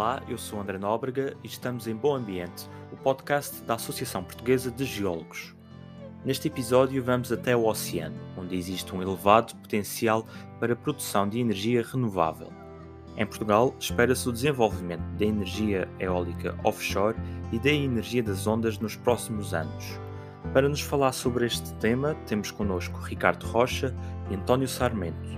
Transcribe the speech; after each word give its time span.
Olá, 0.00 0.22
eu 0.26 0.38
sou 0.38 0.58
André 0.58 0.78
Nóbrega 0.78 1.36
e 1.44 1.46
estamos 1.46 1.86
em 1.86 1.94
Bom 1.94 2.14
Ambiente, 2.14 2.66
o 2.90 2.96
podcast 2.96 3.62
da 3.64 3.74
Associação 3.74 4.24
Portuguesa 4.24 4.70
de 4.70 4.86
Geólogos. 4.86 5.54
Neste 6.24 6.48
episódio 6.48 7.04
vamos 7.04 7.30
até 7.30 7.54
o 7.54 7.66
oceano, 7.66 8.16
onde 8.34 8.56
existe 8.56 8.96
um 8.96 9.02
elevado 9.02 9.54
potencial 9.56 10.26
para 10.58 10.72
a 10.72 10.76
produção 10.76 11.28
de 11.28 11.38
energia 11.38 11.82
renovável. 11.82 12.50
Em 13.14 13.26
Portugal, 13.26 13.76
espera-se 13.78 14.26
o 14.26 14.32
desenvolvimento 14.32 15.04
da 15.18 15.26
energia 15.26 15.86
eólica 15.98 16.58
offshore 16.64 17.18
e 17.52 17.58
da 17.58 17.70
energia 17.70 18.22
das 18.22 18.46
ondas 18.46 18.78
nos 18.78 18.96
próximos 18.96 19.52
anos. 19.52 20.00
Para 20.54 20.66
nos 20.66 20.80
falar 20.80 21.12
sobre 21.12 21.44
este 21.44 21.74
tema, 21.74 22.14
temos 22.26 22.50
connosco 22.50 22.98
Ricardo 23.00 23.46
Rocha 23.48 23.94
e 24.30 24.34
António 24.34 24.66
Sarmento. 24.66 25.28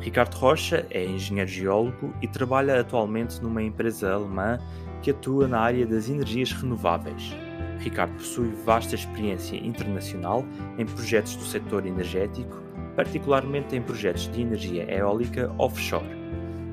Ricardo 0.00 0.34
Rocha 0.34 0.86
é 0.90 1.04
engenheiro 1.04 1.50
geólogo 1.50 2.14
e 2.20 2.28
trabalha 2.28 2.80
atualmente 2.80 3.42
numa 3.42 3.62
empresa 3.62 4.12
alemã 4.12 4.58
que 5.02 5.10
atua 5.10 5.48
na 5.48 5.60
área 5.60 5.86
das 5.86 6.08
energias 6.08 6.52
renováveis. 6.52 7.34
Ricardo 7.78 8.14
possui 8.14 8.50
vasta 8.64 8.94
experiência 8.94 9.56
internacional 9.56 10.44
em 10.78 10.86
projetos 10.86 11.36
do 11.36 11.44
setor 11.44 11.86
energético, 11.86 12.62
particularmente 12.94 13.76
em 13.76 13.82
projetos 13.82 14.30
de 14.30 14.42
energia 14.42 14.84
eólica 14.90 15.52
offshore. 15.58 16.16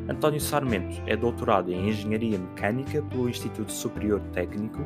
António 0.10 0.40
Sarmento 0.40 1.02
é 1.08 1.16
doutorado 1.16 1.71
em 1.71 1.90
Engenharia 1.90 2.38
Mecânica 2.38 3.02
pelo 3.04 3.30
Instituto 3.30 3.71
Superior 3.71 4.20
Técnico, 4.34 4.85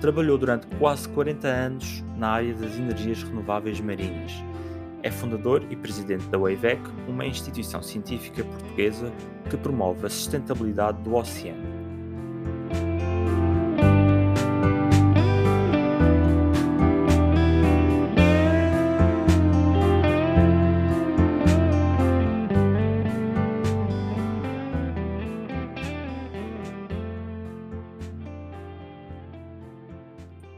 trabalhou 0.00 0.38
durante 0.38 0.66
quase 0.78 1.08
40 1.08 1.48
anos 1.48 2.04
na 2.16 2.30
área 2.30 2.54
das 2.54 2.76
energias 2.76 3.22
renováveis 3.22 3.80
marinhas 3.80 4.32
é 5.02 5.10
fundador 5.10 5.64
e 5.70 5.76
presidente 5.76 6.26
da 6.28 6.38
WAVEC, 6.38 6.80
uma 7.08 7.26
instituição 7.26 7.82
científica 7.82 8.44
portuguesa 8.44 9.12
que 9.50 9.56
promove 9.56 10.06
a 10.06 10.10
sustentabilidade 10.10 11.02
do 11.02 11.14
oceano. 11.14 11.82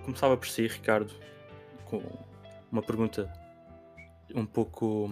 Começava 0.05 0.37
por 0.37 0.47
si, 0.47 0.67
Ricardo, 0.67 1.13
com 1.87 2.01
uma 2.71 2.83
pergunta 2.83 3.44
um 4.35 4.47
pouco. 4.47 5.09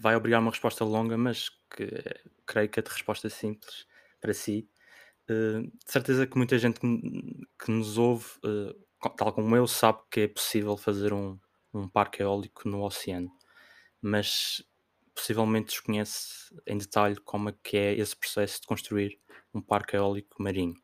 vai 0.00 0.16
obrigar 0.16 0.40
uma 0.40 0.50
resposta 0.50 0.84
longa, 0.84 1.16
mas 1.16 1.48
que 1.74 1.88
creio 2.46 2.68
que 2.68 2.80
a 2.80 2.82
de 2.82 2.90
resposta 2.90 3.28
simples 3.28 3.86
para 4.20 4.32
si. 4.32 4.68
Uh, 5.28 5.62
de 5.62 5.92
certeza 5.92 6.26
que 6.26 6.36
muita 6.36 6.58
gente 6.58 6.80
que, 6.80 6.88
que 7.64 7.70
nos 7.70 7.98
ouve, 7.98 8.26
uh, 8.44 9.10
tal 9.16 9.32
como 9.32 9.54
eu, 9.54 9.66
sabe 9.66 10.00
que 10.10 10.20
é 10.20 10.28
possível 10.28 10.76
fazer 10.76 11.12
um, 11.12 11.38
um 11.72 11.88
parque 11.88 12.22
eólico 12.22 12.68
no 12.68 12.82
oceano, 12.84 13.30
mas 14.02 14.64
possivelmente 15.14 15.68
desconhece 15.68 16.54
em 16.66 16.78
detalhe 16.78 17.16
como 17.16 17.50
é 17.50 17.54
que 17.62 17.76
é 17.76 17.94
esse 17.94 18.16
processo 18.16 18.60
de 18.60 18.66
construir 18.66 19.20
um 19.54 19.60
parque 19.60 19.96
eólico 19.96 20.42
marinho. 20.42 20.74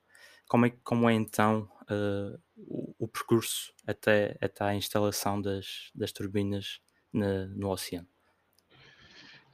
Como 0.48 0.66
é, 0.66 0.70
como 0.84 1.08
é 1.10 1.14
então 1.14 1.68
uh, 1.90 2.40
o, 2.56 2.94
o, 2.98 3.08
percurso 3.08 3.72
até, 3.84 4.36
até 4.40 4.64
a 4.64 4.74
instalação 4.74 5.40
das, 5.42 5.90
das 5.92 6.12
turbinas 6.12 6.80
na, 7.12 7.46
no 7.46 7.70
oceano? 7.70 8.06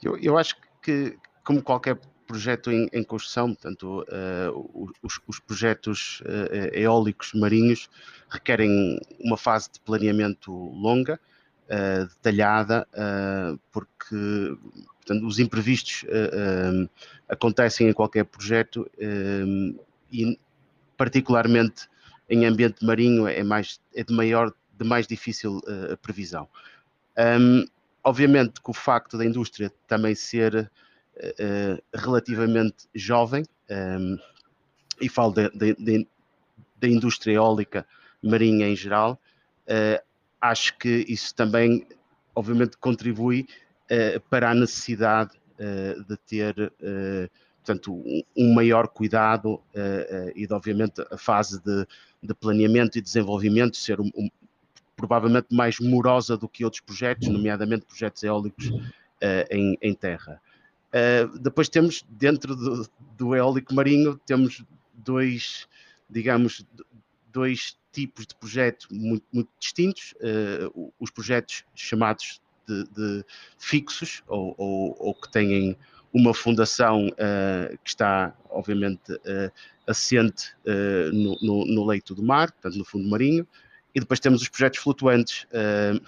Eu, 0.02 0.16
eu 0.18 0.36
acho 0.36 0.56
que, 0.82 1.16
como 1.44 1.62
qualquer 1.62 1.98
projeto 2.26 2.70
em, 2.72 2.88
em 2.92 3.04
construção, 3.04 3.54
portanto, 3.54 4.02
uh, 4.02 4.90
os, 5.02 5.20
os, 5.26 5.38
projetos 5.38 6.22
uh, 6.22 6.74
eólicos 6.74 7.32
marinhos 7.34 7.90
requerem 8.30 8.98
uma 9.20 9.36
fase 9.36 9.70
de 9.70 9.80
planeamento 9.80 10.50
longa, 10.50 11.20
uh, 11.68 12.06
detalhada, 12.06 12.88
porque 13.70 14.56
portanto, 14.96 15.26
os 15.26 15.38
imprevistos 15.38 16.04
acontecem 17.28 17.88
em 17.88 17.92
qualquer 17.92 18.24
projeto 18.24 18.90
e, 20.10 20.38
particularmente 20.96 21.88
em 22.30 22.46
ambiente 22.46 22.84
marinho, 22.84 23.26
é, 23.26 23.42
mais, 23.42 23.80
é 23.94 24.04
de 24.04 24.14
maior, 24.14 24.54
de 24.78 24.86
mais 24.86 25.06
difícil 25.06 25.60
previsão. 26.00 26.48
Um, 27.18 27.66
obviamente 28.02 28.60
que 28.60 28.70
o 28.70 28.74
facto 28.74 29.16
da 29.16 29.24
indústria 29.24 29.72
também 29.86 30.14
ser 30.14 30.70
uh, 31.16 31.82
relativamente 31.94 32.88
jovem, 32.94 33.44
um, 33.70 34.18
e 35.00 35.08
falo 35.08 35.34
da 35.34 36.88
indústria 36.88 37.34
eólica 37.34 37.86
marinha 38.22 38.68
em 38.68 38.76
geral, 38.76 39.20
uh, 39.66 40.02
acho 40.40 40.76
que 40.78 41.04
isso 41.08 41.34
também, 41.34 41.86
obviamente, 42.34 42.76
contribui 42.76 43.46
uh, 43.90 44.20
para 44.28 44.50
a 44.50 44.54
necessidade 44.54 45.40
de 46.08 46.16
ter, 46.26 46.72
portanto, 47.58 47.94
um, 47.94 48.22
um, 48.36 48.52
maior 48.52 48.88
cuidado 48.88 49.62
e, 50.34 50.44
de, 50.44 50.52
obviamente, 50.52 51.00
a 51.08 51.16
fase 51.16 51.62
de, 51.62 51.86
de 52.20 52.34
planeamento 52.34 52.98
e 52.98 53.00
desenvolvimento 53.00 53.76
ser 53.76 54.00
um, 54.00 54.10
provavelmente 55.02 55.48
mais 55.50 55.80
morosa 55.80 56.36
do 56.36 56.48
que 56.48 56.64
outros 56.64 56.80
projetos, 56.80 57.26
nomeadamente 57.26 57.84
projetos 57.84 58.22
eólicos 58.22 58.68
uh, 58.68 58.80
em, 59.50 59.76
em, 59.82 59.92
terra. 59.92 60.40
Uh, 60.90 61.38
depois 61.40 61.68
temos, 61.68 62.04
dentro 62.08 62.54
do, 62.54 62.88
do, 63.18 63.34
eólico 63.34 63.74
marinho, 63.74 64.16
temos 64.24 64.62
dois, 64.94 65.66
digamos, 66.08 66.64
dois 67.32 67.76
tipos 67.90 68.28
de 68.28 68.34
projetos 68.36 68.86
muito, 68.92 69.24
muito 69.32 69.50
distintos. 69.58 70.14
Uh, 70.20 70.92
os 71.00 71.10
projetos 71.10 71.64
chamados 71.74 72.40
de, 72.68 72.84
de 72.84 73.24
fixos, 73.58 74.22
ou, 74.28 74.54
ou, 74.56 74.96
ou, 75.00 75.14
que 75.16 75.32
têm 75.32 75.76
uma 76.12 76.32
fundação 76.32 77.08
que 77.82 77.88
está, 77.88 78.36
obviamente, 78.50 79.18
assente 79.86 80.52
no, 81.10 81.38
no, 81.40 81.64
no 81.64 81.86
leito 81.86 82.14
do 82.14 82.22
mar, 82.22 82.52
portanto, 82.52 82.76
no 82.76 82.84
fundo 82.84 83.08
marinho, 83.08 83.48
e 83.94 84.00
depois 84.00 84.20
temos 84.20 84.42
os 84.42 84.48
projetos 84.48 84.78
flutuantes, 84.78 85.44
uh, 85.44 86.00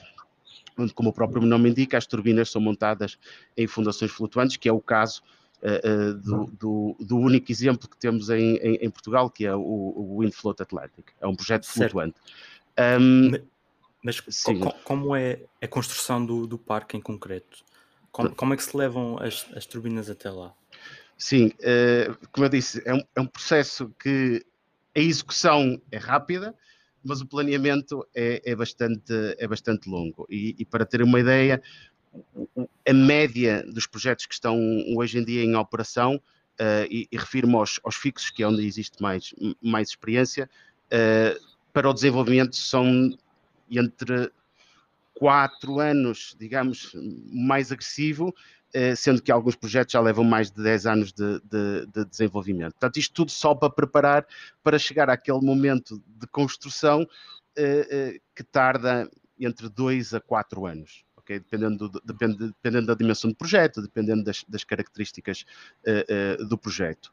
onde, 0.78 0.92
como 0.92 1.10
o 1.10 1.12
próprio 1.12 1.42
nome 1.42 1.70
indica, 1.70 1.96
as 1.96 2.06
turbinas 2.06 2.50
são 2.50 2.60
montadas 2.60 3.18
em 3.56 3.66
fundações 3.66 4.10
flutuantes, 4.10 4.56
que 4.56 4.68
é 4.68 4.72
o 4.72 4.80
caso 4.80 5.22
uh, 5.62 6.10
uh, 6.10 6.14
do, 6.14 6.46
do, 6.58 6.96
do, 6.98 7.18
único 7.18 7.50
exemplo 7.52 7.88
que 7.88 7.96
temos 7.96 8.30
em, 8.30 8.56
em, 8.56 8.74
em 8.76 8.90
Portugal, 8.90 9.30
que 9.30 9.44
é 9.46 9.54
o, 9.54 9.60
o 9.60 10.18
Wind 10.20 10.32
Float 10.32 10.62
Atlantic. 10.62 11.12
É 11.20 11.26
um 11.26 11.36
projeto 11.36 11.64
certo. 11.64 11.92
flutuante. 11.92 12.16
Um, 12.78 13.32
mas 14.02 14.20
co 14.20 14.72
como 14.84 15.16
é 15.16 15.40
a 15.62 15.68
construção 15.68 16.24
do, 16.24 16.46
do 16.46 16.58
parque 16.58 16.96
em 16.96 17.00
concreto? 17.00 17.64
Como, 18.10 18.34
como, 18.34 18.54
é 18.54 18.56
que 18.56 18.62
se 18.62 18.76
levam 18.76 19.18
as, 19.18 19.46
as 19.56 19.66
turbinas 19.66 20.10
até 20.10 20.30
lá? 20.30 20.52
Sim, 21.16 21.52
como 22.30 22.44
eu 22.44 22.50
disse, 22.50 22.82
é 22.84 22.92
um, 22.92 23.02
é 23.16 23.20
um 23.20 23.26
processo 23.26 23.90
que 23.98 24.44
a 24.94 25.00
execução 25.00 25.80
é 25.90 25.96
rápida, 25.96 26.54
mas 27.04 27.20
o 27.20 27.26
planeamento 27.26 28.06
é, 28.15 28.42
é, 28.44 28.56
bastante, 28.56 29.12
é 29.38 29.47
bastante 29.47 29.88
longo. 29.88 30.26
E, 30.31 30.56
e, 30.59 30.65
para 30.65 30.87
ter 30.87 31.03
uma 31.03 31.20
ideia, 31.20 31.62
a 32.88 32.92
média 32.92 33.62
dos 33.62 33.87
projetos 33.87 34.26
que 34.26 34.34
estão 34.34 34.59
hoje 34.97 35.19
em 35.19 35.25
dia 35.25 35.44
em 35.44 35.54
operação, 35.54 36.16
uh, 36.60 36.87
e, 36.91 37.09
e 37.10 37.16
refiro-me 37.16 37.56
aos, 37.56 37.78
aos, 37.84 37.97
fixos, 37.97 38.31
que 38.31 38.43
é 38.43 38.48
onde 38.48 38.66
existe 38.66 39.03
mais, 39.03 39.34
mais 39.60 39.88
experiência, 39.91 40.48
uh, 40.87 41.54
para 41.72 41.88
o 41.88 41.93
desenvolvimento 41.93 42.56
são 42.56 43.11
entre 43.70 44.31
quatro 45.14 45.81
anos, 45.81 46.37
digamos, 46.38 46.93
mais 47.31 47.73
agressivo, 47.73 48.34
sendo 48.97 49.23
que 49.23 49.31
alguns 49.31 49.55
projetos 49.55 49.93
já 49.93 50.00
levam 50.00 50.25
mais 50.25 50.50
de 50.50 50.62
10 50.62 50.87
anos 50.87 51.12
de, 51.12 51.41
de, 51.41 51.87
de, 51.87 52.05
desenvolvimento. 52.05 52.73
Portanto, 52.73 52.97
isto 52.97 53.15
tudo 53.15 53.31
só 53.31 53.55
para 53.55 53.71
preparar 53.71 54.26
para 54.62 54.79
chegar 54.79 55.09
àquele 55.09 55.41
momento 55.41 56.03
de 56.06 56.26
construção 56.26 57.06
eh, 57.56 57.87
eh, 57.91 58.21
que 58.35 58.43
tarda 58.43 59.09
entre 59.38 59.69
2 59.69 60.15
a 60.15 60.21
4 60.21 60.67
anos. 60.67 61.05
Okay? 61.19 61.38
Dependendo, 61.38 61.88
do, 61.88 62.00
depende, 62.05 62.37
dependendo 62.37 62.87
da 62.87 62.94
dimensão 62.94 63.31
do 63.31 63.37
projeto, 63.37 63.81
dependendo 63.81 64.25
das, 64.25 64.44
das 64.47 64.65
características 64.65 65.44
do 66.49 66.59
projeto. 66.59 67.11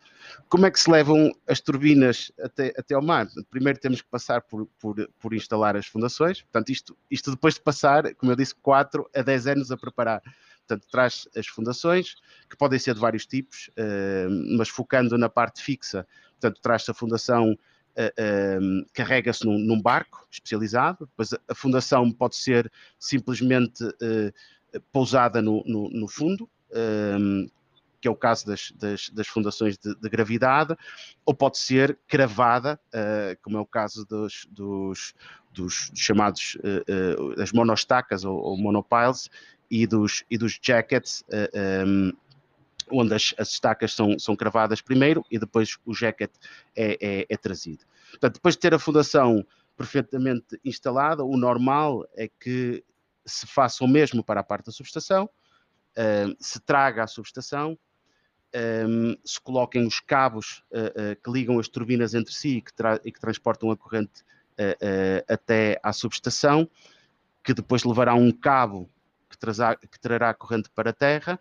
Como 0.50 0.66
é 0.66 0.72
que 0.72 0.80
se 0.80 0.92
levam 0.92 1.32
as 1.48 1.62
turbinas 1.62 2.32
até, 2.42 2.74
até 2.78 2.94
ao 2.94 3.02
mar? 3.02 3.28
Primeiro 3.50 3.80
temos 3.80 4.02
que 4.02 4.10
passar 4.10 4.42
por, 4.42 4.68
por, 4.80 5.10
por 5.20 5.34
instalar 5.34 5.78
as 5.78 5.88
fundações, 5.88 6.42
portanto, 6.42 6.72
isto, 6.72 6.98
isto 7.10 7.32
depois 7.32 7.54
de 7.54 7.62
passar, 7.62 8.14
como 8.16 8.32
eu 8.32 8.36
disse, 8.36 8.54
4 8.56 9.10
a 9.16 9.22
10 9.22 9.48
anos 9.48 9.72
a 9.72 9.78
preparar 9.78 10.22
Portanto, 10.68 10.88
traz 10.92 11.28
as 11.36 11.48
fundações, 11.48 12.16
que 12.50 12.56
podem 12.58 12.80
ser 12.80 12.94
de 12.94 13.00
vários 13.00 13.26
tipos, 13.26 13.70
uh, 13.70 14.58
mas 14.58 14.70
focando 14.70 15.18
na 15.18 15.30
parte 15.30 15.62
fixa, 15.62 16.08
portanto, 16.40 16.62
traz 16.62 16.88
a 16.88 16.94
fundação, 16.94 17.52
uh, 17.52 17.54
uh, 17.54 18.86
carrega-se 18.94 19.46
num, 19.46 19.58
num, 19.58 19.82
barco 19.82 20.28
especializado, 20.32 21.06
depois 21.06 21.34
a, 21.34 21.40
a, 21.50 21.56
fundação 21.56 22.12
pode 22.12 22.36
ser 22.36 22.72
simplesmente 23.00 23.84
pousada 24.92 25.42
no, 25.42 25.64
no, 25.66 25.90
no 25.90 26.08
fundo, 26.08 26.50
que 28.02 28.08
é 28.08 28.12
o 28.12 28.16
caso 28.16 28.48
das, 28.48 28.72
das, 28.72 29.10
das 29.10 29.28
fundações 29.28 29.78
de, 29.78 29.94
de, 29.96 30.10
gravidade, 30.10 30.76
ou 31.24 31.34
pode 31.34 31.60
ser 31.60 31.98
cravada, 32.08 32.80
uh, 32.88 33.40
como 33.44 33.58
é 33.58 33.62
o 33.62 33.66
caso 33.66 34.06
dos, 34.06 34.48
dos, 34.50 35.14
dos 35.54 35.92
chamados 35.96 36.56
uh, 36.56 37.32
uh, 37.32 37.36
das 37.36 37.52
monostacas 37.52 38.26
ou, 38.26 38.36
ou, 38.36 38.58
monopiles 38.58 39.30
e 39.72 39.88
dos, 39.88 40.24
e 40.30 40.38
dos 40.38 40.60
jackets, 40.62 41.24
um, 41.88 42.12
onde 42.92 43.16
as, 43.16 43.34
as, 43.38 43.50
estacas 43.52 43.94
são, 43.94 44.20
são 44.20 44.36
cravadas 44.36 44.82
primeiro 44.82 45.26
e 45.32 45.40
depois 45.40 45.78
o 45.86 45.94
jacket 45.94 46.30
é, 46.76 46.98
é, 47.02 47.26
é 47.30 47.38
trazido. 47.38 47.86
Portanto, 48.12 48.34
depois 48.34 48.56
de 48.56 48.60
ter 48.60 48.74
a 48.74 48.80
fundação 48.80 49.46
perfeitamente 49.78 50.60
instalada, 50.66 51.24
o 51.24 51.38
normal 51.38 52.06
é 52.16 52.28
que 52.28 52.84
se 53.26 53.48
faça 53.48 53.84
o 53.84 53.88
mesmo 53.88 54.24
para 54.24 54.42
a 54.42 54.44
parte 54.44 54.66
da 54.66 54.72
subestação, 54.72 55.26
uh, 55.26 56.36
se 56.40 56.60
traga 56.60 57.04
a 57.04 57.08
subestação, 57.08 57.78
um, 58.54 59.16
se 59.24 59.40
coloquem 59.40 59.88
os 59.88 60.00
cabos 60.00 60.64
uh, 60.72 61.14
uh, 61.14 61.16
que 61.24 61.32
ligam 61.32 61.60
as 61.60 61.70
turbinas 61.70 62.14
entre 62.14 62.34
si 62.34 62.58
e 62.58 62.62
que, 62.62 62.74
e 63.06 63.12
que 63.12 63.20
transportam 63.20 63.72
a 63.72 63.78
corrente 63.78 64.22
uh, 64.22 65.34
até 65.34 65.80
à 65.82 65.94
subestação, 65.94 66.70
que 67.44 67.54
depois 67.54 67.84
levará 67.84 68.14
um 68.14 68.32
cabo 68.32 68.90
trazá, 69.42 69.76
que 69.76 70.00
trará 70.00 70.30
a 70.30 70.34
corrente 70.34 70.70
para 70.70 70.92
a 70.92 70.94
terra, 70.94 71.38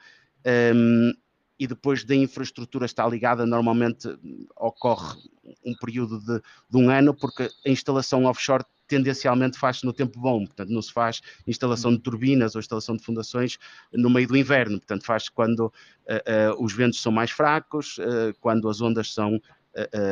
um, 0.75 1.13
e 1.59 1.67
depois 1.67 2.05
da 2.05 2.17
infraestrutura 2.17 2.87
estar 2.87 3.07
ligada, 3.07 3.45
normalmente 3.45 4.09
ocorre 4.57 5.21
um 5.65 5.75
período 5.75 6.19
de, 6.19 6.41
de 6.71 6.77
um 6.77 6.89
ano, 6.89 7.15
porque 7.15 7.51
a 7.67 7.69
instalação 7.69 8.25
offshore 8.25 8.65
tendencialmente 8.89 9.59
faz-se 9.59 9.85
no 9.85 9.93
tempo 9.93 10.19
bom, 10.19 10.47
portanto 10.47 10.71
não 10.71 10.83
se 10.83 10.93
faz 10.93 11.21
instalação 11.47 11.93
de 11.93 12.01
turbinas 12.01 12.57
ou 12.57 12.61
instalação 12.61 12.97
de 12.97 13.05
fundações 13.05 13.59
no 13.93 14.11
meio 14.11 14.27
do 14.27 14.37
inverno, 14.37 14.79
portanto 14.79 15.05
faz 15.05 15.29
quando 15.29 15.67
uh, 15.67 16.55
uh, 16.57 16.65
os 16.65 16.73
ventos 16.73 17.01
são 17.01 17.13
mais 17.13 17.31
fracos, 17.31 17.99
uh, 17.99 18.35
quando 18.41 18.69
as 18.69 18.81
ondas 18.81 19.13
são 19.13 19.41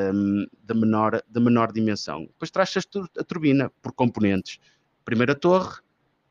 um, 0.02 0.46
de, 0.62 0.74
menor, 0.74 1.22
de 1.28 1.40
menor 1.40 1.72
dimensão. 1.72 2.26
Depois 2.26 2.50
traz-se 2.50 2.78
a 2.78 3.24
turbina 3.24 3.72
por 3.82 3.92
componentes. 3.92 4.60
Primeiro 5.04 5.32
a 5.32 5.34
torre, 5.34 5.80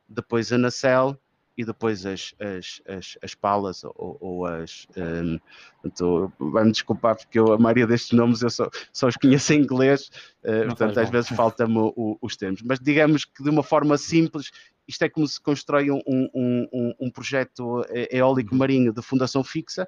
depois 0.08 0.54
a 0.54 0.58
nacelle, 0.58 1.18
e 1.58 1.66
depois 1.66 2.06
as, 2.06 2.36
as, 2.40 2.82
as, 2.88 3.18
as 3.22 3.34
palas 3.34 3.84
ou, 3.84 4.18
ou 4.22 4.46
as. 4.46 4.88
Um, 4.96 5.40
Vai-me 6.38 6.72
desculpar 6.72 7.16
porque 7.16 7.40
eu, 7.40 7.54
a 7.54 7.58
maioria 7.58 7.88
destes 7.88 8.12
nomes 8.12 8.42
eu 8.42 8.50
só, 8.50 8.70
só 8.92 9.08
os 9.08 9.16
conheço 9.16 9.54
em 9.54 9.62
inglês, 9.62 10.12
uh, 10.44 10.66
portanto 10.68 11.00
às 11.00 11.10
vezes 11.10 11.30
falta-me 11.36 11.94
os 12.22 12.36
termos. 12.36 12.62
Mas 12.62 12.80
digamos 12.80 13.26
que 13.26 13.42
de 13.42 13.50
uma 13.50 13.64
forma 13.64 13.98
simples, 13.98 14.52
isto 14.88 15.04
é 15.04 15.10
como 15.10 15.28
se 15.28 15.42
constrói 15.42 15.90
um, 15.90 16.02
um, 16.06 16.68
um, 16.74 16.94
um 17.00 17.10
projeto 17.10 17.86
eólico 18.12 18.54
uhum. 18.54 18.60
marinho 18.60 18.94
de 18.94 19.02
fundação 19.02 19.44
fixa. 19.44 19.88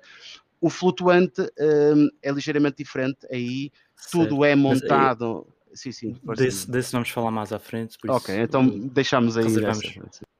O 0.62 0.70
flutuante 0.70 1.42
um, 1.42 2.10
é 2.22 2.32
ligeiramente 2.32 2.78
diferente, 2.78 3.20
aí 3.32 3.72
certo. 3.96 4.30
tudo 4.30 4.44
é 4.44 4.56
montado. 4.56 5.46
Sim, 5.74 5.92
sim. 5.92 6.16
Desse, 6.36 6.70
desse, 6.70 6.92
vamos 6.92 7.10
falar 7.10 7.32
mais 7.32 7.54
à 7.54 7.60
frente. 7.60 7.98
ok, 8.08 8.36
isso, 8.36 8.44
então 8.44 8.68
deixamos 8.88 9.38
aí. 9.38 9.46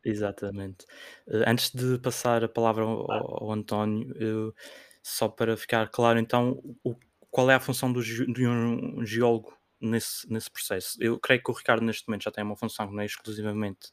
Exatamente. 0.04 0.86
Uh, 1.28 1.44
antes 1.46 1.72
de 1.72 1.98
passar 2.00 2.44
a 2.44 2.50
palavra 2.50 2.84
ao, 2.84 3.12
ao 3.12 3.52
António, 3.52 4.12
uh, 4.50 4.54
só 5.04 5.28
para 5.28 5.56
ficar 5.56 5.90
claro, 5.90 6.20
então, 6.20 6.62
o, 6.84 6.96
qual 7.30 7.50
é 7.50 7.56
a 7.56 7.60
função 7.60 7.92
do, 7.92 8.02
de 8.02 8.48
um 8.48 9.06
geólogo 9.06 9.56
nesse, 9.80 10.32
nesse 10.32 10.50
processo? 10.50 10.98
Eu 11.00 11.20
creio 11.20 11.44
que 11.44 11.52
o 11.52 11.54
Ricardo, 11.54 11.84
neste 11.84 12.08
momento, 12.08 12.24
já 12.24 12.32
tem 12.32 12.44
uma 12.44 12.56
função 12.56 12.88
que 12.88 12.94
não 12.94 13.02
é 13.02 13.06
exclusivamente 13.06 13.92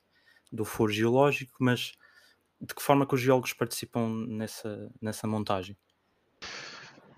do 0.50 0.64
foro 0.64 0.92
geológico, 0.92 1.56
mas 1.60 1.92
de 2.60 2.74
que 2.74 2.82
forma 2.82 3.06
que 3.06 3.14
os 3.14 3.20
geólogos 3.20 3.52
participam 3.52 4.08
nessa, 4.26 4.90
nessa 5.00 5.26
montagem? 5.26 5.76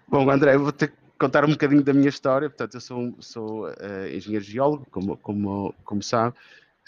Bom, 0.09 0.29
André, 0.31 0.55
eu 0.55 0.63
vou 0.63 0.73
ter 0.73 0.89
que 0.89 1.08
contar 1.19 1.45
um 1.45 1.51
bocadinho 1.51 1.83
da 1.83 1.93
minha 1.93 2.09
história. 2.09 2.49
Portanto, 2.49 2.75
eu 2.75 2.81
sou, 2.81 3.15
sou 3.21 3.69
uh, 3.69 4.09
engenheiro 4.15 4.45
geólogo, 4.45 4.87
como, 4.91 5.17
como, 5.19 5.75
como 5.85 6.03
sabe. 6.03 6.37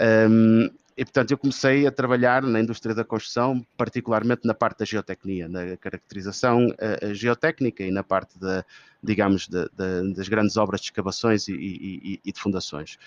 Um, 0.00 0.70
e, 0.96 1.04
portanto, 1.04 1.30
eu 1.30 1.38
comecei 1.38 1.86
a 1.86 1.90
trabalhar 1.90 2.42
na 2.42 2.60
indústria 2.60 2.94
da 2.94 3.04
construção, 3.04 3.64
particularmente 3.76 4.46
na 4.46 4.54
parte 4.54 4.80
da 4.80 4.84
geotecnia, 4.84 5.48
na 5.48 5.76
caracterização 5.76 6.68
uh, 6.68 7.14
geotécnica 7.14 7.82
e 7.82 7.90
na 7.90 8.04
parte, 8.04 8.38
de, 8.38 8.64
digamos, 9.02 9.48
de, 9.48 9.64
de, 9.64 10.14
das 10.14 10.28
grandes 10.28 10.56
obras 10.56 10.80
de 10.80 10.86
escavações 10.86 11.48
e, 11.48 11.54
e, 11.54 12.20
e 12.24 12.32
de 12.32 12.40
fundações. 12.40 12.98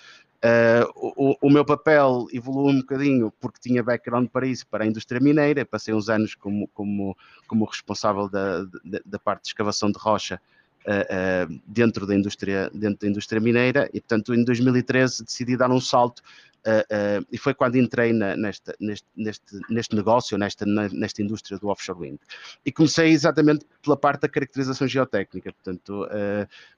Uh, 0.44 1.14
o, 1.16 1.38
o, 1.48 1.50
meu 1.50 1.64
papel 1.64 2.28
evoluiu 2.34 2.76
um 2.76 2.82
bocadinho 2.82 3.32
porque 3.40 3.60
tinha 3.62 3.82
background 3.82 4.28
para 4.28 4.46
isso, 4.46 4.68
para 4.68 4.84
a 4.84 4.88
indústria 4.88 5.22
mineira. 5.22 5.66
Passei 5.66 5.94
uns 5.94 6.10
anos 6.10 6.36
como, 6.36 6.68
como, 6.70 7.16
como 7.48 7.64
responsável 7.64 8.28
da, 8.28 8.64
da, 8.84 9.00
da 9.06 9.20
parte 9.20 9.44
de 9.44 9.48
escavação 9.50 9.90
de 9.90 9.98
rocha 9.98 10.42
uh, 10.88 11.52
uh, 11.52 11.62
dentro, 11.68 12.06
da 12.06 12.16
indústria, 12.16 12.70
dentro 12.74 13.00
da 13.02 13.08
indústria 13.08 13.42
mineira 13.42 13.90
e, 13.94 14.00
portanto, 14.00 14.34
em 14.34 14.44
2013 14.44 15.26
decidi 15.26 15.58
dar 15.58 15.72
um 15.72 15.80
salto 15.80 16.22
Uh, 16.66 17.28
e 17.30 17.38
foi 17.38 17.54
quando 17.54 17.76
entrei 17.76 18.14
na, 18.14 18.38
nesta, 18.38 18.74
neste, 18.80 19.06
neste, 19.18 19.44
neste 19.70 19.94
negócio, 19.98 20.38
nesta, 20.38 20.66
nesta 20.66 21.22
indústria 21.22 21.58
do 21.60 21.68
offshore 21.68 22.00
wind. 22.00 22.20
E 22.66 22.72
comecei 22.72 23.10
exatamente 23.10 23.66
pela 23.82 23.98
parte 23.98 24.22
da 24.22 24.30
caracterização 24.30 24.88
geotécnica, 24.88 25.52
portanto, 25.52 26.08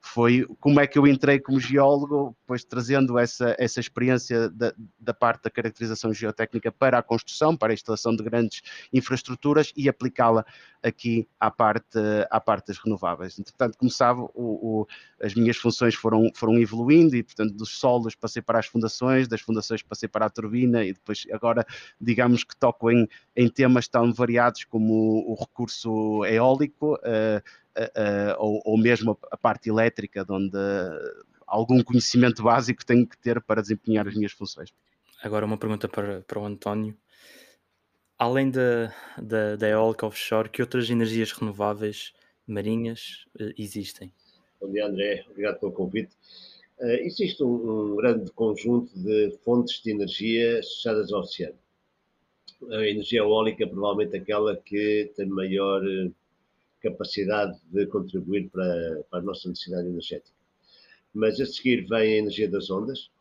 foi 0.01 0.47
como 0.59 0.79
é 0.79 0.87
que 0.87 0.97
eu 0.97 1.05
entrei 1.05 1.39
como 1.39 1.59
geólogo, 1.59 2.35
pois 2.47 2.63
trazendo 2.63 3.19
essa, 3.19 3.55
essa 3.59 3.79
experiência 3.79 4.49
da, 4.49 4.73
da 4.99 5.13
parte 5.13 5.43
da 5.43 5.51
caracterização 5.51 6.11
geotécnica 6.11 6.71
para 6.71 6.97
a 6.97 7.03
construção, 7.03 7.55
para 7.55 7.71
a 7.71 7.75
instalação 7.75 8.15
de 8.15 8.23
grandes 8.23 8.63
infraestruturas 8.91 9.71
e 9.77 9.87
aplicá-la 9.87 10.43
aqui 10.81 11.27
à 11.39 11.51
parte, 11.51 11.99
à 12.29 12.39
parte 12.39 12.67
das 12.67 12.77
renováveis. 12.77 13.37
Entretanto, 13.37 13.77
sabe, 13.95 14.21
o, 14.21 14.31
o, 14.35 14.87
as 15.21 15.33
minhas 15.33 15.57
funções 15.57 15.95
foram, 15.95 16.29
foram 16.33 16.57
evoluindo 16.57 17.15
e, 17.15 17.23
portanto, 17.23 17.53
dos 17.53 17.69
solos 17.69 18.15
passei 18.15 18.41
para 18.41 18.59
as 18.59 18.65
fundações, 18.65 19.27
das 19.27 19.41
fundações 19.41 19.81
passei 19.81 20.09
para 20.09 20.25
a 20.25 20.29
turbina 20.29 20.83
e 20.83 20.93
depois 20.93 21.25
agora, 21.31 21.65
digamos 21.99 22.43
que 22.43 22.55
toco 22.55 22.91
em, 22.91 23.07
em 23.35 23.49
temas 23.49 23.87
tão 23.87 24.13
variados 24.13 24.63
como 24.65 24.93
o, 24.93 25.33
o 25.33 25.35
recurso 25.35 26.25
eólico 26.25 26.95
uh, 26.95 27.41
uh, 27.77 28.35
ou, 28.37 28.61
ou 28.65 28.77
mesmo 28.77 29.17
a, 29.31 29.37
parte 29.37 29.69
elétrica, 29.69 30.25
de 30.25 30.31
onde 30.31 30.57
algum 31.47 31.81
conhecimento 31.83 32.43
básico 32.43 32.85
tenho 32.85 33.07
que 33.07 33.17
ter 33.17 33.41
para 33.41 33.61
desempenhar 33.61 34.07
as 34.07 34.15
minhas 34.15 34.31
funções. 34.31 34.73
Agora 35.23 35.45
uma 35.45 35.57
pergunta 35.57 35.87
para, 35.87 36.21
para 36.21 36.39
o 36.39 36.45
António 36.45 36.95
além 38.17 38.49
da, 38.49 38.93
da, 39.21 39.55
da 39.55 39.67
eólica 39.67 40.05
offshore, 40.05 40.49
que 40.49 40.61
outras 40.61 40.89
energias 40.89 41.31
renováveis 41.31 42.13
marinhas 42.47 43.25
uh, 43.39 43.53
existem? 43.57 44.11
Bom 44.59 44.71
dia, 44.71 44.87
André. 44.87 45.25
Obrigado 45.29 45.59
pelo 45.59 45.71
convite. 45.71 46.11
Uh, 46.79 47.01
existe 47.01 47.43
um, 47.43 47.93
um, 47.93 47.95
grande 47.95 48.31
conjunto 48.31 48.97
de 48.97 49.31
fontes 49.43 49.81
de 49.81 49.91
energia 49.91 50.59
associadas 50.59 51.11
ao 51.11 51.21
oceano. 51.21 51.57
A 52.71 52.87
energia 52.87 53.19
eólica 53.19 53.63
é 53.63 53.67
provavelmente 53.67 54.15
aquela 54.15 54.55
que 54.55 55.11
tem 55.15 55.27
maior 55.27 55.85
eh, 55.85 56.09
capacidade 56.81 57.59
de 57.65 57.85
contribuir 57.87 58.49
para, 58.49 59.03
para 59.09 59.19
a 59.19 59.21
nossa 59.21 59.49
necessidade 59.49 59.87
energética. 59.87 60.35
Mas 61.13 61.39
a 61.39 61.45
seguir 61.45 61.85
vem 61.85 62.13
a 62.13 62.17
energia 62.17 62.49
das 62.49 62.69
ondas, 62.71 63.11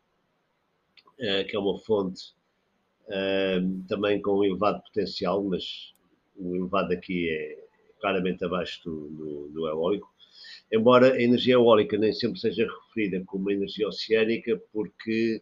uh, 1.19 1.45
que 1.47 1.55
é 1.55 1.59
uma 1.59 1.77
fonte 1.79 2.33
também 3.87 4.19
com 4.19 4.39
um 4.39 4.43
elevado 4.43 4.81
potencial, 4.81 5.43
mas 5.43 5.93
o 6.35 6.55
elevado 6.55 6.91
aqui 6.91 7.29
é 7.29 7.64
claramente 8.05 8.45
abaixo 8.45 8.83
do, 8.83 9.09
do, 9.09 9.47
do, 9.47 9.67
eólico. 9.67 10.13
Embora 10.71 11.13
a 11.13 11.21
energia 11.21 11.55
eólica 11.55 11.97
nem 11.97 12.13
sempre 12.13 12.39
seja 12.39 12.67
referida 12.67 13.23
como 13.25 13.49
energia 13.49 13.87
oceânica, 13.87 14.61
porque 14.71 15.41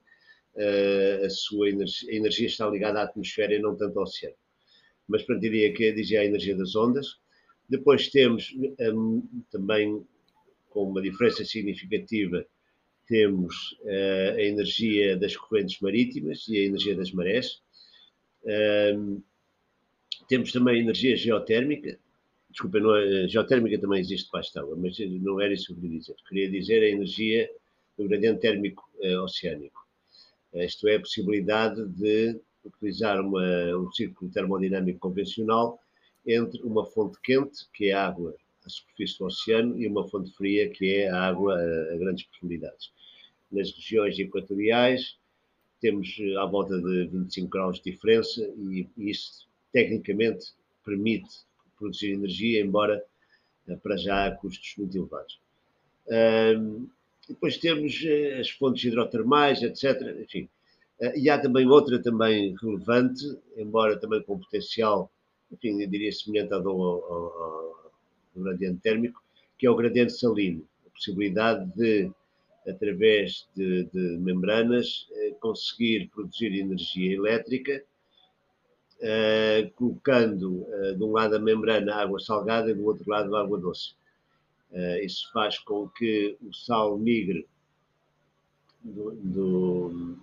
uh, 0.56 1.26
a 1.26 1.30
sua 1.30 1.70
energia, 1.70 2.10
a 2.10 2.16
energia, 2.16 2.48
está 2.48 2.66
ligada 2.70 3.02
à 3.02 3.04
atmosfera 3.04 3.54
e 3.54 3.60
não 3.60 3.76
tanto 3.76 4.00
ao 4.00 4.04
oceano. 4.04 4.36
Mas, 5.06 5.24
para 5.24 5.38
diria 5.38 5.74
que 5.74 5.92
dizia 5.92 6.22
a 6.22 6.26
energia 6.26 6.56
das 6.56 6.74
ondas. 6.74 7.20
Depois 7.68 8.08
temos 8.08 8.56
um, 8.80 9.22
também, 9.52 10.02
com 10.70 10.90
uma 10.90 11.02
diferença 11.02 11.44
significativa, 11.44 12.46
temos 13.08 13.78
uh, 13.82 14.38
a 14.38 14.42
energia 14.42 15.18
das 15.18 15.36
correntes 15.36 15.82
marítimas 15.82 16.48
e 16.48 16.60
a 16.60 16.66
energia 16.66 16.96
das 16.96 17.12
marés. 17.12 17.62
Uh, 18.44 19.22
temos 20.30 20.54
também 20.54 20.78
a 20.78 20.82
energia 20.82 21.18
geotérmica. 21.18 22.00
Desculpa, 22.54 22.80
não, 22.80 22.92
a 22.92 23.28
geotérmica 23.28 23.80
também 23.80 24.00
existe 24.00 24.30
para 24.30 24.42
a 24.42 24.76
mas 24.76 24.96
não 25.00 25.42
era 25.42 25.52
isso 25.52 25.66
que 25.66 25.72
eu 25.74 25.78
queria 25.78 26.00
dizer. 26.00 26.16
Queria 26.30 26.52
dizer 26.52 26.84
a 26.84 26.90
energia 26.90 27.50
do 27.98 28.08
gradiente 28.08 28.42
térmico 28.42 28.88
uh, 29.00 29.24
oceânico. 29.24 29.82
Isto 30.54 30.88
é, 30.88 30.98
a 30.98 31.00
possibilidade 31.00 31.84
de 31.90 32.40
utilizar 32.64 33.20
uma, 33.20 33.44
um 33.76 33.92
círculo 33.92 34.30
termodinâmico 34.30 35.00
convencional 35.00 35.80
entre 36.28 36.62
uma 36.62 36.86
fonte 36.86 37.20
quente, 37.22 37.68
que 37.74 37.90
é 37.90 37.94
a 37.94 38.06
água 38.06 38.36
à 38.64 38.70
superfície 38.70 39.18
do 39.18 39.26
oceano, 39.26 39.82
e 39.82 39.88
uma 39.88 40.08
fonte 40.08 40.32
fria, 40.36 40.70
que 40.70 40.94
é 40.94 41.10
a 41.10 41.24
água 41.24 41.56
a, 41.56 41.94
a 41.96 41.98
grandes 41.98 42.26
profundidades. 42.28 42.92
Nas 43.52 43.72
regiões 43.72 44.18
equatoriais, 44.20 45.18
temos 45.82 46.16
eh, 46.20 46.36
à 46.38 46.46
volta 46.46 46.80
de 46.80 47.08
25 47.08 47.50
graus 47.50 47.82
de 47.82 47.92
diferença 47.92 48.42
e, 48.58 48.88
e 48.96 49.10
isso 49.10 49.48
tecnicamente 49.72 50.54
permite 50.86 51.46
produzir 51.84 52.14
energia, 52.14 52.62
embora 52.62 53.04
para 53.82 53.98
já 53.98 54.28
a 54.28 54.32
custos 54.32 54.74
muito 54.78 54.98
elevados. 54.98 55.40
depois 57.28 57.58
temos 57.58 58.02
as 58.40 58.50
fontes 58.50 58.84
hidrotermais, 58.86 59.62
etc. 59.62 60.18
Enfim, 60.22 60.50
e 61.16 61.30
há 61.30 61.38
também 61.38 61.68
outra 61.68 62.02
também 62.02 62.56
relevante, 62.62 63.24
embora 63.58 63.98
também 63.98 64.22
com 64.24 64.40
potencial, 64.40 65.12
enfim, 65.52 65.82
eu 65.82 65.90
diria 65.90 66.12
semelhante 66.12 66.54
ao, 66.54 66.68
ao, 66.68 66.82
ao, 66.82 67.92
ao 68.36 68.44
gradiente 68.44 68.80
térmico, 68.82 69.22
que 69.58 69.68
é 69.68 69.70
o 69.70 69.76
gradiente 69.76 70.14
salino. 70.14 70.66
A 70.88 70.90
possibilidade 70.90 71.70
de 71.76 72.12
através 72.68 73.48
de, 73.56 73.84
de 73.86 74.18
membranas, 74.20 75.08
eh, 75.12 75.36
conseguir 75.40 76.10
produzir 76.14 76.58
energia 76.58 77.14
elétrica, 77.14 77.84
eh, 79.06 79.70
colocando 79.76 80.66
eh, 80.70 80.94
de 80.94 81.04
um 81.04 81.12
lado 81.12 81.36
a 81.36 81.40
membrana 81.40 81.94
água 81.94 82.22
salgada 82.22 82.72
e 82.72 82.74
do 82.74 82.86
outro 82.86 83.04
lado 83.10 83.36
água 83.36 83.60
doce. 83.60 83.96
isso 85.04 85.30
faz 85.34 85.60
com 85.60 85.90
que 85.90 86.38
o 86.42 86.54
sal 86.54 86.98
migre 86.98 87.46
do, 88.82 89.12
do, 89.12 90.18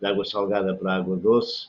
da 0.00 0.10
água 0.10 0.24
salgada 0.24 0.74
para 0.74 0.92
a 0.92 0.96
água 0.96 1.16
doce, 1.16 1.68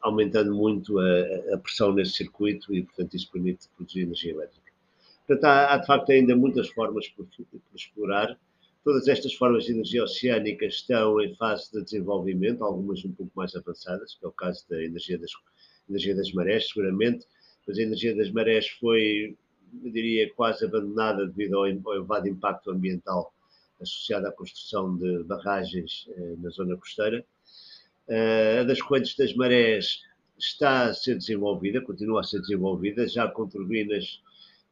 aumentando 0.00 0.52
muito 0.52 0.98
a, 0.98 1.54
a, 1.54 1.58
pressão 1.58 1.92
nesse 1.92 2.12
circuito 2.12 2.74
e, 2.74 2.82
portanto, 2.82 3.14
isso 3.14 3.30
permite 3.30 3.68
produzir 3.76 4.02
energia 4.02 4.32
elétrica. 4.32 4.72
Portanto, 5.26 5.44
há, 5.44 5.74
há, 5.74 5.76
de 5.76 5.86
facto 5.86 6.10
ainda 6.10 6.34
muitas 6.34 6.68
formas 6.70 7.08
por, 7.08 7.24
por, 7.24 7.60
explorar. 7.76 8.36
Todas 8.82 9.08
estas 9.08 9.34
formas 9.34 9.64
de 9.64 9.72
energia 9.72 10.02
oceânica 10.02 10.64
estão 10.64 11.20
em 11.20 11.34
fase 11.36 11.70
de 11.70 11.84
desenvolvimento, 11.84 12.64
algumas 12.64 13.04
um 13.04 13.12
pouco 13.12 13.30
mais 13.34 13.54
avançadas, 13.54 14.14
que 14.14 14.24
é 14.24 14.28
o 14.28 14.32
caso 14.32 14.64
da 14.70 14.82
energia 14.82 15.18
das, 15.18 15.30
energia 15.88 16.14
das 16.14 16.32
marés, 16.32 16.68
seguramente, 16.68 17.26
mas 17.66 17.78
a 17.78 17.82
energia 17.82 18.16
das 18.16 18.30
marés 18.30 18.68
foi, 18.68 19.36
eu 19.84 19.90
diria, 19.92 20.32
quase 20.34 20.64
abandonada 20.64 21.26
devido 21.26 21.58
ao, 21.58 21.66
elevado 21.66 22.26
impacto 22.26 22.70
ambiental 22.70 23.34
associado 23.80 24.26
à 24.26 24.32
construção 24.32 24.96
de 24.96 25.24
barragens 25.24 26.08
eh, 26.16 26.34
na 26.38 26.50
zona 26.50 26.76
costeira. 26.76 27.24
Uh, 28.08 28.60
a 28.60 28.64
das 28.64 28.82
correntes 28.82 29.16
das 29.16 29.34
marés 29.34 30.00
está 30.38 30.86
a 30.86 30.94
ser 30.94 31.16
desenvolvida, 31.16 31.80
continua 31.80 32.20
a 32.20 32.24
ser 32.24 32.40
desenvolvida, 32.40 33.06
já 33.06 33.28
com 33.28 33.48
turbinas 33.48 34.20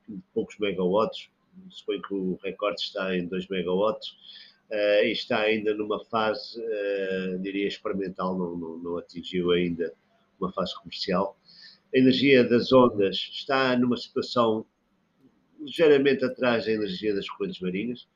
de 0.08 0.18
poucos 0.34 0.58
megawatts, 0.58 1.30
suponho 1.70 2.02
que 2.02 2.14
o 2.14 2.38
recorde 2.42 2.80
está 2.80 3.16
em 3.16 3.26
2 3.26 3.48
megawatts, 3.48 4.10
uh, 4.70 5.04
e 5.04 5.12
está 5.12 5.40
ainda 5.40 5.74
numa 5.74 6.04
fase, 6.04 6.60
uh, 6.60 7.38
diria, 7.40 7.66
experimental, 7.66 8.38
não, 8.38 8.56
não, 8.56 8.78
não, 8.78 8.98
atingiu 8.98 9.50
ainda 9.50 9.92
uma 10.40 10.52
fase 10.52 10.74
comercial. 10.78 11.38
A 11.94 11.98
energia 11.98 12.44
das 12.44 12.72
ondas 12.72 13.16
está 13.32 13.76
numa 13.76 13.96
situação 13.96 14.64
ligeiramente 15.60 16.24
atrás 16.24 16.66
da 16.66 16.72
energia 16.72 17.14
das 17.14 17.28
correntes 17.28 17.60
marinhas, 17.60 18.06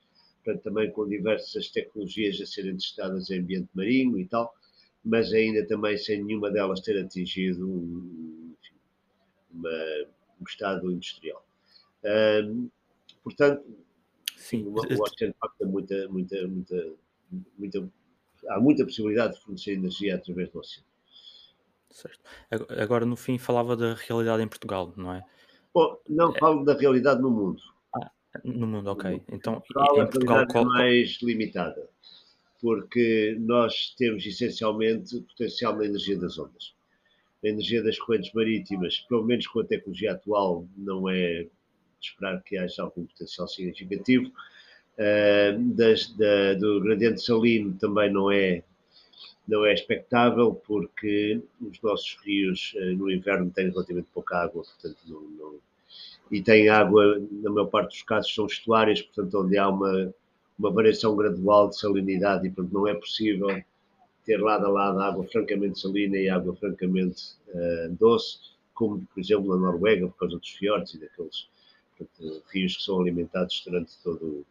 portanto, 0.45 0.63
também 0.63 0.91
com 0.91 1.09
diversas 1.09 1.69
tecnologias 1.71 2.41
a 2.41 2.47
serem 2.47 2.77
testadas 2.77 3.31
em 3.31 3.41
ambiente 3.41 3.69
marinho 3.75 4.19
e 4.19 4.27
tal, 4.27 4.55
mas 5.05 5.33
ainda 5.33 5.67
também 5.67 5.97
sem 5.97 6.23
nenhuma 6.23 6.51
delas 6.51 6.81
ter 6.81 6.99
atingido 6.99 7.69
um, 7.69 8.55
uma, 9.53 9.71
um 10.41 10.45
estado 10.47 10.91
industrial. 10.91 11.45
Um, 12.05 12.69
portanto, 13.23 13.65
Sim. 14.37 14.65
o, 14.65 14.75
o 14.75 15.03
oceano 15.03 15.35
facto 15.41 15.67
muita, 15.67 16.09
muita, 16.09 16.49
muita, 16.49 16.93
muita, 17.59 17.93
há 18.49 18.61
muita 18.61 18.85
possibilidade 18.85 19.35
de 19.35 19.41
fornecer 19.41 19.73
energia 19.73 20.17
através 20.17 20.51
do 20.51 20.59
oceano. 20.59 20.87
Certo. 21.91 22.21
Agora, 22.81 23.05
no 23.05 23.17
fim, 23.17 23.39
falava 23.39 23.77
da 23.77 23.95
realidade 23.95 24.43
em 24.43 24.49
Portugal, 24.49 24.93
não 24.97 25.13
é? 25.13 25.23
Bom, 25.75 25.99
não 26.09 26.35
é... 26.35 26.39
falo 26.39 26.65
da 26.65 26.75
realidade 26.75 27.21
no 27.21 27.31
mundo. 27.31 27.63
Ah, 27.95 28.11
no 28.45 28.67
mundo, 28.67 28.89
ok. 28.89 29.11
No 29.11 29.23
então, 29.37 29.61
Portugal, 29.61 29.97
em 29.97 30.11
Portugal, 30.11 30.39
a 30.39 30.47
qual... 30.47 30.65
é 30.65 30.67
mais 30.67 31.19
limitada, 31.23 31.89
porque 32.61 33.37
nós 33.41 33.95
temos 33.97 34.25
essencialmente 34.25 35.21
potencial 35.21 35.77
na 35.77 35.85
energia 35.85 36.19
das 36.19 36.39
ondas. 36.39 36.75
A 37.45 37.49
energia 37.49 37.83
das 37.83 37.99
correntes 37.99 38.33
marítimas, 38.33 39.01
pelo 39.09 39.25
menos 39.25 39.47
com 39.47 39.61
a 39.61 39.65
tecnologia 39.65 40.13
atual, 40.13 40.67
não 40.77 41.09
é 41.11 41.47
esperar 42.09 42.43
que 42.43 42.57
haja 42.59 42.83
algum 42.83 43.05
potencial 43.07 43.49
significativo. 43.49 44.31
Uh, 44.99 45.59
das, 45.75 46.13
da, 46.17 46.55
do 46.55 46.81
gradiente 46.83 47.23
salino 47.23 47.75
também 47.79 48.13
não 48.13 48.31
é, 48.31 48.63
não 49.49 49.65
é 49.65 49.73
expectável, 49.73 50.55
porque 50.55 51.41
os 51.61 51.81
nossos 51.81 52.19
rios 52.25 52.75
uh, 52.77 52.97
no 52.97 53.11
inverno 53.11 53.51
têm 53.51 53.71
relativamente 53.71 54.09
pouca 54.13 54.37
água, 54.37 54.63
portanto, 54.63 54.99
não, 55.09 55.21
não, 55.23 55.61
e 56.31 56.43
têm 56.43 56.69
água, 56.69 57.21
na 57.31 57.51
maior 57.51 57.67
parte 57.67 57.89
dos 57.91 58.03
casos, 58.03 58.35
são 58.35 58.47
estuários, 58.47 59.03
portanto, 59.03 59.43
onde 59.43 59.59
há 59.59 59.69
uma, 59.69 60.15
uma 60.59 60.71
variação 60.71 61.15
gradual 61.15 61.69
de 61.69 61.79
salinidade 61.79 62.47
e, 62.47 62.51
portanto, 62.51 62.73
não 62.73 62.87
é 62.87 62.95
possível 62.95 63.49
ter 64.25 64.41
lado 64.41 64.67
a 64.67 64.69
lado 64.69 65.01
água 65.01 65.25
francamente 65.27 65.81
salina 65.81 66.17
e 66.17 66.29
água 66.29 66.55
francamente 66.57 67.35
uh, 67.49 67.95
doce, 67.99 68.39
como, 68.73 69.07
por 69.13 69.21
exemplo, 69.21 69.55
na 69.55 69.57
Noruega, 69.57 70.09
por 70.09 70.17
causa 70.17 70.39
dos 70.39 70.49
fiordes 70.49 70.95
e 70.95 71.01
daqueles 71.01 71.49
portanto, 71.97 72.43
rios 72.53 72.77
que 72.77 72.83
são 72.83 73.01
alimentados 73.01 73.63
durante 73.65 73.93
todo, 74.03 74.45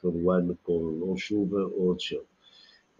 todo 0.00 0.18
o 0.18 0.30
ano 0.30 0.58
com 0.64 0.72
ou 0.72 1.16
chuva 1.16 1.64
ou 1.76 1.94
de 1.94 2.08
gelo. 2.08 2.26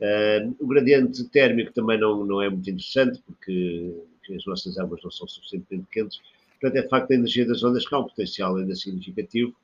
Uh, 0.00 0.56
o 0.58 0.66
gradiente 0.66 1.22
térmico 1.28 1.72
também 1.72 1.98
não, 1.98 2.24
não 2.24 2.42
é 2.42 2.48
muito 2.48 2.68
interessante, 2.68 3.22
porque 3.24 3.94
as 4.34 4.44
nossas 4.46 4.78
águas 4.78 5.02
não 5.02 5.10
são 5.10 5.28
suficientemente 5.28 5.86
quentes. 5.90 6.20
Portanto, 6.60 6.84
é 6.84 6.88
facto 6.88 7.10
a 7.10 7.14
energia 7.14 7.46
das 7.46 7.62
ondas 7.62 7.86
que 7.86 7.94
há 7.94 7.98
um 7.98 8.04
potencial 8.04 8.56
ainda 8.56 8.74
significativo, 8.74 9.54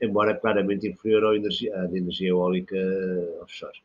embora 0.00 0.34
claramente 0.34 0.86
inferior 0.86 1.24
à 1.24 1.36
energia, 1.36 1.74
à 1.76 1.84
energia 1.86 2.28
eólica 2.28 2.76
offshore. 3.42 3.80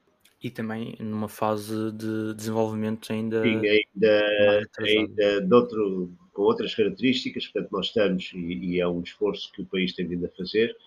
E 0.46 0.52
também 0.52 0.96
numa 1.00 1.28
fase 1.28 1.92
de 1.92 2.36
desenvolvimento 2.36 3.12
ainda. 3.12 3.42
Sim, 3.42 3.62
ainda, 3.66 4.70
ainda 4.78 5.42
de 5.42 5.52
outro, 5.52 6.12
com 6.34 6.44
outras 6.44 6.76
características, 6.76 7.48
portanto, 7.48 7.72
nós 7.72 7.88
estamos, 7.88 8.32
e, 8.32 8.54
e, 8.54 8.80
é 8.80 8.88
um 8.88 9.02
esforço 9.02 9.52
que 9.52 9.64
o 9.64 9.66
país 9.66 9.94
tem 9.94 10.06
vindo 10.06 10.24
a 10.24 10.30
fazer, 10.30 10.78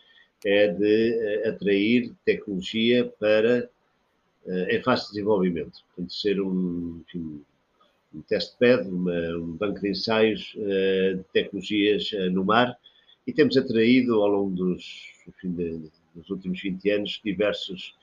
é 0.47 0.69
de 0.69 1.43
uh, 1.45 1.49
atrair 1.49 2.13
tecnologia 2.25 3.13
para, 3.19 3.69
uh, 4.47 4.71
em 4.71 4.81
fase 4.81 5.07
de 5.07 5.15
desenvolvimento, 5.15 5.81
portanto, 5.89 6.15
ser 6.15 6.41
um, 6.41 7.03
enfim, 7.09 7.43
um 8.15 8.23
testbed, 8.23 8.89
um 8.89 9.57
banco 9.57 9.81
de 9.81 9.89
ensaios 9.89 10.55
uh, 10.55 11.17
de 11.17 11.25
tecnologias 11.33 12.13
no 12.31 12.45
mar, 12.45 12.79
e 13.27 13.33
temos 13.33 13.57
atraído 13.57 14.23
ao 14.23 14.29
longo 14.29 14.55
dos, 14.55 15.13
enfim, 15.27 15.51
de, 15.51 15.91
dos 16.15 16.31
últimos 16.31 16.63
20 16.63 16.91
anos 16.91 17.21
diversos, 17.25 17.98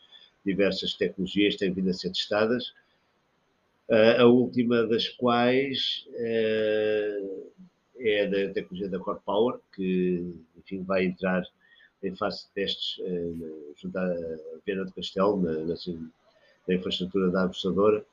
diversas 0.46 0.94
tecnologias 0.94 1.56
têm 1.56 1.74
vindo 1.74 1.90
a 1.90 1.94
ser 1.94 2.12
testadas, 2.12 2.74
a 4.20 4.25
última 4.25 4.86
das 4.88 5.08
quais 5.10 6.08
uh, 6.10 7.52
é 8.00 8.28
da 8.28 8.54
tecnologia 8.54 8.90
da 8.90 9.00
Core 9.00 9.20
Power, 9.24 9.60
que 9.75 10.34
enfim, 10.58 10.84
vai 10.84 11.06
entrar 11.06 11.44
em 12.02 12.16
fase 12.16 12.46
de 12.46 12.52
testes 12.52 12.98
uh, 13.00 13.74
junto 13.80 13.98
à 13.98 14.16
Viana 14.66 14.86
do 14.86 14.94
Castelo, 14.94 15.40
na, 15.42 15.54
na, 15.54 15.75
na 16.68 16.75
infraestrutura 16.75 17.30
da 17.30 17.44
abusadora, 17.44 18.04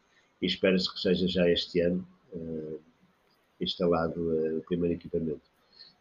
e 0.42 0.46
espera-se 0.46 0.92
que 0.92 1.00
seja 1.00 1.26
já 1.26 1.48
este 1.48 1.80
ano 1.80 2.06
instalado 3.60 4.58
o 4.58 4.62
primeiro 4.62 4.94
equipamento. 4.94 5.42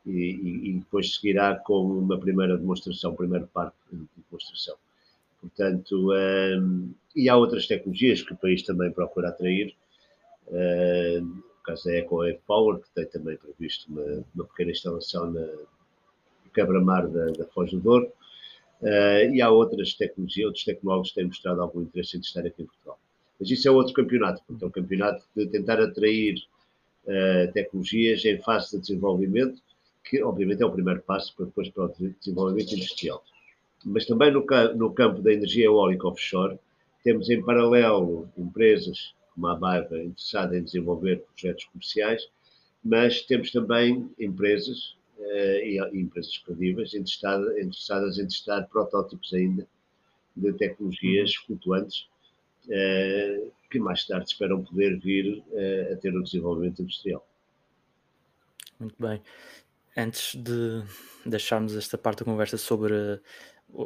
E, 0.05 0.09
e, 0.09 0.69
e, 0.69 0.73
depois 0.79 1.15
seguirá 1.15 1.55
com 1.55 1.85
uma 1.85 2.17
primeira 2.17 2.57
demonstração, 2.57 3.13
primeiro 3.13 3.45
parque 3.47 3.77
de 3.91 4.07
demonstração. 4.29 4.75
Portanto, 5.41 6.13
um, 6.13 6.93
e 7.15 7.27
há 7.27 7.35
outras 7.35 7.67
tecnologias 7.67 8.21
que 8.21 8.33
o 8.33 8.37
país 8.37 8.61
também 8.61 8.91
procura 8.91 9.29
atrair. 9.29 9.75
Uh, 10.47 11.21
no 11.21 11.63
caso 11.63 11.85
da 11.85 11.95
Eco 11.95 12.19
Power, 12.45 12.79
que 12.79 12.89
tem 12.93 13.05
também 13.07 13.37
previsto 13.37 13.91
uma, 13.91 14.23
uma 14.35 14.45
pequena 14.45 14.71
instalação 14.71 15.31
na, 15.31 15.41
no 15.41 16.51
quebra-mar 16.53 17.07
da, 17.07 17.25
da 17.31 17.45
Foz 17.47 17.71
do 17.71 17.79
Douro. 17.79 18.11
Uh, 18.81 19.33
e 19.33 19.41
há 19.41 19.49
outras 19.49 19.93
tecnologias, 19.93 20.45
outros 20.45 20.63
tecnólogos 20.63 21.09
que 21.09 21.15
têm 21.15 21.25
mostrado 21.25 21.61
algum 21.61 21.81
interesse 21.81 22.17
em 22.17 22.19
estar 22.19 22.45
aqui 22.45 22.63
em 22.63 22.65
Portugal. 22.65 22.99
Mas 23.39 23.49
isso 23.49 23.67
é 23.67 23.71
outro 23.71 23.93
campeonato, 23.93 24.41
porque 24.45 24.63
é 24.63 24.67
um 24.67 24.71
campeonato 24.71 25.23
de 25.35 25.47
tentar 25.47 25.79
atrair 25.79 26.35
uh, 27.05 27.51
tecnologias 27.51 28.23
em 28.25 28.39
fase 28.39 28.71
de 28.71 28.81
desenvolvimento, 28.81 29.61
que 30.03 30.21
obviamente 30.23 30.61
é 30.61 30.65
o 30.65 30.71
primeiro 30.71 31.01
passo 31.01 31.35
para 31.35 31.45
depois 31.45 31.69
para 31.69 31.85
o 31.85 31.93
desenvolvimento 32.19 32.73
industrial 32.75 33.23
mas 33.85 34.05
também 34.05 34.31
no, 34.31 34.45
no 34.75 34.93
campo 34.93 35.21
da 35.21 35.33
energia 35.33 35.65
eólica 35.65 36.07
offshore, 36.07 36.59
temos 37.03 37.29
em 37.29 37.41
paralelo 37.41 38.29
empresas 38.37 39.13
como 39.33 39.47
a 39.47 39.55
Baiva 39.55 39.97
interessada 39.97 40.57
em 40.57 40.63
desenvolver 40.63 41.23
projetos 41.33 41.65
comerciais, 41.65 42.29
mas 42.83 43.21
temos 43.21 43.51
também 43.51 44.09
empresas 44.19 44.95
uh, 45.17 45.63
e, 45.63 45.79
empresas 45.93 46.37
credíveis 46.39 46.93
interessadas, 46.93 47.57
interessadas 47.57 48.19
em 48.19 48.27
testar 48.27 48.63
protótipos 48.63 49.33
ainda 49.33 49.67
de 50.35 50.53
tecnologias 50.53 51.35
flutuantes 51.35 52.07
uh, 52.65 53.51
que 53.69 53.79
mais 53.79 54.05
tarde 54.05 54.27
esperam 54.27 54.63
poder 54.63 54.99
vir 54.99 55.43
uh, 55.49 55.93
a 55.93 55.95
ter 55.97 56.15
um 56.15 56.23
desenvolvimento 56.23 56.81
industrial. 56.81 57.25
Muito 58.79 58.95
bem. 58.99 59.21
antes 59.95 60.35
de 60.35 60.83
deixarmos 61.25 61.75
esta 61.75 61.97
parte 61.97 62.19
da 62.19 62.25
conversa 62.25 62.57
sobre 62.57 63.21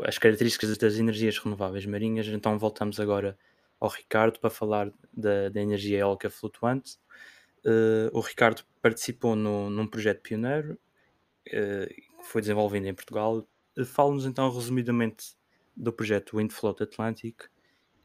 as 0.03 0.17
características 0.17 0.77
das 0.77 0.97
energias 0.97 1.37
renováveis 1.37 1.85
marinhas, 1.85 2.27
então 2.27 2.57
voltamos 2.57 2.99
agora 2.99 3.37
ao 3.79 3.89
Ricardo 3.89 4.39
para 4.39 4.49
falar 4.49 4.91
da, 5.13 5.49
da 5.49 5.61
energia 5.61 5.99
eólica 5.99 6.29
flutuante. 6.29 6.97
Uh, 7.65 8.09
o 8.13 8.19
Ricardo 8.19 8.63
participou 8.81 9.35
no, 9.35 9.69
num 9.69 9.87
projeto 9.87 10.21
pioneiro 10.21 10.77
uh, 11.47 11.87
que 11.87 12.25
foi 12.25 12.41
desenvolvido 12.41 12.87
em 12.87 12.93
Portugal. 12.93 13.47
Uh, 13.77 13.85
Fala-nos 13.85 14.25
então 14.25 14.49
resumidamente 14.51 15.35
do 15.75 15.91
projeto 15.91 16.37
Windfloat 16.37 16.83
Atlantic 16.83 17.43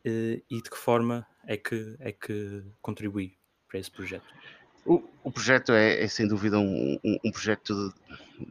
e 0.03 0.43
de 0.51 0.71
que 0.71 0.79
forma 0.79 1.27
é 1.47 1.59
que, 1.59 1.95
é 2.01 2.11
que 2.11 2.65
contribui 2.81 3.37
para 3.69 3.79
esse 3.79 3.91
projeto. 3.91 4.25
O, 4.91 5.01
o 5.23 5.31
projeto 5.31 5.71
é, 5.71 6.03
é, 6.03 6.09
sem 6.09 6.27
dúvida 6.27 6.59
um, 6.59 6.99
um, 7.05 7.17
um 7.25 7.31
projeto, 7.31 7.95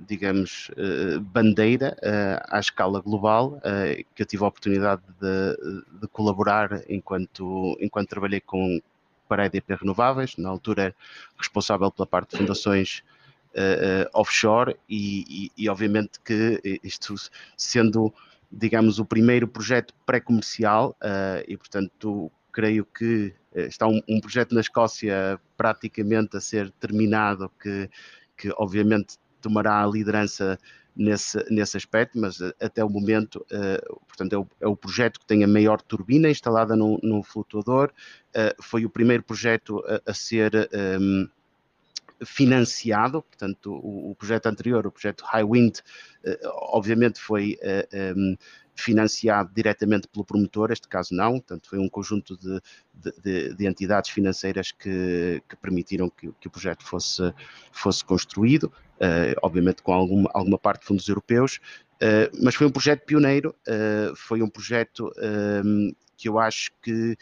digamos, 0.08 0.69
uh, 0.69 1.19
bandeira 1.19 1.98
uh, 2.01 2.55
à 2.55 2.62
escala 2.62 3.01
global, 3.01 3.58
uh, 3.58 4.05
que 4.15 4.22
eu 4.22 4.25
tive 4.25 4.46
a 4.46 4.48
oportunidade 4.48 5.01
de, 5.19 6.00
de, 6.00 6.08
colaborar 6.08 6.81
enquanto, 6.88 7.77
enquanto 7.81 8.08
trabalhei 8.08 8.39
com 8.39 8.81
para 9.27 9.43
a 9.43 9.46
EDP 9.48 9.75
Renováveis, 9.75 10.38
na 10.38 10.48
altura 10.48 10.96
responsável 11.38 11.91
pela 11.91 12.08
parte 12.08 12.31
de 12.31 12.38
fundações 12.38 13.03
offshore 14.13 14.77
e, 14.88 15.25
e, 15.58 15.63
e, 15.65 15.69
obviamente 15.69 16.19
que 16.24 16.79
isto 16.84 17.15
sendo, 17.58 18.13
digamos, 18.51 18.98
o 18.98 19.05
primeiro 19.05 19.48
projeto 19.48 19.93
pré-comercial 20.05 20.96
e 21.48 21.55
portanto 21.58 22.31
creio 22.59 22.83
que 22.83 23.33
eh, 23.55 23.67
está 23.67 23.87
um, 23.87 24.01
um, 24.09 24.19
projeto 24.19 24.53
na 24.53 24.59
Escócia 24.59 25.39
praticamente 25.55 26.35
a 26.35 26.41
ser 26.41 26.69
terminado, 26.71 27.49
que, 27.61 27.89
que 28.35 28.51
obviamente 28.57 29.17
tomará 29.39 29.81
a 29.81 29.87
liderança 29.87 30.59
nesse, 30.93 31.37
nesse 31.49 31.77
aspecto, 31.77 32.19
mas 32.19 32.41
eh, 32.41 32.53
até 32.59 32.83
o 32.83 32.89
momento, 32.89 33.45
uh, 33.49 33.99
portanto, 34.05 34.33
é 34.33 34.37
o, 34.37 34.47
é 34.59 34.67
o, 34.67 34.75
projeto 34.75 35.21
que 35.21 35.25
tem 35.25 35.41
a 35.41 35.47
maior 35.47 35.81
turbina 35.81 36.29
instalada 36.29 36.75
no, 36.75 36.99
no 37.01 37.23
flutuador, 37.23 37.93
uh, 38.35 38.61
foi 38.61 38.83
o 38.83 38.89
primeiro 38.89 39.23
projeto 39.23 39.81
a, 39.87 40.11
a 40.11 40.13
ser 40.13 40.53
um, 40.99 41.21
ehm, 41.21 41.29
financiado, 42.25 43.21
portanto, 43.21 43.71
o, 43.71 44.11
o, 44.11 44.15
projeto 44.15 44.47
anterior, 44.47 44.85
o 44.85 44.91
projeto 44.91 45.23
High 45.23 45.45
Wind, 45.45 45.77
uh, 45.77 46.37
obviamente 46.73 47.21
foi 47.21 47.57
um, 47.63 47.97
ehm, 47.97 48.37
financiado 48.79 49.51
diretamente 49.53 50.07
pelo 50.07 50.25
promotor, 50.25 50.71
este 50.71 50.88
caso 50.88 51.13
não, 51.13 51.33
portanto 51.33 51.67
foi 51.69 51.79
um 51.79 51.89
conjunto 51.89 52.38
de, 52.38 52.62
de, 53.21 53.53
de 53.53 53.67
entidades 53.67 54.09
financeiras 54.09 54.71
que, 54.71 55.41
que 55.48 55.55
permitiram 55.57 56.09
que, 56.09 56.31
que, 56.39 56.48
o 56.48 56.51
projeto 56.51 56.83
fosse, 56.83 57.33
fosse 57.71 58.03
construído, 58.03 58.65
uh, 58.65 59.39
obviamente 59.41 59.81
com 59.81 59.93
alguma, 59.93 60.29
alguma 60.33 60.57
parte 60.57 60.81
de 60.81 60.88
fundos 60.88 61.07
europeus, 61.07 61.59
uh, 61.95 62.43
mas 62.43 62.55
foi 62.55 62.67
um 62.67 62.71
projeto 62.71 63.05
pioneiro, 63.05 63.55
uh, 63.67 64.15
foi 64.15 64.41
um 64.41 64.50
projeto 64.50 65.12
que 66.17 66.27
eu 66.27 66.38
acho 66.38 66.71
que 66.81 67.17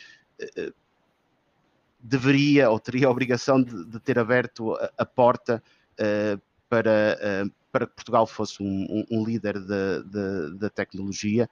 deveria 1.99 2.69
ou 2.69 2.79
teria 2.79 3.07
a 3.07 3.11
obrigação 3.11 3.61
de, 3.61 3.85
de 3.85 3.99
ter 3.99 4.17
aberto 4.17 4.73
a, 4.75 4.91
a 4.99 5.05
porta 5.05 5.61
para, 6.69 7.17
para 7.71 7.85
que 7.85 7.95
Portugal 7.95 8.25
fosse 8.25 8.61
um, 8.61 8.85
um, 8.89 9.19
um 9.19 9.23
líder 9.25 9.59
da 9.59 10.69
tecnologia, 10.69 11.49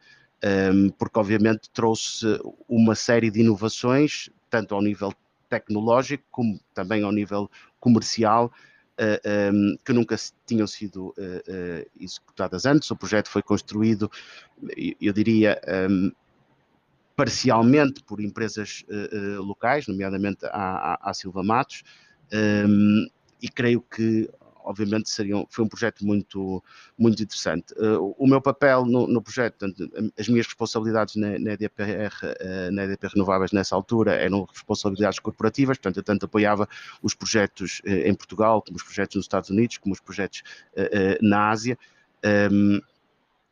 um, 0.74 0.89
porque 0.91 1.19
obviamente 1.19 1.69
trouxe 1.72 2.39
uma 2.67 2.95
série 2.95 3.31
de 3.31 3.41
inovações, 3.41 4.29
tanto 4.50 4.75
ao 4.75 4.81
nível 4.81 5.13
tecnológico 5.50 6.24
como 6.31 6.59
também 6.74 7.03
ao 7.03 7.11
nível 7.11 7.50
comercial, 7.79 8.51
uh, 9.00 9.53
um, 9.53 9.77
que 9.83 9.94
nunca 9.94 10.16
tinham 10.46 10.68
sido 10.68 11.07
uh, 11.07 11.11
uh, 11.11 11.89
executadas 12.00 12.66
antes. 12.66 12.89
O 12.92 12.96
projeto 12.96 13.29
foi 13.29 13.42
construído, 13.42 14.09
eu 15.00 15.13
diria, 15.13 15.59
um, 15.89 16.11
parcialmente 17.16 18.03
por 18.03 18.20
empresas 18.20 18.83
locais, 19.39 19.87
nomeadamente 19.87 20.46
a, 20.48 21.00
a, 21.01 21.13
Silva 21.13 21.42
Matos, 21.42 21.81
e 23.42 23.48
creio 23.48 23.79
que 23.79 24.29
obviamente 24.65 25.09
seriam, 25.09 25.47
foi 25.49 25.63
um 25.63 25.67
projeto 25.67 26.05
muito, 26.05 26.63
muito 26.97 27.21
interessante. 27.21 27.73
Uh, 27.73 28.15
o 28.17 28.27
meu 28.27 28.41
papel 28.41 28.85
no, 28.85 29.07
no, 29.07 29.21
projeto, 29.21 29.57
portanto, 29.57 30.11
as 30.17 30.27
minhas 30.27 30.45
responsabilidades 30.45 31.15
na, 31.15 31.39
na, 31.39 31.53
EDPR, 31.53 32.13
uh, 32.23 32.71
na 32.71 32.83
EDP 32.83 33.07
Renováveis 33.07 33.51
nessa 33.51 33.75
altura 33.75 34.15
eram 34.15 34.43
responsabilidades 34.43 35.19
corporativas, 35.19 35.77
portanto 35.77 35.97
eu 35.97 36.03
tanto 36.03 36.25
apoiava 36.25 36.67
os 37.01 37.13
projetos 37.13 37.81
uh, 37.85 37.89
em 37.89 38.13
Portugal, 38.13 38.61
como 38.61 38.75
os 38.75 38.83
projetos 38.83 39.15
nos 39.15 39.25
Estados 39.25 39.49
Unidos, 39.49 39.77
como 39.77 39.93
os 39.93 39.99
projetos 39.99 40.43
na 41.21 41.49
Ásia. 41.49 41.77
Um, 42.23 42.75
ehm, 42.75 42.81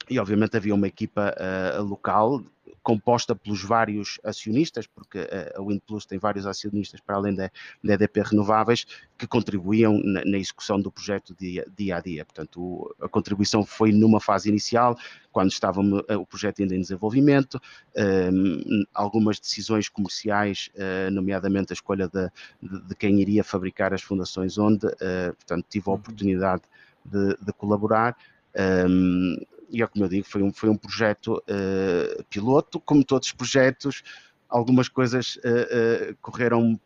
e 0.09 0.19
obviamente 0.19 0.57
havia 0.57 0.75
uma 0.75 0.87
equipa 0.87 1.35
local 1.79 2.43
composta 2.83 3.33
pelos 3.33 3.63
vários 3.63 4.19
acionistas, 4.23 4.85
porque 4.85 5.19
a 5.55 5.61
Windplus 5.61 6.05
tem 6.05 6.19
vários 6.19 6.45
acionistas 6.45 6.99
para 6.99 7.15
além 7.15 7.33
da, 7.33 7.49
da 7.81 7.93
EDP 7.93 8.21
Renováveis, 8.21 8.85
que 9.17 9.25
contribuíam 9.25 9.99
na, 10.03 10.23
na 10.25 10.37
execução 10.37 10.79
do 10.79 10.91
projeto 10.91 11.33
dia, 11.39 11.65
dia, 11.77 11.95
a 11.95 12.01
dia. 12.01 12.25
Portanto, 12.25 12.61
o, 12.61 12.95
a 13.01 13.07
contribuição 13.07 13.65
foi 13.65 13.93
numa 13.93 14.19
fase 14.19 14.49
inicial, 14.49 14.97
quando 15.31 15.51
estava 15.51 15.81
eh, 16.09 16.17
o 16.17 16.25
projeto 16.25 16.61
ainda 16.61 16.75
em 16.75 16.81
desenvolvimento, 16.81 17.59
um, 17.95 18.01
ehm, 18.01 18.85
algumas 18.93 19.39
decisões 19.39 19.87
comerciais, 19.87 20.69
uh, 20.75 21.09
nomeadamente 21.09 21.71
a 21.71 21.75
escolha 21.75 22.07
de, 22.07 22.29
de, 22.61 22.81
de, 22.87 22.95
quem 22.95 23.19
iria 23.19 23.43
fabricar 23.43 23.93
as 23.93 24.01
fundações 24.03 24.57
onde, 24.57 24.85
uh, 24.85 25.33
portanto, 25.35 25.65
tive 25.69 25.85
a 25.87 25.93
uhum. 25.93 25.95
oportunidade 25.95 26.63
de, 27.05 27.35
de 27.41 27.53
colaborar. 27.53 28.15
Um, 28.55 29.37
ehm, 29.39 29.52
e 29.73 29.81
é 29.81 29.87
como 29.87 30.05
eu 30.05 30.09
digo, 30.09 30.25
foi 30.25 30.43
um, 30.43 30.53
foi 30.53 30.69
um 30.69 30.77
projeto 30.77 31.43
uh, 31.49 32.23
piloto, 32.29 32.79
como 32.79 33.03
todos 33.03 33.29
os 33.29 33.33
projetos, 33.33 34.03
algumas 34.47 34.87
coisas 34.87 35.37
uh, 35.37 36.11
uh, 36.11 36.15
correram 36.21 36.79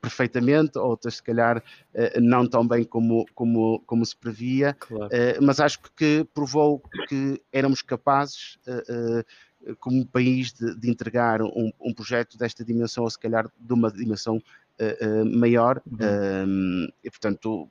perfeitamente, 0.00 0.78
outras 0.78 1.16
se 1.16 1.22
calhar 1.22 1.62
não 2.22 2.48
tão 2.48 2.66
bem 2.66 2.84
como, 2.84 3.26
como, 3.34 3.80
como 3.80 4.06
se 4.06 4.16
previa, 4.16 4.72
claro. 4.72 5.10
mas 5.42 5.60
acho 5.60 5.78
que 5.94 6.26
provou 6.32 6.82
que 7.06 7.38
éramos 7.52 7.82
capazes, 7.82 8.58
como 9.78 10.06
país, 10.06 10.54
de, 10.54 10.74
de 10.74 10.88
entregar 10.90 11.42
um, 11.42 11.70
um, 11.78 11.92
projeto 11.92 12.38
desta 12.38 12.64
dimensão, 12.64 13.04
ou 13.04 13.10
se 13.10 13.18
calhar 13.18 13.46
de 13.60 13.74
uma 13.74 13.90
dimensão 13.90 14.42
maior, 15.34 15.82
uhum. 15.86 16.88
e 17.04 17.10
portanto 17.10 17.68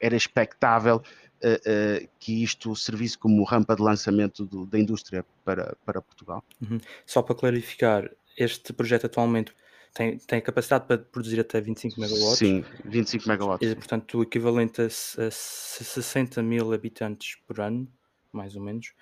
era 0.00 0.14
expectável 0.14 1.02
uh, 1.42 2.04
uh, 2.04 2.08
que 2.18 2.42
isto 2.42 2.74
servisse 2.76 3.16
como 3.16 3.44
rampa 3.44 3.74
de 3.76 3.82
lançamento 3.82 4.44
do, 4.44 4.66
da 4.66 4.78
indústria 4.78 5.24
para, 5.44 5.76
para 5.84 6.00
Portugal. 6.02 6.44
Uhum. 6.60 6.80
Só 7.06 7.22
para 7.22 7.34
clarificar, 7.34 8.10
este 8.36 8.72
projeto 8.72 9.06
atualmente 9.06 9.52
tem, 9.94 10.18
tem 10.18 10.40
capacidade 10.40 10.86
para 10.86 10.98
produzir 10.98 11.40
até 11.40 11.60
25 11.60 12.00
megawatts? 12.00 12.38
Sim, 12.38 12.64
25 12.84 13.28
megawatts. 13.28 13.68
E, 13.68 13.74
portanto, 13.74 14.18
o 14.18 14.22
equivalente 14.22 14.82
a, 14.82 14.86
a 14.86 15.30
60 15.30 16.42
mil 16.42 16.72
habitantes 16.72 17.36
por 17.46 17.60
ano, 17.60 17.90
mais 18.32 18.54
ou 18.54 18.62
menos. 18.62 18.92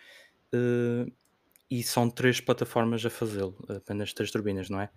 Uh, 0.54 1.10
e 1.70 1.82
são 1.82 2.08
três 2.08 2.40
plataformas 2.40 3.04
a 3.04 3.10
fazê-lo, 3.10 3.56
apenas 3.68 4.12
três 4.12 4.30
turbinas, 4.30 4.70
não 4.70 4.80
é? 4.80 4.88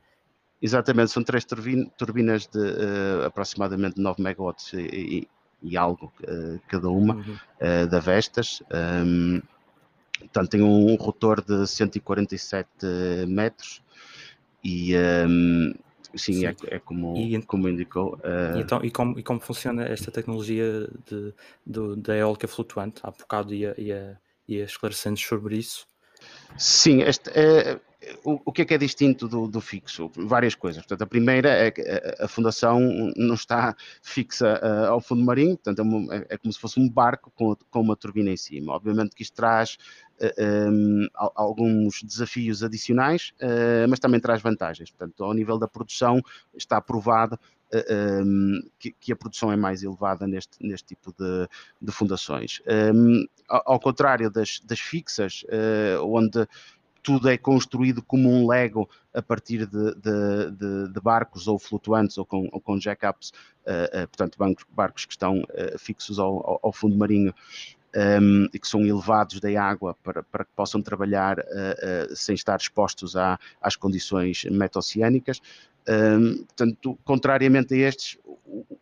Exatamente, 0.61 1.11
são 1.11 1.23
três 1.23 1.45
turbinas 1.45 2.45
de 2.45 2.59
uh, 2.59 3.25
aproximadamente 3.25 3.99
9 3.99 4.21
megawatts 4.21 4.71
e, 5.61 5.77
algo 5.77 6.11
uh, 6.23 6.59
cada 6.67 6.89
uma 6.89 7.15
uhum. 7.15 7.37
uh, 7.61 7.87
da 7.87 7.99
Vestas. 7.99 8.61
Um, 8.71 9.41
portanto, 10.19 10.49
tem 10.49 10.61
um 10.61 10.95
rotor 10.95 11.41
de 11.41 11.67
147 11.67 12.67
metros 13.27 13.81
e 14.63 14.95
um, 14.95 15.73
sim, 16.15 16.33
sim. 16.33 16.45
É, 16.45 16.55
é, 16.67 16.79
como, 16.79 17.17
e, 17.17 17.41
como 17.43 17.69
indicou. 17.69 18.15
Uh, 18.15 18.57
e, 18.57 18.61
então, 18.61 18.83
e, 18.83 18.91
como, 18.91 19.19
e 19.19 19.23
como 19.23 19.39
funciona 19.39 19.85
esta 19.85 20.11
tecnologia 20.11 20.89
de, 21.09 21.33
de, 21.65 21.95
da 21.97 22.15
eólica 22.15 22.47
flutuante? 22.47 23.01
Há 23.03 23.11
bocado 23.11 23.53
ia, 23.53 23.73
ia, 23.77 24.19
ia 24.47 24.63
esclarecendo 24.63 25.19
sobre 25.19 25.57
isso. 25.57 25.87
Sim, 26.57 27.01
este, 27.01 27.29
é, 27.29 27.79
o, 28.23 28.39
o 28.45 28.51
que 28.51 28.61
é 28.61 28.65
que 28.65 28.73
é 28.73 28.77
distinto 28.77 29.27
do, 29.27 29.47
do, 29.47 29.59
fixo? 29.59 30.09
Várias 30.15 30.55
coisas. 30.55 30.81
Portanto, 30.81 31.01
a 31.01 31.07
primeira 31.07 31.49
é 31.49 31.69
que 31.69 31.81
a, 31.81 32.25
a 32.25 32.27
fundação 32.27 32.79
não 33.15 33.35
está 33.35 33.75
fixa 34.01 34.59
uh, 34.63 34.91
ao 34.91 35.01
fundo 35.01 35.23
marinho, 35.23 35.57
portanto, 35.57 35.81
é, 36.11 36.15
é, 36.15 36.25
é, 36.29 36.37
como 36.37 36.53
se 36.53 36.59
fosse 36.59 36.79
um 36.79 36.89
barco 36.89 37.31
com, 37.35 37.55
com 37.69 37.81
uma 37.81 37.97
turbina 37.97 38.31
em 38.31 38.37
cima. 38.37 38.73
Obviamente 38.73 39.15
que 39.15 39.23
isto 39.23 39.35
traz 39.35 39.77
uh, 40.21 40.25
eh, 40.37 40.69
um, 40.69 41.07
alguns 41.13 42.01
desafios 42.01 42.63
adicionais, 42.63 43.33
uh, 43.41 43.87
mas 43.89 43.99
também 43.99 44.19
traz 44.19 44.41
vantagens. 44.41 44.89
Portanto, 44.91 45.21
ao 45.23 45.33
nível 45.33 45.57
da 45.57 45.67
produção, 45.67 46.21
está 46.55 46.79
provado 46.79 47.37
um, 48.23 48.61
que, 48.79 48.91
que, 48.91 49.11
a 49.11 49.15
produção 49.15 49.51
é 49.51 49.57
mais 49.57 49.83
elevada 49.83 50.25
neste, 50.25 50.57
neste 50.65 50.95
tipo 50.95 51.13
de, 51.19 51.47
de 51.81 51.91
fundações. 51.91 52.61
Um, 52.95 53.25
ao, 53.47 53.73
ao, 53.73 53.79
contrário 53.79 54.31
das, 54.31 54.59
das 54.61 54.79
fixas, 54.79 55.43
onde 56.01 56.47
tudo 57.01 57.29
é 57.29 57.37
construído 57.37 58.01
como 58.01 58.29
um 58.29 58.47
Lego 58.47 58.89
a 59.13 59.21
partir 59.21 59.65
de, 59.65 59.95
de, 59.95 60.51
de, 60.51 60.93
de 60.93 61.01
barcos 61.01 61.47
ou 61.47 61.57
flutuantes 61.57 62.17
ou 62.17 62.25
com, 62.25 62.47
ou 62.51 62.59
com 62.59 62.79
jackups, 62.79 63.29
uh, 63.65 64.03
uh, 64.03 64.07
portanto 64.07 64.37
bancos, 64.37 64.65
barcos 64.69 65.05
que 65.05 65.13
estão 65.13 65.39
uh, 65.39 65.77
fixos 65.77 66.19
ao, 66.19 66.59
ao, 66.61 66.71
fundo 66.71 66.95
marinho 66.95 67.33
um, 68.21 68.47
e 68.53 68.59
que 68.59 68.67
são 68.67 68.85
elevados 68.85 69.39
da 69.39 69.49
água 69.61 69.95
para, 70.03 70.23
para 70.23 70.45
que 70.45 70.51
possam 70.55 70.81
trabalhar 70.81 71.37
sem 72.15 72.35
estar 72.35 72.57
expostos 72.57 73.15
às 73.59 73.75
condições 73.75 74.45
meta-oceânicas. 74.45 75.41
Um, 75.89 76.43
portanto, 76.43 76.99
contrariamente 77.03 77.73
a 77.73 77.77
estes, 77.77 78.19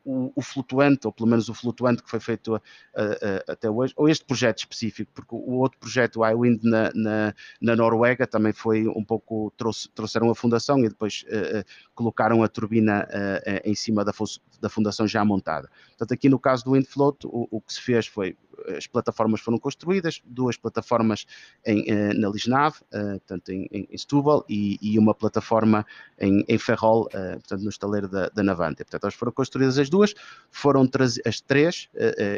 o, 0.03 0.31
o, 0.35 0.41
flutuante, 0.41 1.07
ou 1.07 1.13
pelo 1.13 1.29
menos 1.29 1.47
o 1.49 1.53
flutuante 1.53 2.03
que 2.03 2.09
foi 2.09 2.19
feito 2.19 2.55
a, 2.55 2.61
a, 2.95 3.03
a, 3.03 3.53
até 3.53 3.69
hoje, 3.69 3.93
ou 3.95 4.09
este 4.09 4.25
projeto 4.25 4.59
específico, 4.59 5.11
porque 5.13 5.35
o 5.35 5.53
outro 5.59 5.79
projeto, 5.79 6.21
o 6.21 6.27
iWind 6.27 6.63
na, 6.63 6.91
na, 6.93 7.33
na, 7.61 7.75
Noruega, 7.75 8.25
também 8.25 8.53
foi 8.53 8.87
um 8.87 9.03
pouco, 9.03 9.53
trouxe, 9.57 9.89
trouxeram 9.89 10.29
a 10.29 10.35
fundação 10.35 10.79
e 10.79 10.89
depois 10.89 11.23
uh, 11.27 11.63
colocaram 11.93 12.43
a 12.43 12.47
turbina 12.47 13.05
uh, 13.05 13.61
em 13.63 13.75
cima 13.75 14.03
da, 14.03 14.11
da 14.59 14.69
fundação 14.69 15.07
já 15.07 15.23
montada. 15.23 15.69
Portanto, 15.89 16.13
aqui 16.13 16.29
no 16.29 16.39
caso 16.39 16.65
do 16.65 16.71
WindFloat, 16.71 17.27
o, 17.27 17.47
o 17.51 17.61
que 17.61 17.73
se 17.73 17.81
fez 17.81 18.07
foi 18.07 18.35
as 18.75 18.87
plataformas 18.87 19.41
foram 19.41 19.57
construídas, 19.57 20.21
duas 20.25 20.57
plataformas 20.57 21.25
em, 21.65 21.85
eh, 21.87 22.13
na 22.13 22.29
Lisnave, 22.29 22.77
uh, 22.93 23.19
portanto 23.19 23.49
em, 23.49 23.67
em 23.71 23.97
Setúbal, 23.97 24.43
e, 24.49 24.77
e, 24.81 24.97
uma 24.97 25.13
plataforma 25.13 25.85
em, 26.19 26.43
em 26.47 26.57
Ferrol, 26.57 27.03
uh, 27.07 27.39
portanto 27.39 27.61
no 27.61 27.69
estaleiro 27.69 28.07
da, 28.07 28.29
da 28.29 28.43
Navante. 28.43 28.77
Portanto, 28.77 29.03
elas 29.03 29.13
foram 29.13 29.31
construídas 29.31 29.77
as 29.77 29.89
duas, 29.89 30.13
foram 30.49 30.89
as 31.25 31.41
três 31.41 31.89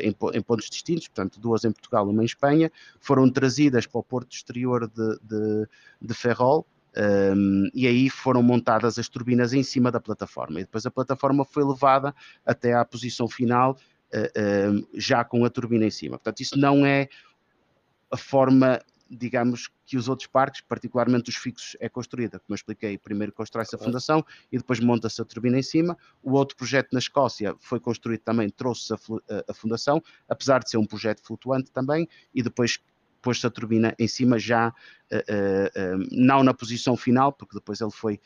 em, 0.01 0.15
em, 0.33 0.41
pontos 0.41 0.69
distintos, 0.69 1.07
portanto 1.07 1.39
duas 1.39 1.63
em 1.63 1.71
Portugal, 1.71 2.07
uma 2.07 2.21
em 2.21 2.25
Espanha, 2.25 2.71
foram 2.99 3.29
trazidas 3.29 3.85
para 3.85 3.99
o 3.99 4.03
porto 4.03 4.33
exterior 4.33 4.87
de, 4.87 5.19
de, 5.21 5.67
de 6.01 6.13
Ferrol, 6.13 6.65
um, 6.97 7.69
e 7.73 7.87
aí 7.87 8.09
foram 8.09 8.41
montadas 8.41 8.97
as 8.97 9.07
turbinas 9.07 9.53
em 9.53 9.63
cima 9.63 9.91
da 9.91 9.99
plataforma. 9.99 10.59
E 10.59 10.63
depois 10.63 10.85
a 10.85 10.91
plataforma 10.91 11.45
foi 11.45 11.63
levada 11.63 12.13
até 12.45 12.73
à 12.73 12.83
posição 12.83 13.27
final 13.27 13.77
uh, 14.13 14.87
já 14.93 15.23
com 15.23 15.45
a 15.45 15.49
turbina 15.49 15.85
em 15.85 15.91
cima. 15.91 16.17
Portanto, 16.17 16.41
isso 16.41 16.57
não 16.57 16.85
é 16.85 17.07
a 18.11 18.17
forma, 18.17 18.81
digamos, 19.09 19.69
que 19.85 19.97
os 19.97 20.07
outros 20.07 20.27
parques, 20.27 20.61
particularmente 20.61 21.29
os 21.29 21.35
fixos, 21.35 21.77
é 21.79 21.87
construída. 21.87 22.39
Como 22.39 22.53
eu 22.53 22.55
expliquei, 22.55 22.97
primeiro 22.97 23.31
constrói-se 23.31 23.75
a 23.75 23.79
fundação 23.79 24.25
e 24.51 24.57
depois 24.57 24.79
monta-se 24.79 25.21
a 25.21 25.25
turbina 25.25 25.59
em 25.59 25.63
cima. 25.63 25.97
O 26.23 26.33
outro 26.33 26.57
projeto 26.57 26.89
na 26.91 26.99
Escócia 26.99 27.55
foi 27.59 27.79
construído 27.79 28.21
também, 28.21 28.49
trouxe 28.49 28.93
a, 28.93 28.97
a 29.47 29.53
fundação, 29.53 30.01
apesar 30.27 30.63
de 30.63 30.71
ser 30.71 30.77
um 30.77 30.85
projeto 30.85 31.21
flutuante 31.23 31.71
também, 31.71 32.07
e 32.33 32.41
depois 32.41 32.79
pôs-se 33.21 33.45
a 33.45 33.49
turbina 33.49 33.95
em 33.97 34.07
cima 34.07 34.37
já, 34.39 34.69
uh, 34.69 35.15
uh, 35.15 36.07
não 36.11 36.43
na 36.43 36.53
posição 36.53 36.95
final, 36.95 37.31
porque 37.31 37.55
depois 37.55 37.81
ele 37.81 37.91
foi, 37.91 38.19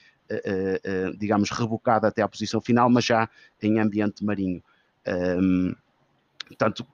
digamos, 1.19 1.51
rebocado 1.51 2.07
até 2.07 2.21
à 2.21 2.27
posição 2.27 2.59
final, 2.59 2.89
mas 2.89 3.05
já 3.05 3.29
em 3.61 3.79
ambiente 3.79 4.23
marinho. 4.23 4.63
Portanto, 6.47 6.87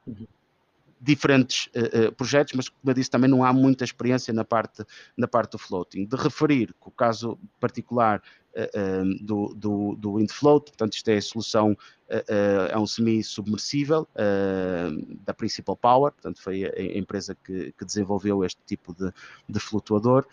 diferentes 1.00 1.68
uh, 1.68 2.08
uh, 2.08 2.12
projetos, 2.14 2.54
mas 2.54 2.68
como 2.68 2.90
eu 2.90 2.94
disse, 2.94 3.10
também 3.10 3.30
não 3.30 3.44
há 3.44 3.54
muita 3.54 3.84
experiência 3.84 4.34
na 4.34 4.44
parte, 4.44 4.84
na 5.16 5.28
parte 5.28 5.52
do 5.54 5.58
floating. 5.58 6.06
De 6.06 6.16
referir 6.16 6.68
que 6.68 6.88
o 6.88 6.92
caso 6.92 7.40
particular 7.60 8.22
uh, 8.56 9.26
do, 9.26 9.54
do, 9.56 9.96
do 9.96 10.14
WindFloat, 10.14 10.72
portanto, 10.72 10.94
isto 10.94 11.10
é 11.10 11.18
a 11.18 11.22
solução, 11.22 11.78
é 12.10 12.76
um 12.76 12.88
semi-submersível 12.88 14.08
da 15.24 15.32
Principal 15.32 15.78
Power, 15.78 16.12
portanto, 16.12 16.42
foi 16.42 16.66
a, 16.66 16.72
a 16.76 16.98
empresa 16.98 17.36
que, 17.36 17.72
que, 17.78 17.86
desenvolveu 17.86 18.44
este 18.44 18.60
tipo 18.66 18.96
de, 18.96 19.14
de 19.48 19.60
flutuador. 19.60 20.26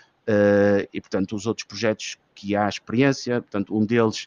e, 0.91 1.01
portanto, 1.03 1.37
os 1.37 1.47
outros 1.47 1.67
projetos 1.67 2.17
que 2.35 2.57
há 2.57 2.67
experiência, 2.67 3.43
portanto, 3.43 3.77
um 3.77 3.85
deles 3.85 4.27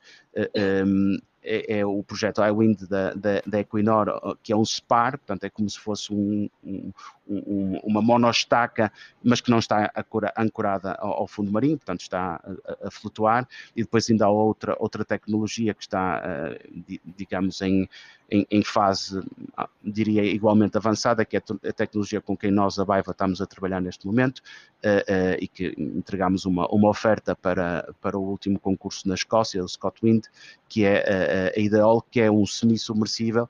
um, 0.86 1.18
é, 1.44 1.80
é, 1.80 1.86
o 1.86 2.04
projeto 2.04 2.44
iWind 2.44 2.88
da, 2.88 3.14
da, 3.14 3.42
da, 3.46 3.60
Equinor, 3.60 4.38
que 4.44 4.52
é 4.52 4.56
um 4.56 4.66
SPAR, 4.66 5.18
portanto 5.18 5.44
é 5.46 5.50
como 5.50 5.70
se 5.70 5.80
fosse 5.80 6.14
um, 6.14 6.50
um, 6.64 6.92
um, 7.30 7.80
uma 7.84 8.02
monostaca, 8.02 8.92
mas 9.24 9.40
que 9.40 9.52
não 9.52 9.60
está 9.60 9.92
ancorada 10.36 10.94
ao, 10.94 11.22
ao 11.22 11.28
fundo 11.28 11.52
marinho, 11.52 11.78
portanto 11.78 12.02
está 12.02 12.42
a, 12.66 12.88
a, 12.88 12.92
flutuar, 12.92 13.48
e 13.76 13.84
depois 13.84 14.10
ainda 14.10 14.26
há 14.26 14.30
outra, 14.30 14.76
outra 14.80 15.06
tecnologia 15.06 15.74
que 15.74 15.84
está, 15.84 16.22
uh, 16.22 17.00
digamos, 17.18 17.62
em, 17.62 17.88
em, 18.32 18.46
em, 18.50 18.64
fase, 18.64 19.22
ah, 19.56 19.70
diria, 19.84 20.24
igualmente 20.24 20.78
avançada, 20.78 21.24
que 21.26 21.38
é 21.38 21.42
a 21.68 21.74
tecnologia 21.74 22.22
com 22.22 22.36
quem 22.36 22.52
nós, 22.52 22.80
a 22.80 22.86
Baiva, 22.86 23.12
estamos 23.12 23.42
a 23.42 23.46
trabalhar 23.46 23.82
neste 23.82 24.06
momento, 24.06 24.40
uh, 24.40 25.12
uh, 25.12 25.38
e 25.40 25.48
que 25.48 25.74
entregamos 25.78 26.46
uma, 26.46 26.68
uma 26.68 26.90
oferta 26.90 27.36
para, 27.36 27.94
para 28.02 28.18
o 28.18 28.22
último 28.22 28.60
concurso 28.60 29.08
na 29.08 29.16
Escócia, 29.16 29.64
o 29.64 29.68
ScotWind, 29.68 30.26
que 30.68 30.84
é 30.84 31.52
a, 31.56 31.58
a 31.58 31.60
Ideol, 31.60 32.02
que 32.02 32.22
é 32.22 32.32
um 32.32 32.46
semi-submersível, 32.46 33.50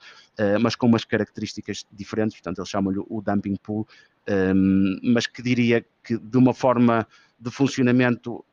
mas 0.62 0.75
com 0.75 0.88
umas 0.88 1.06
características 1.06 1.86
diferentes, 1.91 2.38
portanto 2.38 2.60
eles 2.60 2.69
chamam-lhe 2.69 2.99
o 2.99 3.21
dumping 3.21 3.56
pool, 3.56 3.88
um, 4.30 4.99
mas 5.04 5.28
que 5.28 5.41
diria 5.41 5.86
que 6.04 6.17
de 6.17 6.38
uma 6.38 6.54
forma 6.54 7.08
de 7.39 7.52
funcionamento 7.52 8.43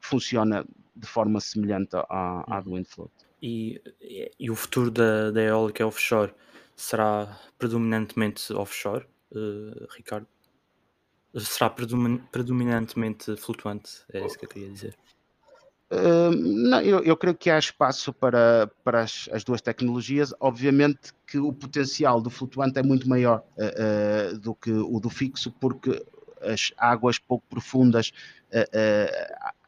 funciona 0.00 0.64
de 0.94 1.06
forma 1.06 1.40
semelhante 1.40 1.96
à, 1.96 2.56
à 2.56 2.60
do 2.60 2.74
Windfloat. 2.74 3.12
E, 3.40 3.80
e 4.38 4.50
o 4.50 4.56
futuro 4.56 4.90
da, 4.90 5.30
da 5.30 5.42
eólica 5.42 5.86
offshore 5.86 6.32
será 6.74 7.38
predominantemente 7.58 8.52
offshore, 8.52 9.06
uh, 9.32 9.86
Ricardo? 9.96 10.26
Será 11.36 11.70
predominantemente 11.70 13.36
flutuante? 13.36 14.02
É 14.12 14.24
isso 14.24 14.38
que 14.38 14.46
eu 14.46 14.48
queria 14.48 14.70
dizer. 14.70 14.96
Uh, 15.90 16.30
não, 16.30 16.82
eu, 16.82 17.02
eu, 17.02 17.16
creio 17.16 17.34
que 17.34 17.48
há 17.48 17.58
espaço 17.58 18.12
para, 18.12 18.70
para 18.84 19.00
as, 19.00 19.28
as, 19.32 19.42
duas 19.42 19.62
tecnologias. 19.62 20.34
Obviamente 20.38 21.14
que 21.26 21.38
o 21.38 21.52
potencial 21.52 22.20
do 22.20 22.28
flutuante 22.28 22.78
é 22.78 22.82
muito 22.82 23.08
maior 23.08 23.42
uh, 23.56 24.34
uh, 24.34 24.38
do 24.38 24.54
que 24.54 24.70
o 24.70 25.00
do 25.00 25.08
fixo, 25.08 25.50
porque 25.52 26.04
as 26.42 26.72
águas 26.76 27.18
pouco 27.18 27.44
profundas 27.48 28.12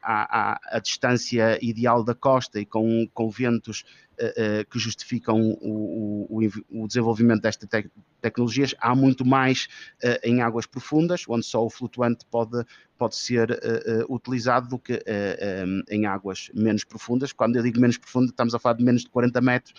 à, 0.01 0.53
à, 0.53 0.59
à, 0.77 0.79
distância 0.79 1.57
ideal 1.63 2.03
da 2.03 2.15
costa 2.15 2.59
e 2.59 2.65
com, 2.65 3.07
com 3.13 3.29
ventos 3.29 3.83
uh, 4.19 4.61
uh, 4.61 4.69
que 4.69 4.79
justificam 4.79 5.39
o, 5.61 6.27
o, 6.29 6.83
o 6.83 6.87
desenvolvimento 6.87 7.41
destas 7.41 7.69
te 7.69 7.89
tecnologias, 8.21 8.75
há 8.79 8.93
muito 8.93 9.25
mais 9.25 9.67
uh, 10.03 10.19
em 10.23 10.41
águas 10.41 10.67
profundas, 10.67 11.23
onde 11.27 11.43
só 11.43 11.65
o 11.65 11.69
flutuante 11.71 12.23
pode, 12.29 12.63
pode 12.95 13.15
ser 13.15 13.59
utilizado 14.07 14.69
do 14.69 14.77
que 14.77 14.93
um, 14.93 15.81
em 15.89 16.05
águas 16.05 16.51
menos 16.53 16.83
profundas. 16.83 17.33
Quando 17.33 17.55
eu 17.55 17.63
digo 17.63 17.79
menos 17.79 17.97
profunda, 17.97 18.29
estamos 18.29 18.53
a 18.53 18.59
falar 18.59 18.75
de 18.75 18.83
menos 18.83 19.01
de 19.01 19.09
40 19.09 19.41
metros, 19.41 19.73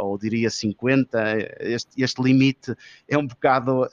ou 0.00 0.16
diria 0.16 0.48
50. 0.48 1.18
Este, 1.60 2.02
este 2.02 2.22
limite 2.22 2.74
é 3.06 3.18
um 3.18 3.26
bocado, 3.26 3.86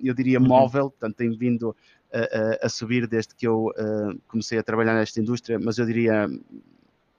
eu 0.00 0.14
diria, 0.14 0.38
uhum. 0.38 0.46
móvel, 0.46 0.90
portanto, 0.90 1.16
tem 1.16 1.36
vindo 1.36 1.74
a, 2.14 2.66
a, 2.66 2.68
subir 2.68 3.06
desde 3.06 3.34
que 3.34 3.46
eu 3.46 3.66
uh, 3.66 4.18
comecei 4.28 4.58
a 4.58 4.62
trabalhar 4.62 4.94
nesta 4.94 5.20
indústria, 5.20 5.58
mas 5.58 5.78
eu 5.78 5.86
diria 5.86 6.28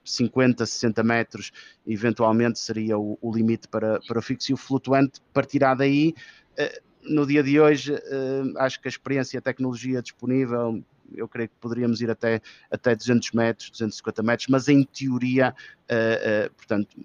50, 0.03 0.65
60 0.65 1.03
metros, 1.03 1.51
eventualmente 1.85 2.59
seria 2.59 2.97
o, 2.97 3.17
o 3.21 3.35
limite 3.35 3.67
para, 3.67 3.99
para 4.07 4.19
o 4.19 4.21
fixo 4.21 4.51
e 4.51 4.53
o 4.53 4.57
flutuante 4.57 5.21
partirá 5.33 5.73
daí. 5.75 6.13
Uh, 6.57 6.85
no 7.13 7.27
dia 7.27 7.43
de 7.43 7.59
hoje, 7.59 7.93
uh, 7.93 8.57
acho 8.57 8.81
que 8.81 8.87
a 8.87 8.89
experiência 8.89 9.37
e 9.37 9.39
a 9.39 9.41
tecnologia 9.41 10.01
disponível, 10.01 10.81
eu 11.13 11.27
creio 11.27 11.49
que 11.49 11.55
poderíamos 11.59 12.01
ir 12.01 12.09
até, 12.09 12.41
até 12.71 12.95
200 12.95 13.31
metros, 13.33 13.69
250 13.69 14.23
metros, 14.23 14.47
mas 14.47 14.67
em 14.67 14.83
teoria, 14.83 15.53
portanto, 16.57 16.97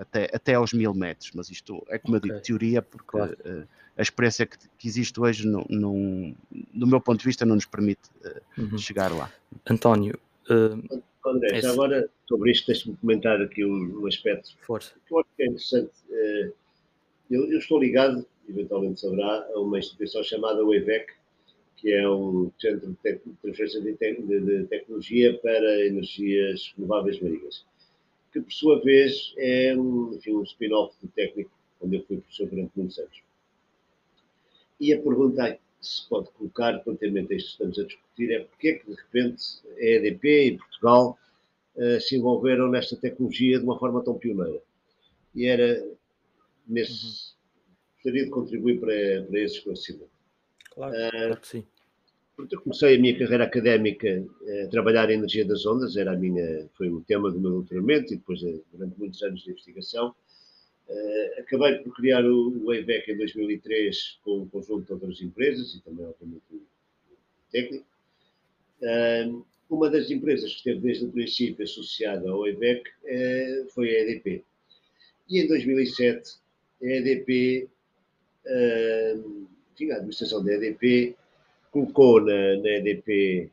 até, 0.00 0.30
até 0.32 0.54
aos 0.54 0.72
mil 0.72 0.94
metros, 0.94 1.30
mas 1.34 1.50
isto 1.50 1.84
é 1.88 1.98
como 1.98 2.16
okay. 2.16 2.30
eu 2.30 2.34
digo, 2.34 2.44
teoria, 2.44 2.80
porque 2.80 3.06
claro. 3.06 3.36
uh, 3.44 3.68
a 3.96 4.02
experiência 4.02 4.46
que, 4.46 4.56
que 4.78 4.88
existe 4.88 5.20
hoje, 5.20 5.46
não, 5.46 5.64
não, 5.68 6.34
do 6.72 6.86
meu 6.86 7.00
ponto 7.00 7.18
de 7.20 7.26
vista, 7.26 7.44
não 7.44 7.54
nos 7.54 7.66
permite 7.66 8.00
uh, 8.24 8.62
uhum. 8.62 8.78
chegar 8.78 9.12
lá. 9.12 9.30
António. 9.68 10.18
Uh, 10.48 11.02
André, 11.26 11.58
esse... 11.58 11.66
agora 11.66 12.08
sobre 12.26 12.50
isto, 12.50 12.66
deixe-me 12.66 12.96
comentar 12.96 13.40
aqui 13.42 13.62
um, 13.62 14.00
um, 14.00 14.06
aspecto 14.06 14.56
Força. 14.62 14.94
que 15.06 15.12
eu 15.12 15.18
acho 15.18 15.28
que 15.36 15.42
é 15.42 15.46
interessante. 15.46 15.90
Eu, 17.30 17.52
eu, 17.52 17.58
estou 17.58 17.78
ligado, 17.78 18.26
eventualmente 18.48 19.00
saberá, 19.00 19.46
a 19.54 19.60
uma 19.60 19.78
instituição 19.78 20.22
chamada 20.24 20.64
WAVEC, 20.64 21.12
que 21.76 21.92
é 21.92 22.08
um 22.08 22.50
centro 22.58 22.88
de, 22.88 23.34
transferência 23.42 23.80
de, 23.82 23.92
de, 23.92 24.40
de 24.40 24.66
tecnologia 24.66 25.38
para 25.38 25.86
energias 25.86 26.72
renováveis 26.76 27.20
marinhas 27.20 27.64
que 28.32 28.40
por 28.40 28.52
sua 28.52 28.80
vez 28.80 29.34
é 29.36 29.76
um, 29.76 30.14
enfim, 30.14 30.32
um 30.32 30.42
spin-off 30.42 30.94
do 31.02 31.08
técnico, 31.08 31.50
onde 31.80 31.96
eu 31.96 32.04
fui 32.04 32.18
professor 32.18 32.48
durante 32.48 32.72
muitos 32.76 32.98
anos. 32.98 33.22
E 34.80 34.92
a 34.92 35.00
pergunta 35.00 35.52
que 35.52 35.60
se 35.80 36.08
pode 36.08 36.30
colocar, 36.30 36.82
relativamente 36.84 37.32
a 37.32 37.36
isto 37.36 37.46
que 37.46 37.52
estamos 37.52 37.78
a 37.78 37.84
discutir, 37.84 38.32
é 38.32 38.40
porque 38.40 38.68
é 38.68 38.74
que 38.74 38.90
de 38.90 38.96
repente 38.96 39.44
a 39.76 39.84
EDP 39.84 40.46
e 40.46 40.58
Portugal 40.58 41.18
uh, 41.76 42.00
se 42.00 42.16
envolveram 42.16 42.68
nesta 42.68 42.96
tecnologia 42.96 43.58
de 43.58 43.64
uma 43.64 43.78
forma 43.78 44.02
tão 44.02 44.18
pioneira. 44.18 44.60
E 45.34 45.46
era 45.46 45.86
nesse. 46.66 46.92
Uhum. 46.94 47.94
gostaria 47.94 48.24
de 48.24 48.30
contribuir 48.30 48.80
para, 48.80 49.26
para 49.28 49.40
esse 49.40 49.56
esclarecimento. 49.56 50.10
Claro, 50.70 50.94
uh, 50.94 51.10
claro 51.10 51.40
que 51.40 51.46
sim. 51.46 51.66
Eu 52.50 52.60
comecei 52.60 52.96
a 52.96 52.98
minha 52.98 53.18
carreira 53.18 53.44
académica 53.44 54.24
a 54.64 54.68
trabalhar 54.68 55.10
em 55.10 55.14
energia 55.14 55.44
das 55.44 55.64
ondas, 55.66 55.96
era 55.96 56.12
a 56.12 56.16
minha, 56.16 56.68
foi 56.76 56.88
o 56.88 57.00
tema 57.00 57.30
do 57.30 57.40
meu 57.40 57.50
doutoramento 57.50 58.12
e 58.12 58.16
depois, 58.16 58.40
durante 58.72 58.98
muitos 58.98 59.22
anos 59.22 59.42
de 59.42 59.50
investigação, 59.50 60.14
Uh, 60.90 61.40
acabei 61.40 61.76
por 61.78 61.94
criar 61.94 62.24
o, 62.24 62.64
o 62.64 62.74
em 62.74 62.84
2003 62.84 64.18
com 64.24 64.40
um 64.40 64.48
conjunto 64.48 64.86
de 64.86 64.92
outras 64.92 65.22
empresas 65.22 65.72
e 65.72 65.80
também, 65.82 66.04
obviamente, 66.04 66.42
o 66.52 66.60
técnico. 67.52 67.86
Uh, 68.82 69.44
uma 69.70 69.88
das 69.88 70.10
empresas 70.10 70.50
que 70.50 70.56
esteve 70.56 70.80
desde 70.80 71.04
o 71.04 71.12
princípio 71.12 71.62
associada 71.62 72.28
ao 72.28 72.44
eh, 72.44 73.64
foi 73.72 73.88
a 73.88 74.00
EDP. 74.00 74.42
E 75.28 75.38
em 75.38 75.46
2007, 75.46 76.38
a 76.82 76.86
EDP, 76.86 77.68
enfim, 79.72 79.92
a 79.92 79.94
administração 79.94 80.42
da 80.42 80.54
EDP 80.54 81.14
colocou 81.70 82.20
na, 82.20 82.56
na 82.56 82.68
EDP 82.68 83.50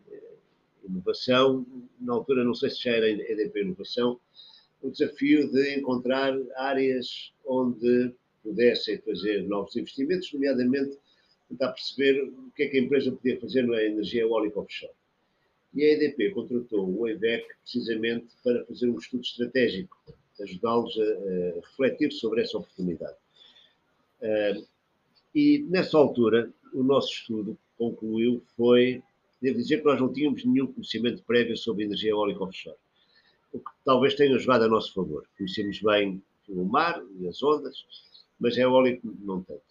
Inovação, 0.84 1.65
na 1.99 2.13
altura 2.13 2.43
não 2.43 2.53
sei 2.53 2.69
se 2.69 2.84
já 2.84 2.91
era 2.91 3.10
EDP 3.10 3.62
Inovação, 3.62 4.19
o 4.82 4.89
desafio 4.89 5.51
de 5.51 5.75
encontrar 5.75 6.34
áreas 6.56 7.34
onde 7.45 8.13
pudessem 8.43 8.97
fazer 8.99 9.43
novos 9.47 9.75
investimentos, 9.75 10.32
nomeadamente 10.32 10.97
tentar 11.49 11.71
perceber 11.71 12.23
o 12.23 12.51
que 12.56 12.63
é 12.63 12.67
que 12.67 12.77
a 12.77 12.82
empresa 12.82 13.12
podia 13.12 13.39
fazer 13.39 13.65
na 13.65 13.82
energia 13.84 14.21
eólica 14.21 14.60
offshore. 14.60 14.93
E 15.73 15.84
a 15.84 15.93
EDP 15.93 16.32
contratou 16.32 16.89
o 16.89 17.08
EVEC 17.08 17.45
precisamente 17.62 18.27
para 18.43 18.65
fazer 18.65 18.89
um 18.89 18.97
estudo 18.97 19.23
estratégico, 19.23 19.97
ajudá-los 20.39 20.97
a, 20.97 21.03
a, 21.03 21.56
refletir 21.56 22.12
sobre 22.12 22.41
essa 22.41 22.58
oportunidade. 22.58 23.17
Uh, 24.21 24.65
e 25.34 25.60
nessa 25.69 25.97
altura, 25.97 26.51
o 26.73 26.84
nosso 26.84 27.12
estudo 27.12 27.58
concluiu 27.78 28.44
foi, 28.56 29.02
devo 29.42 29.58
dizer 29.58 29.80
que 29.80 29.86
nós 29.86 30.00
não 30.00 30.12
tínhamos 30.12 30.44
nenhum 30.46 30.68
conhecimento 30.68 31.24
prévio 31.24 31.56
sobre 31.56 31.86
energia 31.86 32.12
eólica 32.12 32.44
offshore 32.44 32.78
o 33.52 33.60
que 33.60 33.72
talvez 33.84 34.16
tenha 34.16 34.38
jogado 34.38 34.63
a 34.63 34.68
nosso 34.68 34.94
favor. 34.94 35.28
Conhecemos 35.38 35.82
bem 35.82 36.22
o 36.48 36.63
mar 36.63 37.02
e 37.20 37.28
as 37.28 37.42
ondas, 37.44 37.86
mas 38.40 38.58
é 38.58 38.62
eólico 38.62 39.16
não 39.22 39.42
tanto. 39.44 39.62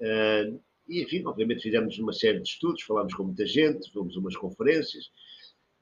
Uh, 0.00 0.60
e, 0.88 1.02
enfim, 1.02 1.24
obviamente 1.24 1.62
fizemos 1.62 1.98
uma 1.98 2.12
série 2.12 2.40
de 2.40 2.48
estudos, 2.48 2.82
falámos 2.82 3.14
com 3.14 3.24
muita 3.24 3.46
gente, 3.46 3.90
fomos 3.92 4.16
a 4.16 4.20
umas 4.20 4.36
conferências 4.36 5.10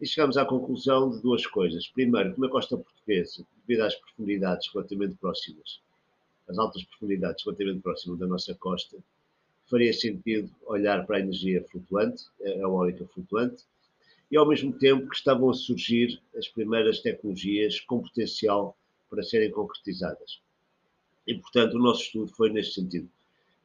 e 0.01 0.07
chegámos 0.07 0.37
à 0.37 0.45
conclusão 0.45 1.11
de 1.11 1.21
duas 1.23 1.47
coisas. 1.47 1.87
Primeiro, 1.89 2.35
que 2.35 2.41
na 2.41 2.49
costa 2.49 2.77
portuguesa, 2.77 3.47
devido 3.67 3.83
às 3.83 3.95
profundidades 3.95 4.69
relativamente 4.73 5.17
próximas, 5.17 5.81
as 6.49 6.59
altas 6.59 6.85
profundidades 6.85 7.45
relativamente 7.45 7.83
próximas 7.83 8.19
da 8.19 8.27
nossa 8.27 8.55
costa, 8.55 8.99
faria 9.70 9.92
sentido 9.92 10.50
olhar 10.66 11.07
para 11.07 11.16
a 11.16 11.20
energia 11.20 11.64
flutuante, 11.70 12.24
a 12.42 12.48
eólica 12.48 13.07
flutuante, 13.07 13.64
e 14.31 14.37
ao 14.37 14.46
mesmo 14.46 14.72
tempo 14.72 15.09
que 15.09 15.16
estavam 15.16 15.50
a 15.50 15.55
surgir 15.55 16.20
as 16.37 16.48
primeiras 16.48 17.00
tecnologias 17.00 17.81
com 17.81 18.03
potencial 18.03 18.77
para 19.09 19.22
serem 19.22 19.50
concretizadas. 19.50 20.40
E, 21.27 21.35
portanto, 21.35 21.74
o 21.74 21.79
nosso 21.79 22.03
estudo 22.03 22.33
foi 22.35 22.50
neste 22.50 22.81
sentido. 22.81 23.09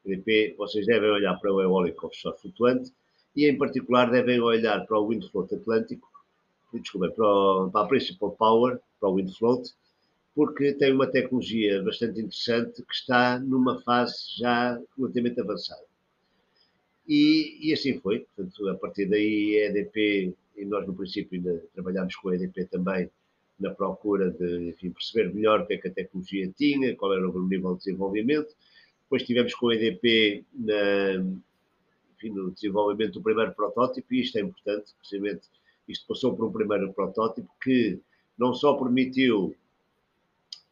EDP, 0.06 0.54
vocês 0.56 0.86
devem 0.86 1.10
olhar 1.10 1.38
para 1.38 1.52
o 1.52 1.60
eólico 1.60 2.06
offshore 2.06 2.38
flutuante 2.38 2.92
e, 3.36 3.48
em 3.48 3.58
particular, 3.58 4.10
devem 4.10 4.40
olhar 4.40 4.86
para 4.86 4.98
o 4.98 5.08
wind 5.08 5.28
float 5.30 5.54
atlântico, 5.54 6.08
desculpa, 6.72 7.10
para, 7.10 7.26
o, 7.26 7.70
para 7.70 7.84
a 7.84 7.88
principal 7.88 8.30
power, 8.32 8.80
para 8.98 9.08
o 9.08 9.14
wind 9.16 9.30
float, 9.36 9.74
porque 10.34 10.72
tem 10.74 10.92
uma 10.92 11.06
tecnologia 11.06 11.82
bastante 11.82 12.20
interessante 12.20 12.82
que 12.82 12.94
está 12.94 13.38
numa 13.38 13.80
fase 13.82 14.14
já 14.38 14.80
relativamente 14.96 15.40
avançada. 15.40 15.89
E, 17.10 17.58
e, 17.60 17.72
assim 17.72 17.98
foi. 17.98 18.20
Portanto, 18.20 18.68
a 18.68 18.76
partir 18.76 19.06
daí, 19.06 19.60
a 19.60 19.66
EDP 19.66 20.32
e 20.56 20.64
nós 20.64 20.86
no 20.86 20.94
princípio 20.94 21.36
ainda 21.36 21.60
trabalhámos 21.74 22.14
com 22.14 22.28
a 22.28 22.36
EDP 22.36 22.66
também 22.66 23.10
na 23.58 23.74
procura 23.74 24.30
de 24.30 24.68
enfim, 24.68 24.90
perceber 24.90 25.34
melhor 25.34 25.60
o 25.60 25.66
que 25.66 25.74
é 25.74 25.78
que 25.78 25.88
a 25.88 25.92
tecnologia 25.92 26.48
tinha, 26.56 26.94
qual 26.94 27.12
era 27.12 27.28
o 27.28 27.48
nível 27.48 27.72
de 27.72 27.78
desenvolvimento. 27.80 28.54
Depois 29.02 29.24
tivemos 29.24 29.52
com 29.56 29.70
a 29.70 29.74
EDP 29.74 30.44
na, 30.54 31.14
enfim, 32.14 32.30
no 32.30 32.52
desenvolvimento 32.52 33.14
do 33.14 33.22
primeiro 33.22 33.52
protótipo, 33.54 34.14
e 34.14 34.20
isto 34.20 34.38
é 34.38 34.42
importante, 34.42 34.94
precisamente 35.00 35.48
isto 35.88 36.06
passou 36.06 36.36
por 36.36 36.46
um 36.46 36.52
primeiro 36.52 36.92
protótipo 36.92 37.50
que 37.60 37.98
não 38.38 38.54
só 38.54 38.74
permitiu 38.74 39.52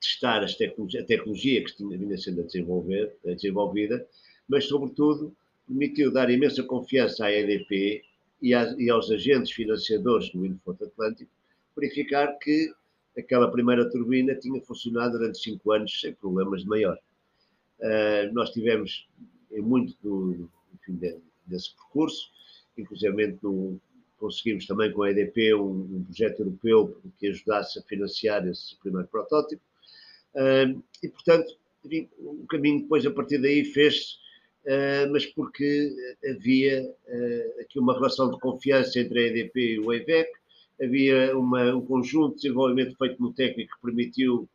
testar 0.01 0.45
tecnologia, 0.55 1.01
a 1.01 1.05
tecnologia 1.05 1.65
que 1.65 1.77
tinha 1.77 1.99
vinha 1.99 2.17
sendo 2.17 2.43
a 2.43 2.45
a 2.45 3.35
desenvolvida, 3.35 4.07
mas 4.49 4.67
sobretudo 4.67 5.35
permitiu 5.69 6.11
dar 6.11 6.31
imensa 6.31 6.63
confiança 6.63 7.27
à 7.27 7.33
EDP 7.33 8.03
e, 8.43 8.51
e 8.51 8.91
aos 8.91 9.11
agentes 9.11 9.53
financiadores 9.53 10.31
do 10.31 10.41
Windfort 10.41 10.83
Atlântico 10.83 11.31
verificar 11.77 12.39
que 12.39 12.73
aquela 13.17 13.51
primeira 13.51 13.89
turbina 13.89 14.35
tinha 14.35 14.61
funcionado 14.63 15.19
durante 15.19 15.39
cinco 15.39 15.73
anos 15.73 16.01
sem 16.01 16.13
problemas 16.15 16.63
de 16.63 16.69
maior. 16.69 16.99
Uh, 17.79 18.33
nós 18.33 18.51
tivemos 18.51 19.09
em 19.53 19.61
muito 19.61 19.97
do, 20.03 20.49
enfim, 20.75 20.97
de, 20.97 21.17
desse 21.47 21.75
percurso, 21.75 22.31
inclusive 22.77 23.39
no, 23.43 23.81
conseguimos 24.19 24.67
também 24.67 24.93
com 24.93 25.03
a 25.03 25.11
EDP 25.11 25.55
um, 25.55 25.71
um, 25.71 26.05
projeto 26.05 26.41
europeu 26.41 27.01
que 27.19 27.29
ajudasse 27.29 27.79
a 27.79 27.83
financiar 27.83 28.47
esse 28.47 28.77
primeiro 28.77 29.07
protótipo. 29.09 29.63
Uh, 30.35 30.83
e, 31.03 31.09
portanto, 31.09 31.57
enfim, 31.85 32.09
o 32.19 32.47
caminho 32.49 32.83
depois, 32.83 33.07
a 33.07 33.11
partir 33.11 33.39
daí, 33.39 33.65
fez-se 33.65 34.17
mas 35.11 35.25
porque 35.27 35.95
havia 36.29 36.83
uh, 36.85 37.61
aqui 37.61 37.79
uma 37.79 37.95
relação 37.95 38.31
de 38.31 38.39
confiança 38.39 39.01
entre 39.01 39.19
a 39.19 39.27
EDP 39.29 39.75
e 39.75 39.81
o 39.81 39.93
EVEC, 39.93 40.31
havia 40.81 41.37
uma, 41.37 41.75
um 41.75 41.81
conjunto 41.81 42.37
de 42.37 42.43
desenvolvimento 42.43 42.97
feito 42.97 43.21
no 43.21 43.33
técnico 43.33 43.75
que 43.75 43.83
permitiu 43.83 44.49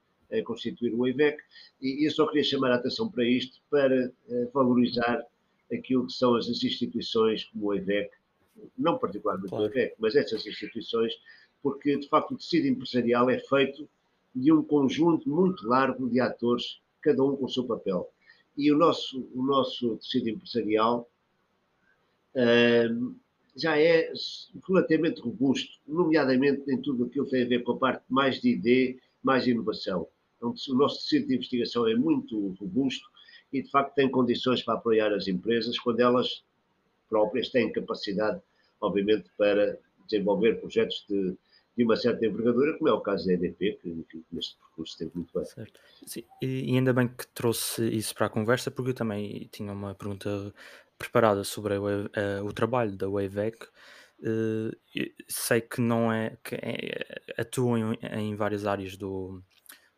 constituir 0.46 0.96
o 0.96 1.06
EVEC, 1.06 1.38
e 1.80 2.08
eu 2.08 2.12
só 2.12 2.26
queria 2.26 2.44
chamar 2.44 2.72
a 2.72 2.76
atenção 2.76 3.08
para 3.08 3.24
isto, 3.24 3.62
para 3.70 4.12
valorizar 4.52 5.24
aquilo 5.72 6.08
que 6.08 6.14
são 6.14 6.34
as 6.34 6.48
instituições 6.48 7.44
como 7.46 7.68
o 7.68 7.74
EVEC, 7.76 8.10
não 8.76 8.98
particularmente 8.98 9.50
claro. 9.50 9.66
o 9.66 9.68
EVEC, 9.68 9.94
mas 10.00 10.16
essas 10.16 10.44
instituições, 10.48 11.14
porque 11.62 11.98
de 11.98 12.08
facto 12.08 12.34
o 12.34 12.38
tecido 12.38 12.68
empresarial 12.68 13.30
é 13.30 13.38
feito 13.40 13.88
de 14.34 14.52
um 14.52 14.64
conjunto 14.64 15.30
muito 15.30 15.68
largo 15.68 16.10
de 16.10 16.20
atores, 16.20 16.80
cada 17.02 17.24
um 17.24 17.36
com 17.36 17.46
o 17.46 17.50
seu 17.50 17.66
papel 17.66 18.10
e 18.58 18.72
o 18.72 18.78
nosso, 18.78 19.28
o 19.34 19.44
nosso 19.44 19.98
tecido 19.98 20.30
empresarial 20.30 21.10
uh, 22.36 23.16
já 23.56 23.80
é 23.80 24.12
relativamente 24.68 25.22
robusto, 25.22 25.80
nomeadamente 25.88 26.64
em 26.72 26.82
tudo 26.82 27.06
aquilo 27.06 27.26
que 27.26 27.32
tem 27.32 27.44
a 27.44 27.48
ver 27.48 27.64
com 27.64 27.74
a 27.74 27.78
parte 27.78 28.04
mais 28.10 28.42
de 28.42 28.50
ID, 28.50 29.00
mais 29.22 29.44
de 29.44 29.52
inovação. 29.52 30.08
Então, 30.38 30.54
o 30.70 30.76
nosso 30.76 31.02
tecido 31.04 31.28
de 31.28 31.36
investigação 31.36 31.88
é 31.88 31.96
muito 31.96 32.50
robusto 32.60 33.08
e, 33.52 33.62
de 33.62 33.70
facto, 33.70 33.94
tem 33.94 34.10
condições 34.10 34.64
para 34.64 34.74
apoiar 34.76 35.14
as 35.14 35.28
empresas 35.28 35.78
quando 35.80 36.00
elas 36.00 36.44
próprias 37.08 37.50
têm 37.50 37.72
capacidade, 37.72 38.42
obviamente, 38.82 39.30
para 39.38 39.78
desenvolver 40.08 40.60
projetos 40.60 41.06
de 41.08 41.38
de 41.76 41.84
uma 41.84 41.96
certa 41.96 42.26
envergadura, 42.26 42.78
como 42.78 42.90
é 42.90 42.94
o 42.94 43.02
caso 43.02 43.26
da 43.26 43.34
EDP, 43.34 43.80
que 43.82 44.24
neste 44.32 44.58
percurso 44.58 44.98
teve 44.98 45.12
muito 45.16 45.34
bem. 45.34 45.46
Certo. 45.46 45.80
Sim, 46.06 46.24
e 46.42 46.76
ainda 46.76 46.94
bem 46.94 47.08
que 47.08 47.26
trouxe 47.28 47.88
isso 47.88 48.14
para 48.14 48.28
a 48.28 48.30
conversa, 48.30 48.70
porque 48.70 48.92
eu 48.92 48.96
também 48.96 49.50
tinha 49.52 49.74
uma 49.74 49.96
pergunta 49.96 50.54
preparada 50.98 51.44
sobre 51.44 51.76
o 51.76 52.54
trabalho 52.54 52.96
da 52.96 53.10
WAVEC. 53.10 53.66
Uh, 54.20 54.72
sei 55.28 55.60
que 55.60 55.82
não 55.82 56.14
é 56.14 56.38
que 56.42 56.56
é, 56.56 57.22
atuam 57.38 57.94
em, 57.94 58.00
em, 58.14 58.36
várias 58.36 58.66
áreas 58.66 58.96
do, 58.96 59.44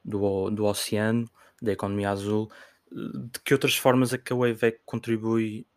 do, 0.03 0.49
do 0.49 0.65
oceano, 0.65 1.29
da 1.61 1.73
economia 1.73 2.09
azul. 2.09 2.49
De 2.91 3.39
que 3.43 3.53
outras 3.53 3.75
formas 3.75 4.13
é 4.13 4.17
que 4.17 4.33
a 4.33 4.35
WAVEC 4.35 4.79
contribui, 4.85 5.67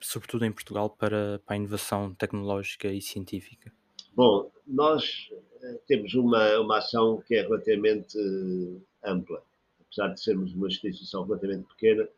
sobretudo 0.00 0.44
em 0.44 0.50
Portugal, 0.52 0.90
para, 0.90 1.40
para 1.44 1.54
a 1.54 1.56
inovação 1.56 2.14
tecnológica 2.14 2.88
e 2.88 3.00
científica? 3.00 3.72
Bom, 4.14 4.50
nós 4.66 5.30
eh, 5.62 5.80
temos 5.86 6.14
uma, 6.14 6.60
uma 6.60 6.78
ação 6.78 7.22
que 7.26 7.34
é 7.34 7.42
relativamente 7.42 8.18
eh, 8.18 9.10
ampla. 9.10 9.42
Apesar 9.80 10.08
de 10.08 10.20
sermos 10.20 10.54
uma 10.54 10.68
instituição 10.68 11.24
relativamente 11.24 11.66
pequena, 11.68 12.08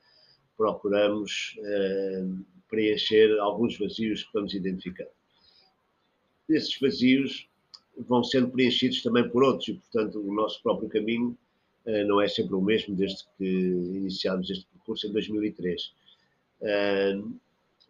procuramos 0.57 1.57
eh, 1.59 2.25
preencher 2.69 3.39
alguns 3.39 3.79
vazios 3.79 4.25
que 4.25 4.33
vamos 4.33 4.55
identificando. 4.55 5.11
Esses 6.49 6.79
vazios 6.79 7.49
vão 7.97 8.23
sendo 8.25 8.51
preenchidos 8.51 9.03
também 9.03 9.29
por 9.29 9.45
outros 9.45 9.69
e, 9.69 9.75
portanto, 9.75 10.21
o 10.21 10.35
nosso 10.35 10.63
próprio 10.63 10.89
caminho 10.89 11.37
eh, 11.87 12.05
não 12.05 12.21
é 12.21 12.29
sempre 12.29 12.55
o 12.55 12.61
mesmo 12.61 12.95
desde 12.95 13.25
que 13.37 13.45
iniciámos 13.45 14.51
este 14.51 14.67
percurso 14.67 15.07
em 15.07 15.13
2003. 15.13 15.93
Eh, 16.63 17.21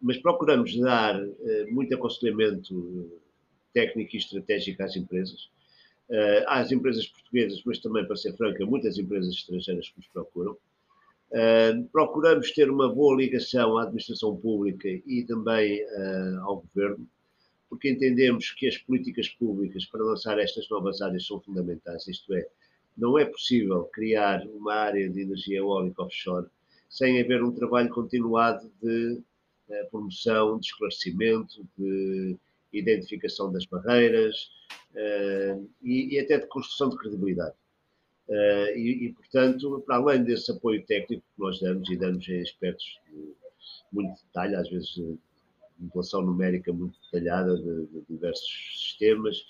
mas 0.01 0.17
procuramos 0.17 0.77
dar 0.77 1.15
eh, 1.19 1.65
muito 1.71 1.93
aconselhamento 1.95 3.09
técnica 3.75 4.15
e 4.15 4.19
estratégica 4.19 4.85
às 4.85 4.95
empresas, 4.95 5.49
uh, 6.09 6.47
às 6.47 6.71
empresas 6.71 7.05
portuguesas, 7.07 7.61
mas 7.65 7.79
também, 7.79 8.07
para 8.07 8.15
ser 8.15 8.33
franca, 8.37 8.65
muitas 8.65 8.97
empresas 8.97 9.35
estrangeiras 9.35 9.89
que 9.89 9.97
nos 9.97 10.07
procuram. 10.07 10.57
Uh, 11.31 11.83
procuramos 11.91 12.51
ter 12.51 12.69
uma 12.69 12.87
boa 12.87 13.17
ligação 13.17 13.77
à 13.77 13.83
administração 13.83 14.37
pública 14.37 14.87
e 14.87 15.25
também 15.27 15.83
uh, 15.83 16.39
ao 16.43 16.61
governo, 16.61 17.05
porque 17.69 17.89
entendemos 17.89 18.51
que 18.51 18.67
as 18.67 18.77
políticas 18.77 19.27
públicas 19.27 19.85
para 19.85 20.03
lançar 20.03 20.39
estas 20.39 20.69
novas 20.69 21.01
áreas 21.01 21.27
são 21.27 21.41
fundamentais, 21.41 22.07
isto 22.07 22.33
é, 22.33 22.47
não 22.97 23.19
é 23.19 23.25
possível 23.25 23.83
criar 23.91 24.47
uma 24.47 24.73
área 24.73 25.09
de 25.09 25.21
energia 25.21 25.57
eólica 25.57 26.03
offshore 26.03 26.47
sem 26.89 27.21
haver 27.21 27.43
um 27.43 27.51
trabalho 27.51 27.89
continuado 27.89 28.71
de 28.81 29.19
uh, 29.67 29.89
promoção, 29.91 30.57
de 30.59 30.67
esclarecimento, 30.67 31.67
de 31.77 32.37
identificação 32.79 33.51
das 33.51 33.65
barreiras 33.65 34.51
uh, 34.93 35.69
e, 35.83 36.15
e, 36.15 36.19
até 36.19 36.37
de 36.37 36.47
construção 36.47 36.89
de 36.89 36.97
credibilidade. 36.97 37.55
Uh, 38.27 38.75
e, 38.75 39.05
e, 39.05 39.13
portanto, 39.13 39.83
para 39.85 39.97
além 39.97 40.23
desse 40.23 40.51
apoio 40.51 40.83
técnico 40.85 41.23
que 41.23 41.41
nós 41.41 41.59
damos, 41.59 41.89
e 41.89 41.97
damos 41.97 42.27
em 42.27 42.41
aspectos 42.41 42.99
de 43.11 43.35
muito 43.91 44.19
detalhe, 44.25 44.55
às 44.55 44.69
vezes 44.69 44.89
de 44.89 45.17
modulação 45.79 46.21
numérica 46.21 46.71
muito 46.71 46.97
detalhada 47.11 47.55
de, 47.57 47.85
de 47.87 48.01
diversos 48.09 48.49
sistemas, 48.73 49.45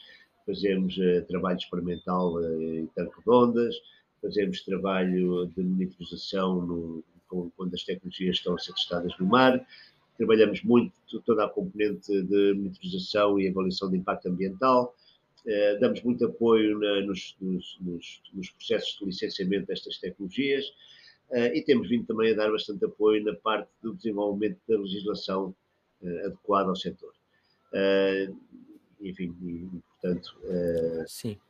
fazemos 0.46 0.98
uh, 0.98 1.26
trabalho 1.28 1.58
experimental 1.58 2.42
em 2.44 2.86
tanque 2.96 3.24
de 3.24 3.30
ondas, 3.30 3.76
fazemos 4.22 4.62
trabalho 4.62 5.46
de 5.56 5.64
monitorização 5.64 6.62
no, 6.62 7.04
quando 7.56 7.74
as 7.74 7.84
tecnologias 7.84 8.38
estão 8.38 8.56
a 8.56 8.60
ser 8.60 8.74
testadas 8.74 9.18
no 9.20 9.26
mar, 9.26 9.66
trabalhamos 10.18 10.64
muito 10.64 10.94
toda 11.26 11.46
a 11.46 11.50
componente 11.50 12.22
de 12.24 12.54
monitorização 12.54 13.40
e 13.40 13.48
avaliação 13.48 13.90
de 13.90 13.98
impacto 13.98 14.28
ambiental, 14.28 14.96
uh, 15.46 15.80
damos 15.80 16.02
muito 16.04 16.26
apoio 16.26 16.80
na, 16.80 17.02
nos, 17.02 17.36
nos, 17.40 17.78
nos, 17.82 18.22
nos, 18.34 18.50
processos 18.52 18.98
de 19.00 19.06
licenciamento 19.06 19.68
destas 19.68 19.98
tecnologias 19.98 20.66
e 21.56 21.62
temos 21.64 21.90
vindo 21.90 22.06
também 22.06 22.32
a 22.32 22.36
dar 22.36 22.52
bastante 22.52 22.86
apoio 22.86 23.24
na 23.24 23.34
parte 23.34 23.68
do 23.82 23.96
desenvolvimento 23.96 24.60
da 24.70 24.78
legislação 24.78 25.56
adequada 26.24 26.70
ao 26.70 26.76
setor 26.76 27.12
enfim, 29.02 29.36
e, 29.44 29.68
portanto, 30.02 30.36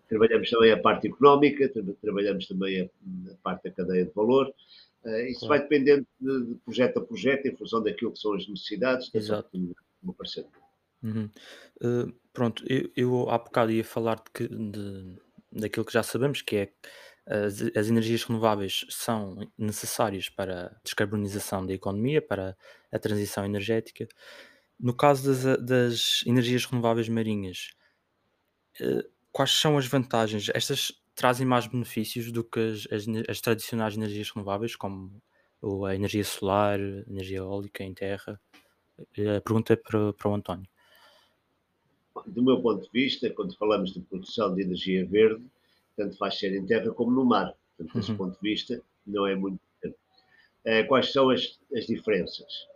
trabalhamos 0.10 0.49
também 0.49 0.71
a 0.71 0.82
parte 0.82 1.08
económica, 1.08 1.71
trabalhamos 2.01 2.47
também 2.47 2.82
a, 2.82 2.86
a 3.32 3.36
parte 3.43 3.63
da 3.63 3.71
cadeia 3.71 4.06
de 4.06 4.12
valor. 4.13 4.54
Uh, 5.06 5.28
isso 5.28 5.48
vai 5.48 5.60
dependendo 5.60 6.06
de, 6.20 6.46
de, 6.48 6.56
projeto 6.56 6.98
a 6.98 7.06
projeto, 7.06 7.46
em 7.46 7.56
função 7.56 7.82
daquilo 7.82 8.12
que 8.12 8.20
são 8.20 8.34
as 8.34 8.48
necessidades 8.48 9.13
Exato. 9.13 9.50
do 10.02 10.13
parceiro. 10.13 10.50
Uhum. 11.04 11.30
Uh, 11.82 12.13
pronto, 12.34 12.63
eu, 12.68 12.89
eu 12.96 13.30
há 13.30 13.38
bocado 13.38 13.72
ia 13.72 13.84
falar 13.84 14.15
de, 14.15 14.32
que, 14.34 14.48
de, 14.48 15.18
daquilo 15.52 15.86
que 15.86 15.94
já 15.94 16.02
sabemos, 16.02 16.41
que 16.41 16.56
é 16.56 16.74
as, 17.28 17.62
as 17.76 17.88
energias 17.88 18.24
renováveis 18.24 18.86
são 18.89 19.38
necessárias 19.58 20.30
para 20.30 20.68
a 20.68 20.80
descarbonização 20.84 21.65
da 21.65 21.74
economia, 21.74 22.22
para 22.22 22.56
a 22.91 23.00
transição 23.00 23.46
energética. 23.46 24.08
No 24.80 24.94
caso 24.94 25.28
das, 25.28 25.63
das 25.63 26.24
energias 26.26 26.65
renováveis 26.65 27.10
marinhas, 27.10 27.72
eh, 28.80 29.06
quais 29.32 29.52
são 29.52 29.78
as 29.78 29.88
vantagens? 29.88 30.50
Estas 30.54 30.91
trazem 31.15 31.45
mais 31.45 31.65
benefícios 31.67 32.32
do 32.32 32.43
que 32.43 32.60
as, 32.60 32.88
as, 32.91 33.06
as 33.30 33.41
tradicionais 33.41 33.95
energias 33.95 34.30
renováveis, 34.30 34.75
como 34.75 35.21
a 35.88 35.95
energia 35.95 36.23
solar, 36.23 36.80
energia 36.80 37.38
eólica 37.39 37.84
em 37.84 37.93
terra? 37.93 38.39
Eh, 39.17 39.38
a 39.38 39.41
pergunta 39.41 39.73
é 39.73 39.75
para, 39.75 40.13
para 40.13 40.30
o 40.30 40.36
António. 40.36 40.69
Do 42.28 42.43
meu 42.43 42.62
ponto 42.62 42.84
de 42.84 42.89
vista, 42.91 43.30
quando 43.32 43.58
falamos 43.58 43.93
de 43.93 44.01
produção 44.01 44.54
de 44.54 44.62
energia 44.62 45.06
verde, 45.06 45.43
tanto 45.97 46.17
faz 46.17 46.38
ser 46.38 46.54
em 46.54 46.65
terra 46.65 46.91
como 46.91 47.12
no 47.12 47.25
mar. 47.25 47.54
Portanto, 47.78 47.95
desse 47.95 48.12
uhum. 48.12 48.17
ponto 48.17 48.34
de 48.36 48.49
vista, 48.49 48.82
não 49.06 49.25
é 49.28 49.36
muito. 49.36 49.60
Uh, 49.86 50.88
quais 50.88 51.12
são 51.12 51.30
as, 51.30 51.60
as 51.75 51.86
diferenças? 51.86 52.67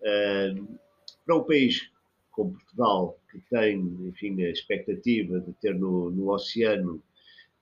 Uh, 0.00 0.78
para 1.24 1.36
um 1.36 1.44
país 1.44 1.90
como 2.30 2.52
Portugal, 2.52 3.18
que 3.30 3.38
tem, 3.50 3.80
enfim, 4.08 4.42
a 4.42 4.50
expectativa 4.50 5.40
de 5.40 5.52
ter 5.54 5.74
no, 5.74 6.10
no 6.10 6.30
oceano 6.32 6.96
eh, 6.96 7.13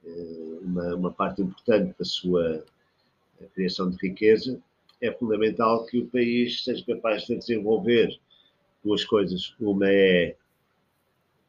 uma, 0.05 0.95
uma, 0.95 1.13
parte 1.13 1.43
importante 1.43 1.95
da 1.99 2.05
sua 2.05 2.65
criação 3.55 3.91
de 3.91 3.97
riqueza, 3.97 4.61
é 5.01 5.11
fundamental 5.13 5.85
que 5.87 5.99
o 5.99 6.07
país 6.07 6.65
seja 6.65 6.85
capaz 6.87 7.25
de 7.25 7.37
desenvolver 7.37 8.19
duas 8.85 9.05
coisas. 9.05 9.55
Uma 9.61 9.89
é 9.89 10.37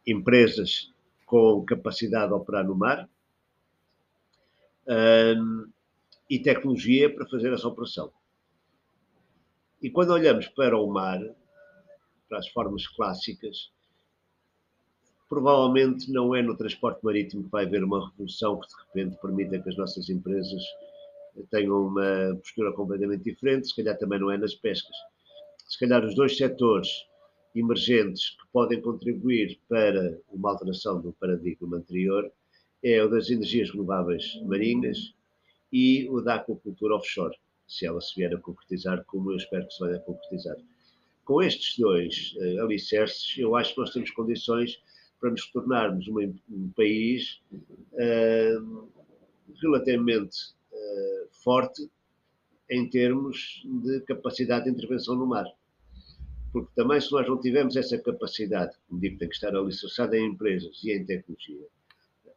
empresas 0.06 0.92
com 1.26 1.64
capacidade 1.64 2.28
de 2.28 2.34
operar 2.34 2.66
no 2.66 2.76
mar 2.76 3.10
um, 4.88 5.68
e 6.30 6.40
tecnologia 6.40 7.14
para 7.14 7.28
fazer 7.28 7.54
essa 7.54 7.68
operação. 7.68 8.12
E 9.82 9.90
quando 9.90 10.12
olhamos 10.12 10.48
para 10.48 10.78
o 10.78 10.88
mar, 10.88 11.20
para 12.30 12.40
as 12.40 12.48
formas 12.50 12.88
clássicas, 12.88 13.72
provavelmente 15.34 16.12
não 16.12 16.36
é 16.36 16.44
no 16.44 16.56
transporte 16.56 17.04
marítimo 17.04 17.44
que 17.44 17.50
vai 17.50 17.66
haver 17.66 17.84
uma 17.84 18.08
revolução 18.08 18.60
que 18.60 18.68
de 18.68 18.76
repente 18.86 19.20
permita 19.20 19.60
que 19.60 19.70
as 19.70 19.76
nossas 19.76 20.08
empresas 20.08 20.62
tenham 21.50 21.88
uma 21.88 22.36
postura 22.36 22.72
completamente 22.74 23.24
diferente, 23.24 23.68
se 23.68 23.76
calhar 23.76 23.98
também 23.98 24.20
não 24.20 24.30
é 24.30 24.38
nas 24.38 24.54
pescas. 24.54 24.96
Se 25.68 25.80
calhar 25.80 26.06
os 26.06 26.14
dois 26.14 26.38
setores 26.38 26.88
emergentes 27.56 28.30
que 28.30 28.48
podem 28.54 28.80
contribuir 28.80 29.60
para 29.68 30.20
uma 30.32 30.52
alteração 30.52 31.02
do 31.02 31.12
paradigma 31.14 31.78
anterior 31.78 32.32
é 32.84 33.04
o 33.04 33.10
das 33.10 33.32
energias 33.32 33.72
renováveis 33.72 34.40
marinhas 34.44 35.16
e 35.72 36.08
o 36.12 36.22
da 36.22 36.36
aquacultura 36.36 36.94
offshore, 36.94 37.36
se 37.68 37.88
ela 37.88 38.00
se 38.02 38.14
vier 38.16 38.36
a 38.36 38.38
concretizar, 38.38 39.04
como 39.06 39.32
eu 39.32 39.38
espero 39.38 39.66
que 39.66 39.74
se 39.74 39.84
venha 39.84 39.98
a 39.98 40.02
concretizar 40.02 40.58
com 41.26 41.42
estes 41.42 41.78
dois 41.80 42.36
uh, 42.38 42.62
alicerces, 42.62 43.36
eu 43.38 43.56
acho 43.56 43.74
que 43.74 43.80
nós 43.80 43.92
temos 43.92 44.12
condições 44.12 44.80
para 45.24 45.32
nos 45.32 45.50
tornarmos 45.52 46.06
um 46.10 46.70
país 46.76 47.42
uh, 47.94 48.90
relativamente 49.62 50.36
uh, 50.70 51.28
forte 51.32 51.90
em 52.70 52.90
termos 52.90 53.64
de 53.64 54.02
capacidade 54.02 54.66
de 54.66 54.72
intervenção 54.72 55.16
no 55.16 55.26
mar. 55.26 55.46
Porque 56.52 56.70
também, 56.76 57.00
se 57.00 57.10
nós 57.14 57.26
não 57.26 57.40
tivermos 57.40 57.78
essa 57.78 57.98
capacidade, 57.98 58.76
como 58.90 59.00
digo, 59.00 59.18
tem 59.18 59.30
que 59.30 59.36
estar 59.36 59.56
alicerçada 59.56 60.18
em 60.18 60.28
empresas 60.28 60.84
e 60.84 60.92
em 60.92 61.06
tecnologia, 61.06 61.68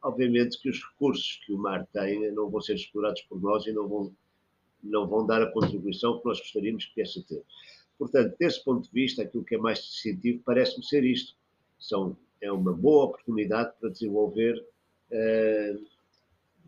obviamente 0.00 0.56
que 0.60 0.70
os 0.70 0.80
recursos 0.80 1.40
que 1.44 1.52
o 1.52 1.58
mar 1.58 1.84
tem 1.92 2.30
não 2.30 2.48
vão 2.48 2.60
ser 2.60 2.76
explorados 2.76 3.22
por 3.22 3.42
nós 3.42 3.66
e 3.66 3.72
não 3.72 3.88
vão, 3.88 4.14
não 4.80 5.08
vão 5.08 5.26
dar 5.26 5.42
a 5.42 5.50
contribuição 5.50 6.20
que 6.20 6.24
nós 6.24 6.38
gostaríamos 6.38 6.84
que 6.84 6.94
viesse 6.94 7.20
ter. 7.24 7.42
Portanto, 7.98 8.36
desse 8.38 8.62
ponto 8.62 8.84
de 8.84 8.92
vista, 8.92 9.22
aquilo 9.22 9.44
que 9.44 9.56
é 9.56 9.58
mais 9.58 9.80
decisivo 9.80 10.40
parece-me 10.44 10.84
ser 10.84 11.02
isto. 11.02 11.34
São, 11.78 12.16
é 12.40 12.50
uma 12.52 12.72
boa 12.72 13.06
oportunidade 13.06 13.72
para 13.80 13.90
desenvolver 13.90 14.62
uh, 15.10 15.86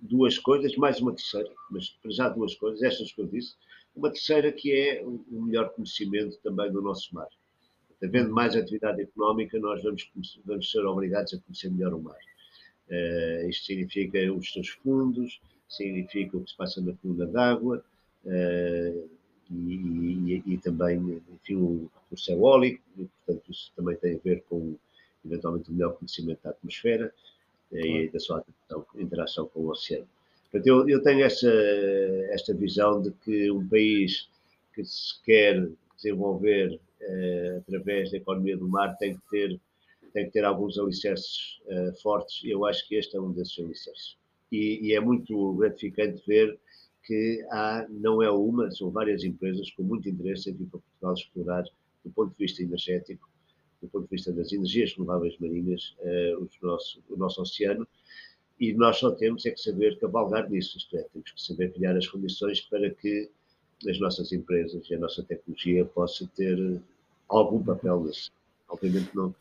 duas 0.02 0.38
coisas, 0.38 0.76
mais 0.76 1.00
uma 1.00 1.12
terceira, 1.12 1.50
mas 1.70 1.90
para 2.02 2.10
já 2.10 2.28
duas 2.28 2.54
coisas, 2.54 2.82
estas 2.82 3.12
que 3.12 3.20
eu 3.20 3.26
disse. 3.26 3.54
Uma 3.94 4.10
terceira 4.10 4.52
que 4.52 4.72
é 4.72 5.02
o 5.04 5.24
um 5.30 5.42
melhor 5.42 5.70
conhecimento 5.70 6.38
também 6.42 6.70
do 6.70 6.80
nosso 6.80 7.12
mar. 7.14 7.28
Havendo 8.02 8.32
mais 8.32 8.54
atividade 8.54 9.02
económica, 9.02 9.58
nós 9.58 9.82
vamos, 9.82 10.08
vamos 10.44 10.70
ser 10.70 10.84
obrigados 10.86 11.34
a 11.34 11.38
conhecer 11.38 11.70
melhor 11.70 11.94
o 11.94 12.00
mar. 12.00 12.18
Uh, 12.88 13.48
isto 13.48 13.66
significa 13.66 14.32
os 14.32 14.52
seus 14.52 14.68
fundos, 14.68 15.40
significa 15.68 16.36
o 16.36 16.44
que 16.44 16.50
se 16.50 16.56
passa 16.56 16.80
na 16.80 16.94
coluna 16.94 17.26
d'água, 17.26 17.84
uh, 18.24 19.08
e, 19.50 19.74
e, 19.74 20.42
e, 20.46 20.58
também, 20.58 21.22
enfim, 21.32 21.56
o 21.56 21.90
recurso 22.02 22.30
eólico, 22.30 22.82
portanto, 22.96 23.50
isso 23.50 23.72
também 23.74 23.96
tem 23.96 24.14
a 24.14 24.18
ver 24.18 24.42
com, 24.48 24.76
eventualmente, 25.24 25.70
o 25.70 25.72
melhor 25.72 25.94
conhecimento 25.94 26.40
da 26.42 26.50
atmosfera 26.50 27.12
eh, 27.72 28.04
e 28.04 28.08
da 28.10 28.18
sua 28.18 28.44
interação 28.96 29.46
com 29.48 29.60
o 29.60 29.70
oceano. 29.70 30.06
Portanto, 30.50 30.66
eu, 30.66 30.88
eu 30.88 31.02
tenho 31.02 31.24
essa, 31.24 31.50
esta 32.30 32.54
visão 32.54 33.02
de 33.02 33.10
que 33.10 33.50
um 33.50 33.66
país 33.68 34.28
que 34.74 34.84
se 34.84 35.22
quer 35.22 35.68
desenvolver 35.96 36.80
eh, 37.00 37.60
através 37.60 38.10
da 38.10 38.16
economia 38.16 38.56
do 38.56 38.68
mar 38.68 38.96
tem 38.96 39.14
que 39.14 39.30
ter, 39.30 39.60
tem 40.12 40.26
que 40.26 40.32
ter 40.32 40.44
alguns 40.44 40.78
alicerces 40.78 41.60
eh, 41.68 41.92
fortes, 42.02 42.42
e 42.44 42.50
eu 42.50 42.64
acho 42.64 42.86
que 42.88 42.94
este 42.94 43.16
é 43.16 43.20
um 43.20 43.32
desses 43.32 43.58
alicerces. 43.58 44.16
E, 44.50 44.88
e 44.88 44.94
é 44.94 45.00
muito 45.00 45.52
gratificante 45.54 46.22
ver 46.26 46.58
que 47.04 47.44
há, 47.50 47.86
não 47.88 48.22
é 48.22 48.30
uma, 48.30 48.70
são 48.70 48.90
várias 48.90 49.24
empresas 49.24 49.70
com 49.72 49.82
muito 49.82 50.08
interesse 50.08 50.50
em 50.50 50.54
vir 50.54 50.66
para 50.66 50.80
Portugal 50.80 51.14
explorar, 51.14 51.64
do 52.04 52.10
ponto 52.10 52.30
de 52.30 52.44
vista 52.44 52.62
energético, 52.62 53.27
do 53.80 53.88
ponto 53.88 54.04
de 54.04 54.10
vista 54.10 54.32
das 54.32 54.52
energias 54.52 54.92
renováveis 54.94 55.36
marinhas, 55.38 55.94
uh, 56.00 56.48
nosso, 56.62 57.02
o 57.08 57.16
nosso 57.16 57.40
oceano, 57.40 57.86
e 58.60 58.72
nós 58.72 58.96
só 58.96 59.10
temos 59.12 59.46
é 59.46 59.50
que 59.52 59.60
saber 59.60 59.98
cavalgar 59.98 60.50
nisso, 60.50 60.78
isto 60.78 60.96
é, 60.96 61.02
temos 61.12 61.30
que 61.30 61.40
saber 61.40 61.72
criar 61.72 61.96
as 61.96 62.06
condições 62.08 62.60
para 62.62 62.90
que 62.90 63.30
as 63.88 64.00
nossas 64.00 64.32
empresas 64.32 64.88
e 64.90 64.94
a 64.94 64.98
nossa 64.98 65.22
tecnologia 65.22 65.84
possa 65.84 66.28
ter 66.34 66.80
algum 67.28 67.62
papel 67.62 68.02
nisso. 68.02 68.32
Obviamente 68.68 69.14
não, 69.14 69.32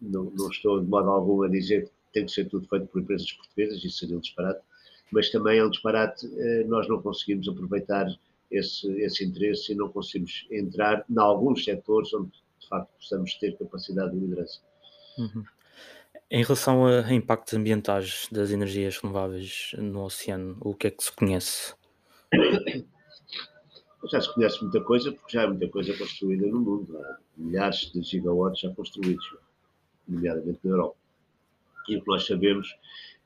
não, 0.00 0.24
não 0.24 0.50
estou 0.50 0.80
de 0.80 0.86
modo 0.86 1.08
algum 1.08 1.42
a 1.42 1.48
dizer 1.48 1.86
que 1.86 1.90
tem 2.12 2.26
que 2.26 2.32
ser 2.32 2.46
tudo 2.46 2.68
feito 2.68 2.86
por 2.86 3.00
empresas 3.00 3.32
portuguesas, 3.32 3.82
isso 3.82 3.98
seria 3.98 4.16
um 4.16 4.20
disparate, 4.20 4.60
mas 5.10 5.30
também 5.30 5.58
é 5.58 5.64
um 5.64 5.70
disparate 5.70 6.26
eh, 6.36 6.64
nós 6.64 6.86
não 6.88 7.00
conseguimos 7.00 7.48
aproveitar 7.48 8.06
esse, 8.50 8.90
esse 9.00 9.24
interesse 9.24 9.72
e 9.72 9.74
não 9.74 9.88
conseguimos 9.88 10.46
entrar 10.50 11.04
em 11.08 11.18
alguns 11.18 11.64
setores 11.64 12.12
onde 12.12 12.30
de 12.66 12.68
facto 12.68 12.90
possamos 12.98 13.34
ter 13.34 13.56
capacidade 13.56 14.12
de 14.12 14.18
liderança. 14.18 14.60
Uhum. 15.18 15.44
Em 16.28 16.42
relação 16.42 16.86
a 16.86 17.12
impactos 17.12 17.54
ambientais 17.54 18.28
das 18.32 18.50
energias 18.50 18.98
renováveis 18.98 19.70
no 19.78 20.02
oceano, 20.04 20.56
o 20.60 20.74
que 20.74 20.88
é 20.88 20.90
que 20.90 21.02
se 21.02 21.12
conhece? 21.12 21.74
Já 24.10 24.20
se 24.20 24.32
conhece 24.34 24.62
muita 24.62 24.80
coisa, 24.82 25.10
porque 25.10 25.32
já 25.32 25.42
há 25.42 25.48
muita 25.48 25.68
coisa 25.68 25.96
construída 25.98 26.46
no 26.46 26.60
mundo. 26.60 26.96
Há 26.96 27.18
milhares 27.36 27.90
de 27.90 28.00
gigawatts 28.02 28.60
já 28.60 28.72
construídos, 28.72 29.36
nomeadamente 30.06 30.60
na 30.62 30.70
Europa. 30.70 30.96
E 31.88 31.96
o 31.96 32.02
que 32.02 32.06
nós 32.06 32.24
sabemos 32.24 32.72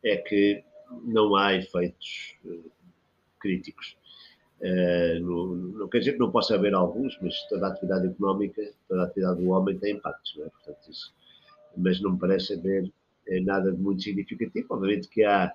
é 0.03 0.17
que 0.17 0.65
não 1.03 1.37
há 1.37 1.53
efeitos 1.55 2.35
uh, 2.47 2.71
críticos. 3.39 3.95
Uh, 4.61 5.21
no, 5.21 5.57
não 5.57 5.89
quer 5.89 6.01
dizer 6.01 6.13
que 6.13 6.19
não 6.19 6.31
possa 6.31 6.55
haver 6.55 6.75
alguns, 6.75 7.19
mas 7.23 7.35
toda 7.49 7.67
a 7.67 7.71
atividade 7.71 8.07
económica, 8.09 8.63
toda 8.87 9.03
a 9.03 9.05
atividade 9.07 9.43
do 9.43 9.49
homem 9.51 9.79
tem 9.79 9.97
impactos, 9.97 10.35
não 10.37 10.47
é? 10.47 10.51
Portanto, 10.51 10.91
isso, 10.91 11.15
mas 11.77 12.01
não 12.01 12.13
me 12.13 12.19
parece 12.19 12.55
haver 12.55 12.93
é, 13.27 13.41
nada 13.41 13.73
de 13.73 13.79
muito 13.79 14.03
significativo. 14.03 14.67
Obviamente 14.71 15.09
que 15.09 15.25
há, 15.25 15.55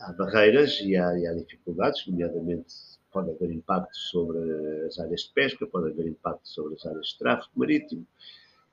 há 0.00 0.12
barreiras 0.14 0.80
e 0.80 0.96
há, 0.96 1.16
e 1.16 1.26
há 1.26 1.34
dificuldades, 1.34 2.06
nomeadamente 2.08 2.74
pode 3.12 3.30
haver 3.30 3.52
impacto 3.52 3.94
sobre 3.94 4.38
as 4.86 4.98
áreas 4.98 5.20
de 5.20 5.32
pesca, 5.34 5.66
pode 5.66 5.90
haver 5.90 6.06
impacto 6.06 6.48
sobre 6.48 6.74
as 6.74 6.86
áreas 6.86 7.06
de 7.08 7.18
tráfego 7.18 7.50
marítimo, 7.54 8.06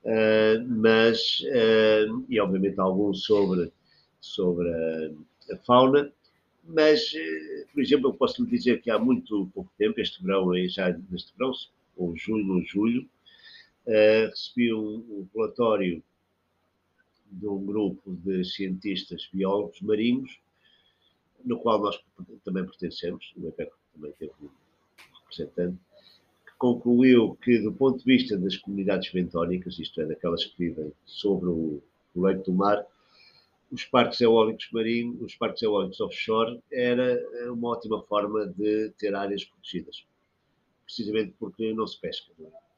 uh, 0.05 0.65
mas, 0.67 1.41
uh, 1.41 2.25
e 2.27 2.39
obviamente 2.39 2.79
algum 2.79 3.13
sobre, 3.13 3.71
sobre 4.19 4.69
a, 4.69 5.53
a 5.53 5.57
fauna, 5.57 6.11
mas, 6.73 7.13
uh, 7.13 7.67
por 7.73 7.81
exemplo, 7.81 8.09
eu 8.09 8.13
posso 8.13 8.43
lhe 8.43 8.49
dizer 8.49 8.81
que 8.81 8.89
há 8.89 8.97
muito 8.97 9.49
pouco 9.53 9.71
tempo, 9.77 9.99
este 9.99 10.23
verão, 10.23 10.51
já 10.67 10.89
neste 11.09 11.33
verão, 11.37 11.51
ou 11.97 12.15
junho 12.15 12.53
ou 12.53 12.61
julho, 12.63 13.09
recebi 13.85 14.73
um, 14.73 14.97
um 15.09 15.27
relatório 15.35 16.03
de 17.31 17.47
um 17.47 17.65
grupo 17.65 18.15
de 18.23 18.43
cientistas 18.43 19.29
biólogos 19.33 19.81
marinhos, 19.81 20.39
no 21.43 21.59
qual 21.59 21.79
nós 21.79 21.99
também 22.43 22.65
pertencemos, 22.65 23.33
o 23.37 23.47
EPEC 23.47 23.71
também 23.93 24.11
teve 24.19 24.31
um 24.41 24.49
representante, 25.19 25.77
que 26.45 26.53
concluiu 26.57 27.35
que, 27.41 27.59
do 27.59 27.71
ponto 27.71 27.99
de 27.99 28.05
vista 28.05 28.37
das 28.37 28.57
comunidades 28.57 29.11
bentónicas, 29.11 29.79
isto 29.79 30.01
é, 30.01 30.05
daquelas 30.05 30.45
que 30.45 30.57
vivem 30.57 30.91
sobre 31.05 31.49
o, 31.49 31.81
o 32.15 32.21
leito 32.21 32.51
do 32.51 32.53
mar, 32.53 32.85
os 33.71 33.85
parques 33.85 34.19
eólicos 34.21 34.69
marinhos, 34.71 35.21
os 35.21 35.35
parques 35.35 35.61
eólicos 35.61 35.99
offshore, 36.01 36.61
era 36.71 37.19
uma 37.51 37.69
ótima 37.69 38.01
forma 38.03 38.47
de 38.47 38.89
ter 38.97 39.13
áreas 39.15 39.45
protegidas, 39.45 40.05
precisamente 40.83 41.33
porque 41.39 41.73
não 41.73 41.85
se 41.85 41.99
pesca. 41.99 42.31
Não 42.37 42.47
é? 42.47 42.69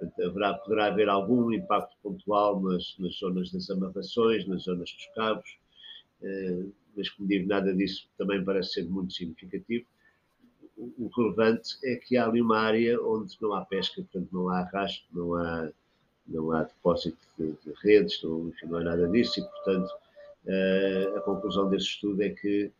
Portanto, 0.00 0.22
haverá, 0.22 0.54
poderá 0.54 0.86
haver 0.86 1.08
algum 1.10 1.52
impacto 1.52 1.94
pontual 2.02 2.58
nas, 2.62 2.96
nas 2.98 3.14
zonas 3.18 3.52
das 3.52 3.68
amarrações, 3.68 4.46
nas 4.46 4.62
zonas 4.62 4.90
dos 4.92 5.06
cabos, 5.14 5.58
eh, 6.22 6.64
mas, 6.96 7.10
como 7.10 7.28
digo, 7.28 7.46
nada 7.46 7.74
disso 7.74 8.08
também 8.16 8.42
parece 8.42 8.72
ser 8.72 8.84
muito 8.88 9.12
significativo. 9.12 9.86
O, 10.76 10.92
o 11.04 11.08
relevante 11.08 11.76
é 11.84 11.96
que 11.96 12.16
há 12.16 12.26
ali 12.26 12.40
uma 12.40 12.58
área 12.58 12.98
onde 13.02 13.36
não 13.42 13.52
há 13.52 13.62
pesca, 13.64 14.02
portanto, 14.02 14.28
não 14.32 14.48
há 14.48 14.60
arrasto, 14.60 15.04
não 15.12 15.34
há, 15.34 15.70
não 16.26 16.50
há 16.52 16.62
depósito 16.62 17.18
de, 17.38 17.52
de 17.52 17.72
redes, 17.82 18.22
não, 18.22 18.48
enfim, 18.48 18.66
não 18.66 18.78
há 18.78 18.84
nada 18.84 19.06
disso, 19.06 19.38
e, 19.38 19.42
portanto, 19.42 19.90
eh, 19.90 20.09
a 21.16 21.20
conclusão 21.20 21.68
desse 21.68 21.86
estudo 21.86 22.22
é 22.22 22.30
que 22.30 22.72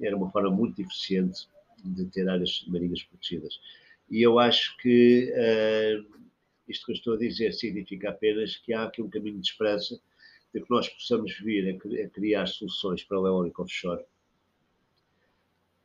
era 0.00 0.16
uma 0.16 0.30
forma 0.30 0.50
muito 0.50 0.80
eficiente 0.80 1.46
de 1.84 2.06
ter 2.06 2.28
áreas 2.28 2.64
marinhas 2.68 3.02
protegidas. 3.02 3.60
E 4.10 4.22
eu 4.22 4.38
acho 4.38 4.76
que 4.78 5.32
uh, 5.32 6.18
isto 6.68 6.86
que 6.86 6.92
eu 6.92 6.96
estou 6.96 7.14
a 7.14 7.18
dizer 7.18 7.52
significa 7.52 8.10
apenas 8.10 8.56
que 8.56 8.72
há 8.72 8.84
aqui 8.84 9.02
um 9.02 9.10
caminho 9.10 9.40
de 9.40 9.48
esperança 9.48 9.98
de 10.52 10.60
que 10.60 10.70
nós 10.70 10.88
possamos 10.88 11.38
vir 11.40 11.74
a, 11.74 12.08
criar 12.10 12.46
soluções 12.46 13.02
para 13.04 13.20
o 13.20 13.26
eólico 13.26 13.62
offshore 13.62 14.04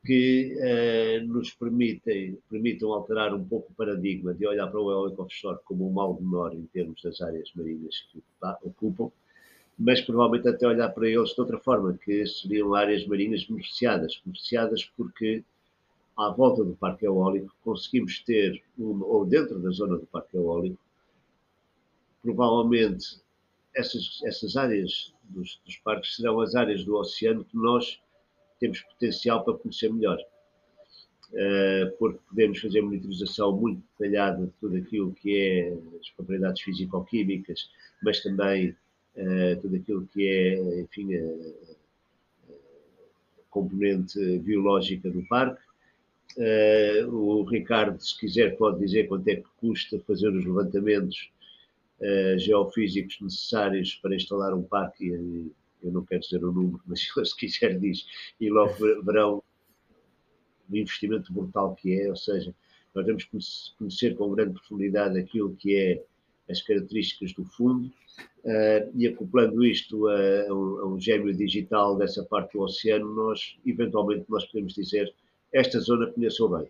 que 0.04 0.56
uh, 0.56 1.26
nos 1.26 1.52
permitem, 1.52 2.38
permitam 2.48 2.92
alterar 2.92 3.34
um 3.34 3.44
pouco 3.44 3.72
o 3.72 3.74
paradigma 3.74 4.32
de 4.32 4.46
olhar 4.46 4.68
para 4.68 4.80
o 4.80 4.90
eólico 4.90 5.22
offshore 5.22 5.58
como 5.64 5.88
um 5.88 5.92
mal 5.92 6.14
menor 6.20 6.54
em 6.54 6.66
termos 6.66 7.02
das 7.02 7.20
áreas 7.20 7.50
marinhas 7.54 8.06
que 8.12 8.22
ocupam, 8.62 9.10
mas 9.78 10.00
provavelmente 10.00 10.48
até 10.48 10.66
olhar 10.66 10.88
para 10.88 11.08
eles 11.08 11.30
de 11.30 11.40
outra 11.40 11.58
forma, 11.58 11.96
que 11.96 12.26
seriam 12.26 12.74
áreas 12.74 13.06
marinhas 13.06 13.44
beneficiadas, 13.44 14.20
beneficiadas 14.24 14.84
porque 14.96 15.44
à 16.16 16.30
volta 16.30 16.64
do 16.64 16.74
parque 16.74 17.06
eólico, 17.06 17.54
conseguimos 17.62 18.20
ter, 18.24 18.60
ou 18.76 19.24
dentro 19.24 19.60
da 19.60 19.70
zona 19.70 19.96
do 19.96 20.06
parque 20.06 20.36
eólico, 20.36 20.78
provavelmente 22.20 23.20
essas, 23.72 24.20
essas 24.24 24.56
áreas 24.56 25.14
dos, 25.22 25.60
dos, 25.64 25.76
parques 25.76 26.16
serão 26.16 26.40
as 26.40 26.56
áreas 26.56 26.84
do 26.84 26.96
oceano 26.96 27.44
que 27.44 27.56
nós 27.56 28.00
temos 28.58 28.80
potencial 28.80 29.44
para 29.44 29.54
conhecer 29.54 29.92
melhor. 29.92 30.18
Uh, 31.30 31.96
porque 31.98 32.18
podemos 32.28 32.58
fazer 32.58 32.80
monitorização 32.80 33.54
muito 33.54 33.82
detalhada 33.98 34.46
de 34.46 34.52
tudo 34.52 34.76
aquilo 34.76 35.12
que 35.12 35.36
é 35.36 35.98
as 36.00 36.10
propriedades 36.10 36.62
físico-químicas, 36.62 37.70
mas 38.02 38.20
também 38.22 38.74
tudo 39.60 39.76
aquilo 39.76 40.06
que 40.06 40.28
é, 40.28 40.80
enfim, 40.80 41.14
a, 41.14 41.24
a 42.50 42.54
componente 43.50 44.38
biológica 44.38 45.10
do 45.10 45.26
parque 45.26 45.60
Uh, 46.36 47.08
o 47.12 47.42
Ricardo, 47.42 48.00
se 48.00 48.16
quiser, 48.16 48.56
pode 48.56 48.78
dizer 48.78 49.08
quanto 49.08 49.26
é 49.28 49.36
que 49.36 49.48
custa 49.60 49.98
fazer 50.06 50.28
os 50.28 50.44
levantamentos 50.44 51.30
uh, 52.00 52.38
geofísicos 52.38 53.18
necessários 53.20 53.96
para 53.96 54.14
instalar 54.14 54.54
um 54.54 54.62
parque. 54.62 55.08
Eu 55.08 55.92
não 55.92 56.04
quero 56.04 56.20
dizer 56.20 56.44
o 56.44 56.52
número, 56.52 56.80
mas 56.86 57.00
se 57.28 57.36
quiser, 57.36 57.78
diz. 57.78 58.06
E 58.40 58.48
logo 58.50 58.74
verão 59.02 59.42
o 60.70 60.76
investimento 60.76 61.32
brutal 61.32 61.74
que 61.74 62.00
é. 62.00 62.08
Ou 62.08 62.16
seja, 62.16 62.54
nós 62.94 63.04
temos 63.04 63.24
que 63.24 63.38
conhecer 63.76 64.16
com 64.16 64.32
grande 64.32 64.52
profundidade 64.52 65.18
aquilo 65.18 65.56
que 65.56 65.76
é 65.76 66.04
as 66.48 66.62
características 66.62 67.32
do 67.32 67.44
fundo 67.44 67.92
uh, 68.44 68.90
e 68.94 69.06
acoplando 69.06 69.64
isto 69.64 70.08
a, 70.08 70.48
a, 70.48 70.54
um, 70.54 70.78
a 70.78 70.86
um 70.88 71.00
gêmeo 71.00 71.34
digital 71.34 71.96
dessa 71.96 72.24
parte 72.24 72.52
do 72.52 72.62
oceano, 72.62 73.14
nós, 73.14 73.56
eventualmente, 73.66 74.24
nós 74.28 74.44
podemos 74.46 74.74
dizer 74.74 75.12
esta 75.52 75.78
zona 75.80 76.10
conheço 76.10 76.48
bem, 76.48 76.68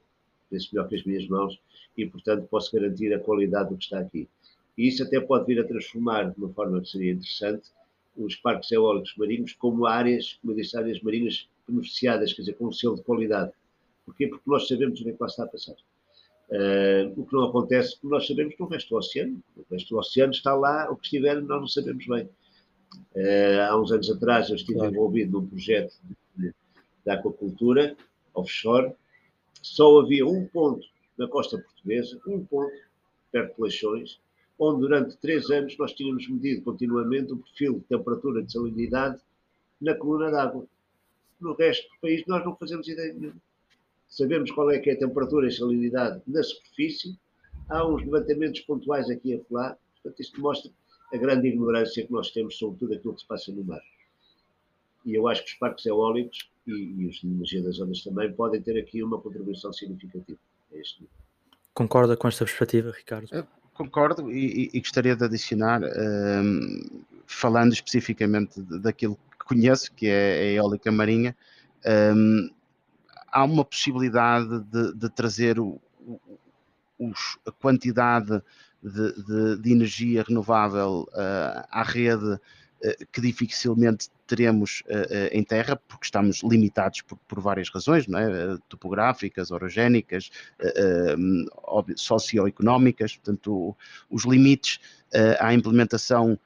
conheço 0.49 0.69
melhor 0.73 0.89
que 0.89 0.97
as 0.97 1.05
minhas 1.05 1.29
mãos 1.29 1.61
e, 1.97 2.07
portanto, 2.07 2.47
posso 2.49 2.73
garantir 2.73 3.13
a 3.13 3.19
qualidade 3.19 3.71
do 3.71 3.77
que 3.77 3.85
está 3.85 3.99
aqui. 3.99 4.29
E 4.77 4.87
isso 4.87 5.03
até 5.03 5.21
pode 5.21 5.47
vir 5.47 5.61
a 5.61 5.65
transformar, 5.65 6.31
de 6.31 6.39
uma 6.39 6.49
forma 6.51 6.81
que 6.81 6.89
seria 6.89 7.13
interessante, 7.13 7.71
os 8.17 8.37
parques 8.37 8.71
eólicos 8.73 9.15
marinhos 9.17 9.53
como 9.53 9.87
áreas, 9.87 10.39
como 10.41 10.55
disse, 10.55 10.77
áreas 10.77 11.01
marinhas 11.03 11.49
beneficiadas, 11.69 12.33
quer 12.33 12.43
dizer, 12.43 12.55
com 12.55 12.67
um 12.67 12.73
selo 12.73 12.97
de 12.97 13.03
qualidade. 13.03 13.53
Porquê? 14.05 14.27
Porque 14.27 14.49
nós 14.49 14.67
sabemos 14.67 15.01
o 15.01 15.05
que 15.05 15.11
é 15.11 15.13
que 15.13 15.21
lá 15.21 15.27
está 15.27 15.45
a 15.45 15.49
passar. 15.49 15.75
Uh, 16.51 17.13
o 17.21 17.27
que 17.27 17.35
não 17.35 17.45
acontece, 17.45 17.93
porque 18.01 18.09
nós 18.09 18.27
sabemos 18.27 18.55
que 18.55 18.61
no 18.61 18.69
resto 18.69 18.89
do 18.89 18.97
oceano, 18.97 19.43
o 19.55 19.65
resto 19.71 19.91
do 19.91 19.99
oceano 19.99 20.33
está 20.33 20.55
lá, 20.55 20.91
o 20.91 20.97
que 20.97 21.05
estiver, 21.05 21.43
nós 21.43 21.61
não 21.61 21.69
sabemos 21.69 22.07
bem. 22.07 22.25
Uh, 23.15 23.61
há 23.69 23.79
uns 23.79 23.93
anos 23.93 24.11
atrás 24.11 24.49
eu 24.49 24.57
estive 24.57 24.79
claro. 24.79 24.95
envolvido 24.95 25.33
num 25.33 25.47
projeto 25.47 25.95
de, 26.35 26.55
de 27.05 27.11
aquacultura 27.11 27.95
offshore, 28.33 28.95
só 29.61 30.01
havia 30.01 30.27
um 30.27 30.47
ponto 30.47 30.87
na 31.19 31.29
costa 31.29 31.59
portuguesa, 31.59 32.19
um 32.27 32.45
ponto, 32.45 32.73
perto 33.31 33.57
de 33.57 33.63
Leixões, 33.63 34.21
onde 34.59 34.81
durante 34.81 35.17
três 35.19 35.51
anos 35.51 35.77
nós 35.77 35.93
tínhamos 35.93 36.27
medido 36.29 36.63
continuamente 36.63 37.33
o 37.33 37.37
perfil 37.37 37.75
de 37.75 37.85
temperatura 37.85 38.43
de 38.43 38.53
salinidade 38.53 39.21
na 39.81 39.95
coluna 39.95 40.31
d'água. 40.31 40.67
No 41.41 41.53
resto 41.53 41.89
do 41.89 42.01
país 42.01 42.25
nós 42.27 42.45
não 42.45 42.57
fazemos 42.57 42.89
ideia 42.89 43.13
nenhuma. 43.13 43.41
Sabemos 44.09 44.51
qual 44.51 44.71
é 44.71 44.79
que 44.79 44.91
é 44.91 44.95
a 44.95 44.99
temperatura 44.99 45.47
e 45.47 45.53
salinidade 45.53 46.23
na 46.27 46.43
superfície, 46.43 47.19
há 47.69 47.87
uns 47.87 48.03
levantamentos 48.05 48.61
pontuais 48.61 49.09
aqui 49.11 49.35
e 49.35 49.45
lá, 49.51 49.77
portanto 50.03 50.21
isto 50.21 50.41
mostra 50.41 50.71
a 51.13 51.17
grande 51.17 51.49
ignorância 51.49 52.07
que 52.07 52.13
nós 52.13 52.31
temos 52.31 52.57
sobre 52.57 52.79
tudo 52.79 52.95
aquilo 52.95 53.15
que 53.15 53.21
se 53.21 53.27
passa 53.27 53.53
no 53.53 53.65
mar. 53.65 53.81
E 55.05 55.15
eu 55.15 55.29
acho 55.29 55.45
que 55.45 55.53
os 55.53 55.59
parques 55.59 55.87
eólicos 55.87 56.51
e, 56.67 56.73
e 56.73 57.07
os 57.07 57.17
de 57.17 57.27
energia 57.27 57.63
das 57.63 57.79
ondas 57.81 58.03
também 58.03 58.33
podem 58.33 58.61
ter 58.61 58.79
aqui 58.79 59.03
uma 59.03 59.21
contribuição 59.21 59.73
significativa 59.73 60.39
a 60.73 60.77
este 60.77 61.03
nível. 61.03 61.15
Concorda 61.73 62.17
com 62.17 62.29
esta 62.29 62.45
perspectiva, 62.45 62.91
Ricardo? 62.91 63.29
Eu 63.31 63.47
concordo 63.73 64.31
e, 64.33 64.71
e, 64.73 64.81
gostaria 64.81 65.15
de 65.15 65.25
adicionar, 65.25 65.81
um, 65.83 67.05
falando 67.27 67.73
especificamente 67.73 68.61
daquilo 68.61 69.17
que 69.39 69.47
conheço, 69.47 69.93
que 69.95 70.09
é 70.09 70.33
a 70.33 70.53
eólica 70.55 70.91
marinha, 70.91 71.37
um, 72.17 72.51
há 73.39 73.45
uma 73.45 73.65
possibilidade 73.65 74.61
de, 74.65 74.95
de 74.95 75.09
trazer 75.11 75.61
o, 75.61 75.81
o, 76.01 76.21
os, 76.99 77.39
a 77.47 77.53
quantidade 77.53 78.43
de, 78.83 79.13
de, 79.23 79.57
de 79.63 79.73
energia 79.73 80.25
renovável 80.27 81.09
uh, 81.13 81.65
à 81.71 81.83
rede 81.83 82.35
uh, 82.35 83.07
que 83.13 83.21
dificilmente 83.21 84.09
teremos 84.27 84.83
uh, 84.87 85.29
em 85.31 85.45
terra, 85.45 85.77
porque 85.77 86.05
estamos 86.05 86.43
limitados 86.43 87.01
por, 87.03 87.17
por 87.29 87.41
várias 87.41 87.69
razões, 87.71 88.07
não 88.09 88.19
é? 88.19 88.59
topográficas, 88.69 89.51
orogénicas, 89.51 90.31
socioeconómicas, 91.97 93.17
portanto, 93.17 93.77
os 94.11 94.25
limites 94.25 94.81
à 95.41 95.55
implementação 95.55 96.39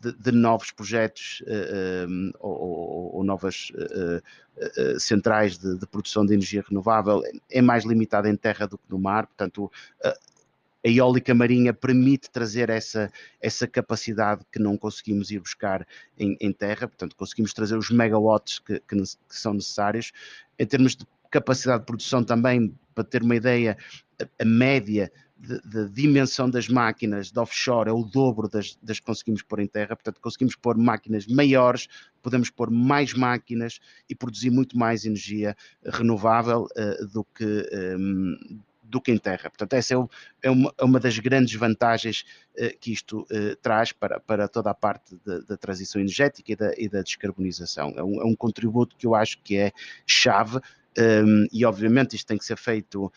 de, 0.00 0.12
de, 0.12 0.32
novos 0.32 0.70
projetos 0.70 1.42
ou, 2.40 2.52
ou, 2.52 3.16
ou, 3.16 3.24
novas 3.24 3.70
centrais 4.98 5.58
de, 5.58 5.78
de, 5.78 5.86
produção 5.86 6.24
de 6.24 6.32
energia 6.32 6.64
renovável 6.66 7.22
é 7.50 7.60
mais 7.60 7.84
limitada 7.84 8.30
em 8.30 8.36
terra 8.36 8.66
do 8.66 8.78
que 8.78 8.84
no 8.88 8.98
mar, 8.98 9.26
portanto 9.26 9.70
a 10.86 10.88
eólica 10.88 11.34
marinha 11.34 11.74
permite 11.74 12.30
trazer 12.30 12.70
essa, 12.70 13.10
essa 13.40 13.66
capacidade 13.66 14.44
que 14.52 14.60
não 14.60 14.76
conseguimos 14.76 15.32
ir 15.32 15.40
buscar 15.40 15.84
em, 16.16 16.36
em 16.40 16.52
terra, 16.52 16.86
portanto, 16.86 17.16
conseguimos 17.16 17.52
trazer 17.52 17.76
os 17.76 17.90
megawatts 17.90 18.60
que, 18.60 18.78
que, 18.78 18.96
que, 18.96 19.36
são 19.36 19.54
necessários. 19.54 20.12
Em 20.56 20.64
termos 20.64 20.94
de 20.94 21.04
capacidade 21.28 21.80
de 21.80 21.86
produção 21.86 22.22
também, 22.22 22.72
para 22.94 23.02
ter 23.02 23.24
uma 23.24 23.34
ideia, 23.34 23.76
a, 24.20 24.42
a 24.42 24.44
média 24.44 25.10
de, 25.46 25.88
dimensão 25.90 26.50
das 26.50 26.68
máquinas 26.68 27.30
de 27.30 27.38
offshore 27.38 27.88
é 27.88 27.92
o 27.92 28.02
dobro 28.02 28.48
das, 28.48 28.76
das 28.82 28.98
que 28.98 29.06
conseguimos 29.06 29.42
pôr 29.42 29.60
em 29.60 29.66
terra, 29.66 29.96
portanto 29.96 30.20
conseguimos 30.20 30.56
pôr 30.56 30.76
máquinas 30.76 31.26
maiores, 31.26 31.88
podemos 32.22 32.50
pôr 32.50 32.70
mais 32.70 33.14
máquinas 33.14 33.78
e 34.08 34.14
produzir 34.14 34.50
muito 34.50 34.76
mais 34.76 35.04
energia 35.04 35.56
renovável 35.84 36.66
uh, 36.76 37.06
do 37.06 37.24
que 37.24 37.68
um, 37.98 38.60
do 38.88 39.00
que 39.00 39.10
em 39.10 39.18
terra. 39.18 39.50
Portanto, 39.50 39.72
essa 39.74 39.94
é, 39.94 39.96
o, 39.96 40.08
é, 40.42 40.50
uma, 40.50 40.72
é 40.78 40.84
uma, 40.84 41.00
das 41.00 41.18
grandes 41.18 41.54
vantagens 41.54 42.24
uh, 42.54 42.78
que 42.78 42.92
isto 42.92 43.22
uh, 43.22 43.56
traz 43.60 43.92
para, 43.92 44.20
para 44.20 44.48
toda 44.48 44.70
a 44.70 44.74
parte 44.74 45.16
da 45.24 45.56
transição 45.56 46.00
energética 46.00 46.52
e 46.52 46.56
da, 46.56 46.72
e 46.76 46.88
da 46.88 47.02
descarbonização. 47.02 47.94
É 47.96 48.02
um, 48.02 48.22
é 48.22 48.24
um, 48.24 48.34
contributo 48.34 48.96
que 48.96 49.06
eu 49.06 49.14
acho 49.14 49.40
que 49.42 49.56
é 49.56 49.72
chave 50.06 50.58
um, 50.58 50.60
ehm, 50.96 51.46
e, 51.52 51.64
obviamente, 51.64 52.16
isto 52.16 52.26
tem 52.26 52.38
que 52.38 52.44
ser 52.44 52.56
feito 52.56 53.12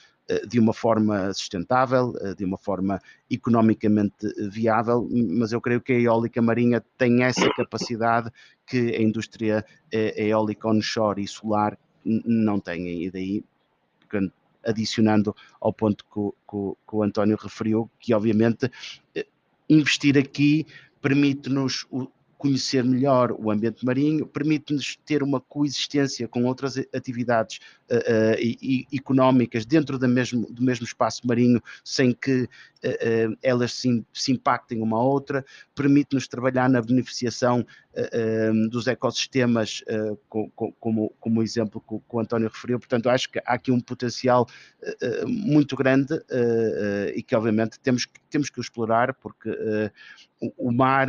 de 0.47 0.59
uma 0.59 0.73
forma 0.73 1.33
sustentável, 1.33 2.13
de 2.37 2.45
uma 2.45 2.57
forma 2.57 3.01
economicamente 3.29 4.27
viável, 4.49 5.07
mas 5.11 5.51
eu 5.51 5.59
creio 5.59 5.81
que 5.81 5.93
a 5.93 5.99
eólica 5.99 6.41
marinha 6.41 6.83
tem 6.97 7.23
essa 7.23 7.49
capacidade 7.55 8.29
que 8.65 8.95
a 8.95 9.01
indústria 9.01 9.65
eólica 9.91 10.67
onshore 10.67 11.23
e 11.23 11.27
solar 11.27 11.77
não 12.05 12.59
tem, 12.59 13.03
e 13.03 13.11
daí 13.11 13.43
adicionando 14.65 15.35
ao 15.59 15.73
ponto 15.73 16.03
que, 16.05 16.49
que, 16.49 16.89
que 16.89 16.95
o 16.95 17.03
António 17.03 17.37
referiu, 17.41 17.89
que 17.99 18.13
obviamente 18.13 18.69
eh, 19.15 19.25
investir 19.69 20.17
aqui 20.17 20.65
permite-nos 21.01 21.87
conhecer 22.39 22.85
melhor 22.85 23.33
o 23.33 23.51
ambiente 23.51 23.85
marinho, 23.85 24.25
permite-nos 24.25 24.97
ter 25.05 25.21
uma 25.21 25.41
coexistência 25.41 26.25
com 26.25 26.45
outras 26.45 26.77
atividades 26.95 27.59
uh, 27.91 27.95
uh, 27.95 28.95
económicas 28.95 29.65
dentro 29.65 29.99
do 29.99 30.07
mesmo, 30.07 30.47
do 30.49 30.63
mesmo 30.63 30.85
espaço 30.85 31.27
marinho, 31.27 31.61
sem 31.83 32.13
que 32.13 32.43
uh, 32.43 33.37
elas 33.43 33.73
se, 33.73 34.05
se, 34.13 34.31
impactem 34.31 34.81
uma 34.81 34.97
à 34.97 35.01
outra, 35.01 35.45
permite-nos 35.75 36.29
trabalhar 36.29 36.69
na 36.69 36.81
beneficiação 36.81 37.65
dos 38.69 38.87
ecossistemas, 38.87 39.83
como, 40.27 40.51
como, 40.79 41.13
como 41.19 41.39
o 41.39 41.43
exemplo 41.43 41.81
que, 41.81 42.15
o 42.15 42.19
António 42.19 42.47
referiu. 42.47 42.79
Portanto, 42.79 43.09
acho 43.09 43.29
que 43.29 43.39
há 43.39 43.53
aqui 43.53 43.71
um 43.71 43.79
potencial 43.79 44.47
muito 45.25 45.75
grande 45.75 46.13
e 47.15 47.23
que, 47.23 47.35
obviamente, 47.35 47.79
temos, 47.79 48.07
temos 48.29 48.49
que 48.49 48.61
explorar, 48.61 49.13
porque 49.15 49.49
o, 50.39 50.69
o 50.69 50.71
mar, 50.71 51.07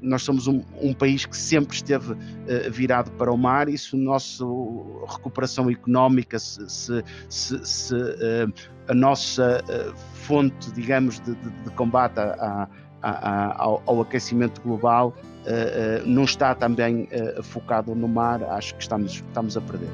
nós 0.00 0.22
somos 0.22 0.46
um, 0.46 0.62
um 0.80 0.94
país 0.94 1.26
que 1.26 1.36
sempre 1.36 1.74
esteve 1.74 2.14
virado 2.70 3.10
para 3.12 3.32
o 3.32 3.36
mar 3.36 3.68
e 3.68 3.76
se 3.76 3.96
a 3.96 3.98
nossa 3.98 4.44
recuperação 5.08 5.68
económica, 5.68 6.38
se, 6.38 6.68
se, 6.68 7.04
se, 7.28 7.66
se 7.66 7.94
a 8.88 8.94
nossa 8.94 9.62
fonte, 10.14 10.72
digamos, 10.72 11.20
de, 11.20 11.34
de, 11.34 11.50
de 11.50 11.70
combate 11.70 12.18
a, 12.18 12.68
a, 13.02 13.62
ao, 13.62 13.82
ao, 13.86 14.00
aquecimento 14.00 14.60
global 14.60 15.14
não 16.04 16.24
está 16.24 16.54
também 16.54 17.08
focado 17.42 17.94
no 17.94 18.08
mar, 18.08 18.42
acho 18.42 18.74
que 18.74 18.82
estamos, 18.82 19.14
estamos 19.14 19.56
a 19.56 19.60
perder. 19.60 19.90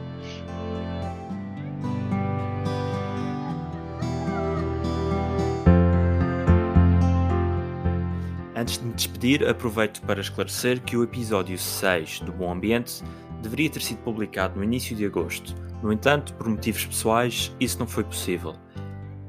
Antes 8.57 8.79
de 8.79 8.87
me 8.87 8.93
despedir, 8.93 9.49
aproveito 9.49 10.03
para 10.03 10.21
esclarecer 10.21 10.81
que 10.81 10.97
o 10.97 11.05
episódio 11.05 11.57
6 11.57 12.21
do 12.21 12.33
Bom 12.33 12.53
Ambiente 12.53 13.05
deveria 13.41 13.71
ter 13.71 13.81
sido 13.81 13.99
publicado 13.99 14.57
no 14.57 14.65
início 14.65 14.97
de 14.97 15.07
agosto. 15.07 15.55
No 15.81 15.93
entanto, 15.93 16.35
por 16.35 16.49
motivos 16.49 16.85
pessoais, 16.85 17.55
isso 17.61 17.79
não 17.79 17.87
foi 17.87 18.03
possível. 18.03 18.57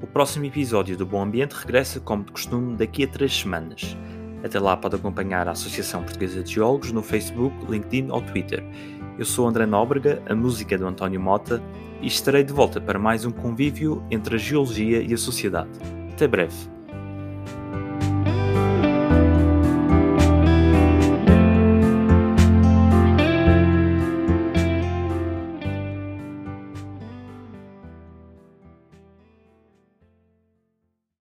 O 0.02 0.08
próximo 0.08 0.46
episódio 0.46 0.98
do 0.98 1.06
Bom 1.06 1.22
Ambiente 1.22 1.54
regressa, 1.54 2.00
como 2.00 2.24
de 2.24 2.32
costume, 2.32 2.76
daqui 2.76 3.04
a 3.04 3.08
três 3.08 3.40
semanas. 3.40 3.96
Até 4.44 4.60
lá 4.60 4.78
pode 4.78 4.96
acompanhar 4.96 5.48
a 5.48 5.52
Associação 5.52 6.04
Portuguesa 6.04 6.44
de 6.44 6.54
Geólogos 6.54 6.92
no 6.92 7.04
Facebook, 7.04 7.56
LinkedIn 7.70 8.10
ou 8.10 8.22
Twitter. 8.22 8.64
Eu 9.18 9.26
sou 9.26 9.48
André 9.48 9.66
Nóbrega, 9.66 10.22
a 10.30 10.34
música 10.34 10.78
do 10.78 10.88
António 10.88 11.20
Mota, 11.20 11.62
e 12.02 12.08
estarei 12.08 12.44
de 12.44 12.54
volta 12.54 12.80
para 12.80 12.98
mais 12.98 13.26
um 13.26 13.32
convívio 13.32 14.02
entre 14.10 14.36
a 14.36 14.38
geologia 14.38 15.02
e 15.02 15.14
a 15.14 15.18
sociedade. 15.18 15.70
Até 16.14 16.28
breve. 16.28 16.79